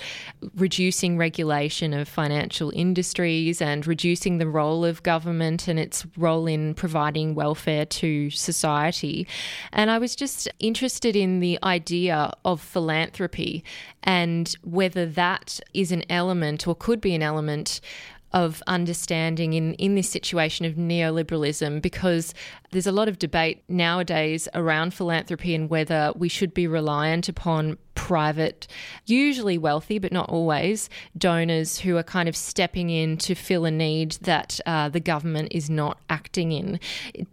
reducing 0.56 1.18
regulation 1.18 1.94
of 1.94 2.08
financial 2.08 2.72
industries 2.76 3.62
and 3.62 3.86
reducing 3.86 4.38
the 4.38 4.48
role 4.48 4.86
of 4.86 5.04
government 5.04 5.68
and 5.68 5.80
its 5.80 6.06
role 6.18 6.48
in 6.48 6.74
providing 6.74 7.36
welfare 7.36 7.86
to 7.86 8.30
society. 8.30 9.28
And 9.72 9.92
I 9.92 9.98
was 9.98 10.16
just 10.16 10.48
interested 10.60 11.16
in 11.16 11.40
the 11.40 11.60
idea 11.64 12.32
of 12.46 12.62
philanthropy 12.62 13.64
and 14.04 14.56
whether 14.64 15.06
that 15.06 15.60
is 15.74 15.92
an 15.92 16.04
element 16.10 16.68
or 16.68 16.76
could 16.76 17.02
be 17.02 17.14
an 17.14 17.22
element 17.24 17.82
of 18.34 18.62
understanding 18.68 19.54
in, 19.54 19.74
in 19.76 19.96
this 19.96 20.10
situation 20.10 20.66
of 20.66 20.74
neoliberalism 20.74 21.82
because 21.82 22.34
there's 22.72 22.88
a 22.88 22.92
lot 22.92 23.08
of 23.08 23.18
debate 23.18 23.64
nowadays 23.70 24.48
around 24.54 24.94
philanthropy 24.94 25.56
and 25.56 25.70
whether 25.70 26.12
we 26.16 26.28
should 26.28 26.54
be 26.54 26.68
reliant 26.68 27.30
upon 27.30 27.78
private, 27.96 28.68
usually 29.06 29.58
wealthy, 29.58 29.98
but 29.98 30.12
not 30.12 30.30
always, 30.30 30.90
donors 31.18 31.80
who 31.80 31.98
are 31.98 32.04
kind 32.04 32.30
of 32.30 32.36
stepping 32.36 32.90
in 32.90 33.18
to 33.18 33.34
fill 33.34 33.66
a 33.66 33.72
need 33.72 34.12
that 34.22 34.60
uh, 34.66 34.88
the 34.88 35.00
government 35.00 35.48
is 35.52 35.70
not 35.70 35.98
acting 36.10 36.52
in. 36.52 36.80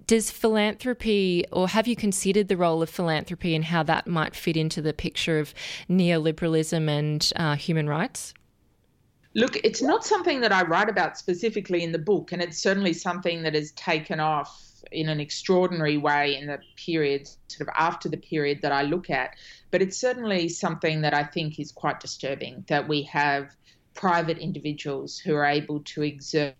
Does 0.07 0.31
philanthropy, 0.31 1.45
or 1.53 1.69
have 1.69 1.87
you 1.87 1.97
considered 1.97 2.49
the 2.49 2.57
role 2.57 2.83
of 2.83 2.89
philanthropy 2.89 3.55
and 3.55 3.65
how 3.65 3.83
that 3.83 4.07
might 4.07 4.35
fit 4.35 4.57
into 4.57 4.81
the 4.81 4.93
picture 4.93 5.39
of 5.39 5.53
neoliberalism 5.91 6.89
and 6.89 7.33
uh, 7.37 7.57
human 7.57 7.89
rights? 7.89 8.33
Look, 9.37 9.57
it's 9.65 9.83
not 9.83 10.05
something 10.05 10.41
that 10.43 10.53
I 10.53 10.63
write 10.63 10.89
about 10.89 11.19
specifically 11.19 11.83
in 11.83 11.91
the 11.91 11.99
book, 11.99 12.31
and 12.31 12.41
it's 12.41 12.59
certainly 12.59 12.93
something 12.93 13.43
that 13.43 13.55
has 13.55 13.73
taken 13.73 14.21
off 14.21 14.61
in 14.93 15.09
an 15.09 15.19
extraordinary 15.19 15.97
way 15.97 16.37
in 16.37 16.47
the 16.47 16.61
period, 16.77 17.29
sort 17.49 17.69
of 17.69 17.75
after 17.77 18.09
the 18.09 18.17
period 18.17 18.61
that 18.63 18.71
I 18.71 18.83
look 18.83 19.11
at. 19.11 19.35
But 19.73 19.83
it's 19.83 19.99
certainly 19.99 20.49
something 20.49 21.01
that 21.01 21.15
I 21.15 21.25
think 21.25 21.59
is 21.59 21.73
quite 21.73 21.99
disturbing 21.99 22.65
that 22.69 22.87
we 22.87 23.03
have 23.05 23.57
private 23.95 24.39
individuals 24.39 25.19
who 25.19 25.35
are 25.35 25.47
able 25.47 25.81
to 25.81 26.03
exert 26.03 26.55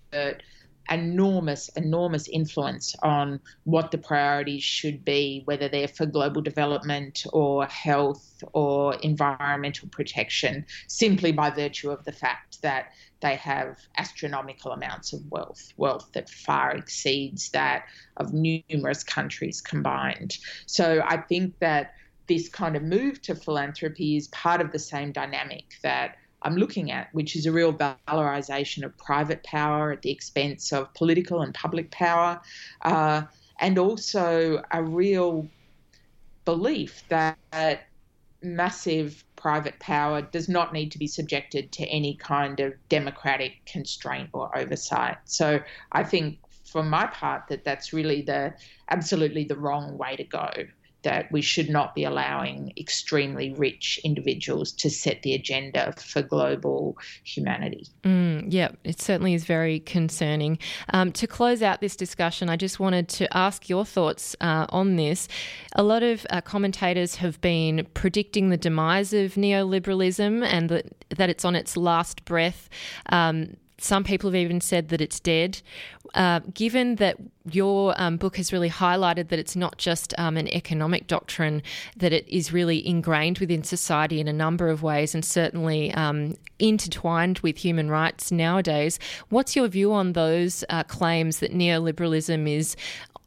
enormous, 0.91 1.69
enormous 1.71 2.29
influence 2.29 2.95
on 3.03 3.41
what 3.65 3.91
the 3.91 3.99
priorities 3.99 4.63
should 4.63 5.05
be, 5.05 5.43
whether 5.45 5.69
they're 5.69 5.89
for 5.89 6.07
global 6.07 6.43
development 6.43 7.25
or 7.33 7.67
health 7.67 8.43
or 8.53 8.95
environmental 8.97 9.89
protection, 9.89 10.67
simply 10.89 11.33
by 11.33 11.51
virtue 11.51 11.91
of 11.91 12.05
the 12.05 12.13
fact 12.13 12.61
that 12.63 12.93
they 13.21 13.37
have 13.37 13.79
astronomical 13.97 14.73
amounts 14.73 15.13
of 15.13 15.21
wealth, 15.31 15.73
wealth 15.77 16.11
that 16.13 16.29
far 16.29 16.77
exceeds 16.77 17.51
that 17.51 17.85
of 18.19 18.35
numerous 18.35 19.03
countries 19.03 19.61
combined. 19.61 20.37
So 20.67 21.03
I 21.07 21.19
think 21.19 21.59
that 21.61 21.95
this 22.27 22.49
kind 22.49 22.77
of 22.77 22.83
move 22.83 23.21
to 23.23 23.35
philanthropy 23.35 24.17
is 24.17 24.29
part 24.29 24.61
of 24.61 24.73
the 24.73 24.79
same 24.79 25.13
dynamic 25.13 25.65
that 25.83 26.17
I'm 26.45 26.57
looking 26.57 26.91
at, 26.91 27.09
which 27.13 27.37
is 27.37 27.47
a 27.47 27.53
real 27.53 27.73
valorization 27.73 28.85
of 28.85 28.97
private 28.99 29.43
power 29.43 29.93
at 29.93 30.03
the 30.03 30.11
expense 30.11 30.73
of 30.73 30.93
political 30.95 31.41
and 31.41 31.55
public 31.55 31.91
power, 31.91 32.41
uh, 32.83 33.23
and 33.61 33.79
also 33.79 34.63
a 34.71 34.83
real 34.83 35.49
belief 36.45 37.03
that 37.09 37.39
massive 38.43 39.25
private 39.37 39.79
power 39.81 40.21
does 40.21 40.49
not 40.49 40.73
need 40.73 40.93
to 40.93 40.99
be 40.99 41.07
subjected 41.07 41.73
to 41.73 41.85
any 41.87 42.15
kind 42.17 42.61
of 42.61 42.75
democratic 42.89 43.65
constraint 43.65 44.29
or 44.33 44.57
oversight. 44.57 45.17
So 45.25 45.61
I 45.93 46.05
think, 46.05 46.39
for 46.65 46.83
my 46.83 47.07
part, 47.07 47.49
that 47.49 47.65
that's 47.65 47.93
really 47.93 48.23
the 48.23 48.55
absolutely 48.91 49.45
the 49.45 49.57
wrong 49.57 49.97
way 49.97 50.17
to 50.17 50.25
go 50.25 50.51
that 51.05 51.31
we 51.31 51.41
should 51.41 51.71
not 51.71 51.95
be 51.95 52.05
allowing 52.05 52.73
extremely 52.77 53.55
rich 53.55 54.01
individuals 54.05 54.73
to 54.73 54.91
set 54.91 55.23
the 55.23 55.35
agenda 55.35 55.95
for 55.97 56.23
global 56.23 56.99
humanity. 57.23 57.87
Mm, 58.03 58.47
yeah, 58.49 58.71
it 58.83 59.01
certainly 59.01 59.35
is 59.35 59.45
very 59.45 59.81
concerning. 59.81 60.59
Um, 60.93 61.13
to 61.13 61.27
close 61.27 61.63
out 61.63 61.81
this 61.81 61.97
discussion, 61.97 62.49
I 62.51 62.57
just 62.57 62.81
wanted 62.81 63.09
to 63.11 63.37
ask 63.37 63.69
your 63.69 63.85
thoughts 63.85 64.35
uh, 64.41 64.67
on 64.71 64.97
this. 64.97 65.29
A 65.77 65.83
lot 65.83 66.03
of 66.03 66.27
uh, 66.31 66.41
commentators 66.41 67.17
have 67.17 67.41
been 67.41 67.87
predicting 67.95 68.51
the 68.51 68.57
demise 68.57 69.13
of 69.13 69.35
neoliberalism 69.35 70.45
and 70.45 70.69
that, 70.69 70.87
that 71.11 71.31
it's 71.31 71.45
on 71.45 71.55
its 71.55 71.77
last 71.77 72.25
breath. 72.25 72.69
Um, 73.11 73.57
some 73.79 74.05
people 74.05 74.31
have 74.31 74.37
even 74.37 74.61
said 74.61 74.89
that 74.89 75.01
it's 75.01 75.21
dead. 75.21 75.61
Uh, 76.15 76.39
given 76.53 76.95
that 76.97 77.17
your 77.51 77.93
um, 78.01 78.17
book 78.17 78.37
has 78.37 78.53
really 78.53 78.71
highlighted 78.71 79.29
that 79.29 79.39
it's 79.39 79.57
not 79.57 79.79
just 79.79 80.15
um, 80.17 80.37
an 80.37 80.47
economic 80.49 81.09
doctrine, 81.09 81.61
that 81.97 82.13
it 82.13 82.27
is 82.29 82.53
really 82.53 82.87
ingrained 82.87 83.39
within 83.41 83.65
society 83.65 84.21
in 84.21 84.29
a 84.29 84.33
number 84.33 84.69
of 84.69 84.83
ways 84.83 85.13
and 85.15 85.25
certainly 85.25 85.93
um, 85.95 86.35
intertwined 86.61 87.41
with 87.41 87.57
human 87.57 87.91
rights 87.91 88.31
nowadays, 88.31 88.99
what's 89.29 89.57
your 89.57 89.67
view 89.67 89.93
on 89.93 90.13
those 90.13 90.65
uh, 90.71 90.85
claims 90.85 91.41
that 91.41 91.53
neoliberalism 91.53 92.49
is 92.49 92.77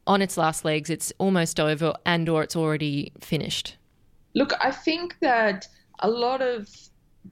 on 0.06 0.22
its 0.22 0.38
last 0.38 0.64
legs, 0.64 0.90
it's 0.90 1.12
almost 1.18 1.60
over, 1.60 1.94
and 2.06 2.30
or 2.30 2.42
it's 2.42 2.56
already 2.56 3.12
finished? 3.20 3.76
Look, 4.34 4.54
I 4.64 4.72
think 4.72 5.18
that 5.20 5.68
a 6.00 6.10
lot 6.10 6.42
of 6.42 6.70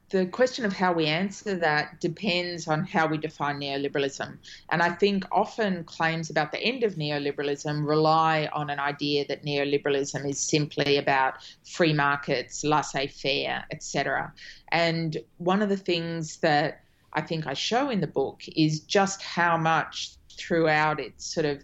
the 0.10 0.26
question 0.26 0.66
of 0.66 0.74
how 0.74 0.94
we 0.94 1.06
answer 1.06 1.56
that 1.58 2.00
depends 2.00 2.68
on 2.68 2.84
how 2.84 3.08
we 3.08 3.18
define 3.18 3.60
neoliberalism. 3.60 4.38
And 4.70 4.82
I 4.82 4.90
think 4.92 5.26
often 5.32 5.84
claims 5.84 6.30
about 6.30 6.52
the 6.52 6.60
end 6.60 6.84
of 6.84 6.96
neoliberalism 6.96 7.88
rely 7.88 8.50
on 8.54 8.70
an 8.70 8.80
idea 8.80 9.26
that 9.28 9.44
neoliberalism 9.44 10.30
is 10.30 10.40
simply 10.40 10.98
about 10.98 11.36
free 11.64 11.94
markets, 11.94 12.64
laissez 12.64 13.08
faire, 13.08 13.66
etc. 13.72 14.34
And 14.70 15.18
one 15.38 15.62
of 15.62 15.70
the 15.70 15.78
things 15.78 16.38
that 16.38 16.82
I 17.14 17.22
think 17.22 17.48
I 17.48 17.54
show 17.54 17.90
in 17.90 18.02
the 18.02 18.08
book 18.08 18.42
is 18.56 18.82
just 18.82 19.22
how 19.22 19.58
much 19.58 20.16
throughout 20.38 21.00
its 21.00 21.26
sort 21.34 21.46
of 21.46 21.64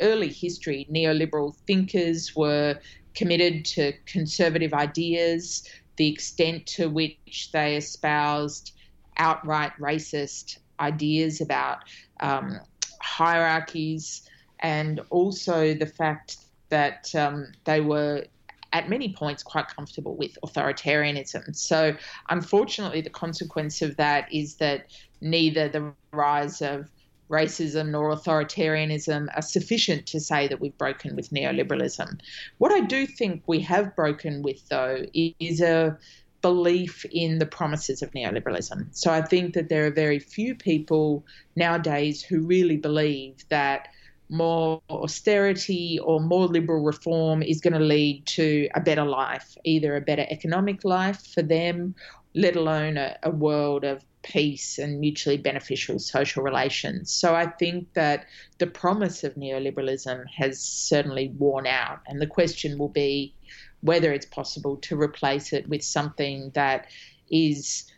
early 0.00 0.28
history, 0.28 0.86
neoliberal 0.90 1.54
thinkers 1.66 2.34
were 2.36 2.78
committed 3.14 3.64
to 3.64 3.92
conservative 4.04 4.74
ideas 4.74 5.68
the 5.96 6.08
extent 6.08 6.66
to 6.66 6.88
which 6.88 7.50
they 7.52 7.76
espoused 7.76 8.72
outright 9.16 9.72
racist 9.80 10.58
ideas 10.78 11.40
about 11.40 11.78
um, 12.20 12.60
hierarchies, 13.00 14.28
and 14.60 15.00
also 15.10 15.74
the 15.74 15.86
fact 15.86 16.38
that 16.68 17.14
um, 17.14 17.52
they 17.64 17.80
were 17.80 18.24
at 18.72 18.88
many 18.90 19.12
points 19.12 19.42
quite 19.42 19.68
comfortable 19.68 20.16
with 20.16 20.36
authoritarianism. 20.44 21.56
So, 21.56 21.96
unfortunately, 22.28 23.00
the 23.00 23.10
consequence 23.10 23.80
of 23.80 23.96
that 23.96 24.30
is 24.32 24.56
that 24.56 24.86
neither 25.20 25.68
the 25.68 25.92
rise 26.12 26.60
of 26.60 26.90
racism 27.28 27.90
nor 27.90 28.14
authoritarianism 28.14 29.28
are 29.34 29.42
sufficient 29.42 30.06
to 30.06 30.20
say 30.20 30.48
that 30.48 30.60
we've 30.60 30.76
broken 30.78 31.16
with 31.16 31.30
neoliberalism. 31.30 32.20
What 32.58 32.72
I 32.72 32.80
do 32.80 33.06
think 33.06 33.42
we 33.46 33.60
have 33.60 33.96
broken 33.96 34.42
with, 34.42 34.68
though, 34.68 35.04
is 35.14 35.60
a 35.60 35.98
belief 36.42 37.04
in 37.10 37.38
the 37.38 37.46
promises 37.46 38.02
of 38.02 38.10
neoliberalism. 38.12 38.88
So 38.92 39.10
I 39.10 39.22
think 39.22 39.54
that 39.54 39.68
there 39.68 39.86
are 39.86 39.90
very 39.90 40.18
few 40.18 40.54
people 40.54 41.24
nowadays 41.56 42.22
who 42.22 42.46
really 42.46 42.76
believe 42.76 43.44
that 43.48 43.88
more 44.28 44.82
austerity 44.90 45.98
or 46.02 46.20
more 46.20 46.46
liberal 46.46 46.84
reform 46.84 47.42
is 47.42 47.60
going 47.60 47.72
to 47.74 47.80
lead 47.80 48.26
to 48.26 48.68
a 48.74 48.80
better 48.80 49.04
life, 49.04 49.56
either 49.64 49.96
a 49.96 50.00
better 50.00 50.26
economic 50.30 50.84
life 50.84 51.24
for 51.32 51.42
them, 51.42 51.94
let 52.34 52.56
alone 52.56 52.96
a, 52.96 53.16
a 53.22 53.30
world 53.30 53.84
of 53.84 54.04
peace 54.26 54.78
and 54.78 55.00
mutually 55.00 55.36
beneficial 55.36 55.98
social 55.98 56.42
relations. 56.42 57.10
So 57.12 57.34
I 57.34 57.46
think 57.46 57.92
that 57.94 58.26
the 58.58 58.66
promise 58.66 59.22
of 59.24 59.34
neoliberalism 59.34 60.24
has 60.34 60.60
certainly 60.60 61.28
worn 61.38 61.66
out, 61.66 62.00
and 62.06 62.20
the 62.20 62.26
question 62.26 62.76
will 62.78 62.88
be 62.88 63.34
whether 63.82 64.12
it's 64.12 64.26
possible 64.26 64.76
to 64.78 65.00
replace 65.00 65.52
it 65.52 65.68
with 65.68 65.82
something 65.82 66.50
that 66.54 66.88
is 67.30 67.92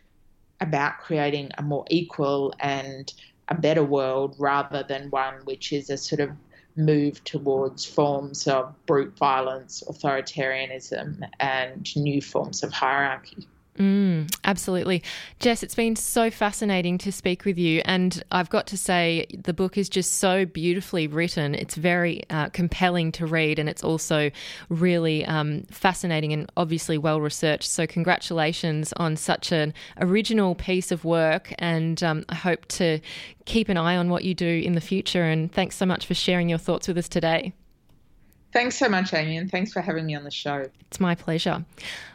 about 0.61 0.99
creating 0.99 1.49
a 1.57 1.63
more 1.63 1.85
equal 1.89 2.53
and 2.59 3.13
a 3.47 3.55
better 3.55 3.83
world 3.83 4.35
rather 4.37 4.83
than 4.83 5.09
one 5.09 5.33
which 5.45 5.73
is 5.73 5.89
a 5.89 5.97
sort 5.97 6.19
of 6.19 6.29
move 6.75 7.23
towards 7.23 7.85
forms 7.85 8.47
of 8.47 8.73
brute 8.85 9.17
violence, 9.17 9.83
authoritarianism, 9.87 11.27
and 11.39 11.95
new 11.95 12.21
forms 12.21 12.61
of 12.63 12.71
hierarchy. 12.71 13.47
Mm, 13.79 14.29
absolutely. 14.43 15.01
Jess, 15.39 15.63
it's 15.63 15.73
been 15.73 15.95
so 15.95 16.29
fascinating 16.29 16.97
to 16.97 17.13
speak 17.13 17.45
with 17.45 17.57
you. 17.57 17.81
And 17.85 18.21
I've 18.29 18.49
got 18.49 18.67
to 18.67 18.77
say, 18.77 19.25
the 19.41 19.53
book 19.53 19.77
is 19.77 19.87
just 19.87 20.15
so 20.15 20.45
beautifully 20.45 21.07
written. 21.07 21.55
It's 21.55 21.75
very 21.75 22.23
uh, 22.29 22.49
compelling 22.49 23.13
to 23.13 23.25
read, 23.25 23.57
and 23.57 23.69
it's 23.69 23.83
also 23.83 24.31
really 24.67 25.23
um, 25.25 25.63
fascinating 25.71 26.33
and 26.33 26.51
obviously 26.57 26.97
well 26.97 27.21
researched. 27.21 27.69
So, 27.69 27.87
congratulations 27.87 28.91
on 28.97 29.15
such 29.15 29.53
an 29.53 29.73
original 30.01 30.55
piece 30.55 30.91
of 30.91 31.05
work. 31.05 31.53
And 31.57 32.03
um, 32.03 32.25
I 32.27 32.35
hope 32.35 32.65
to 32.79 32.99
keep 33.45 33.69
an 33.69 33.77
eye 33.77 33.95
on 33.95 34.09
what 34.09 34.25
you 34.25 34.33
do 34.33 34.61
in 34.65 34.73
the 34.73 34.81
future. 34.81 35.23
And 35.23 35.49
thanks 35.49 35.77
so 35.77 35.85
much 35.85 36.05
for 36.05 36.13
sharing 36.13 36.49
your 36.49 36.59
thoughts 36.59 36.89
with 36.89 36.97
us 36.97 37.07
today. 37.07 37.53
Thanks 38.51 38.77
so 38.77 38.89
much, 38.89 39.13
Amy, 39.13 39.37
and 39.37 39.49
thanks 39.49 39.71
for 39.71 39.81
having 39.81 40.07
me 40.07 40.15
on 40.15 40.23
the 40.23 40.31
show. 40.31 40.65
It's 40.87 40.99
my 40.99 41.13
pleasure. 41.13 41.65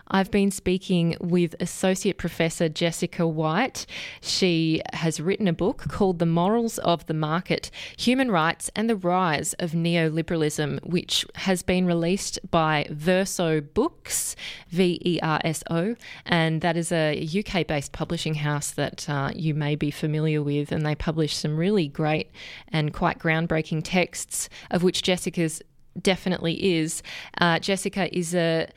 I've 0.08 0.30
been 0.30 0.50
speaking 0.50 1.16
with 1.20 1.54
Associate 1.60 2.18
Professor 2.18 2.68
Jessica 2.68 3.26
Whyte. 3.26 3.86
She 4.20 4.82
has 4.92 5.18
written 5.18 5.48
a 5.48 5.52
book 5.52 5.84
called 5.88 6.18
The 6.18 6.26
Morals 6.26 6.78
of 6.78 7.06
the 7.06 7.14
Market 7.14 7.70
Human 7.96 8.30
Rights 8.30 8.70
and 8.76 8.90
the 8.90 8.96
Rise 8.96 9.54
of 9.54 9.72
Neoliberalism, 9.72 10.84
which 10.84 11.24
has 11.36 11.62
been 11.62 11.86
released 11.86 12.38
by 12.50 12.86
Verso 12.90 13.60
Books, 13.60 14.36
V 14.68 15.00
E 15.04 15.20
R 15.22 15.40
S 15.44 15.62
O, 15.70 15.96
and 16.26 16.60
that 16.60 16.76
is 16.76 16.92
a 16.92 17.26
UK 17.26 17.66
based 17.66 17.92
publishing 17.92 18.34
house 18.34 18.72
that 18.72 19.08
uh, 19.08 19.30
you 19.34 19.54
may 19.54 19.74
be 19.74 19.90
familiar 19.90 20.42
with. 20.42 20.70
And 20.70 20.84
they 20.84 20.94
publish 20.94 21.34
some 21.34 21.56
really 21.56 21.88
great 21.88 22.30
and 22.68 22.92
quite 22.92 23.18
groundbreaking 23.18 23.82
texts, 23.84 24.48
of 24.70 24.82
which 24.82 25.02
Jessica's 25.02 25.62
definitely 26.00 26.76
is. 26.76 27.02
Uh, 27.38 27.58
Jessica 27.58 28.14
is 28.16 28.34
a 28.34 28.68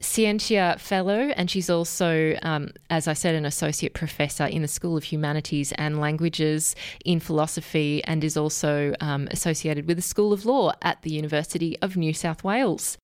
Scientia 0.00 0.76
Fellow, 0.78 1.32
and 1.36 1.50
she's 1.50 1.70
also, 1.70 2.36
um, 2.42 2.70
as 2.90 3.06
I 3.06 3.12
said, 3.12 3.34
an 3.34 3.44
associate 3.44 3.94
professor 3.94 4.44
in 4.44 4.62
the 4.62 4.68
School 4.68 4.96
of 4.96 5.04
Humanities 5.04 5.72
and 5.72 6.00
Languages 6.00 6.74
in 7.04 7.20
philosophy, 7.20 8.02
and 8.04 8.24
is 8.24 8.36
also 8.36 8.94
um, 9.00 9.28
associated 9.30 9.86
with 9.86 9.96
the 9.96 10.02
School 10.02 10.32
of 10.32 10.44
Law 10.44 10.72
at 10.82 11.02
the 11.02 11.12
University 11.12 11.78
of 11.80 11.96
New 11.96 12.12
South 12.12 12.42
Wales. 12.42 12.98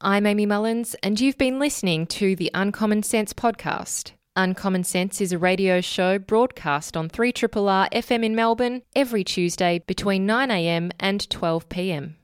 I'm 0.00 0.26
Amy 0.26 0.46
Mullins, 0.46 0.94
and 1.02 1.18
you've 1.20 1.38
been 1.38 1.58
listening 1.58 2.06
to 2.06 2.36
the 2.36 2.50
Uncommon 2.54 3.02
Sense 3.02 3.32
podcast. 3.32 4.12
Uncommon 4.36 4.84
Sense 4.84 5.20
is 5.20 5.32
a 5.32 5.38
radio 5.38 5.80
show 5.80 6.18
broadcast 6.18 6.96
on 6.96 7.08
3RRR 7.08 7.90
FM 7.90 8.24
in 8.24 8.36
Melbourne 8.36 8.82
every 8.94 9.24
Tuesday 9.24 9.82
between 9.88 10.28
9am 10.28 10.92
and 11.00 11.28
12pm. 11.28 12.14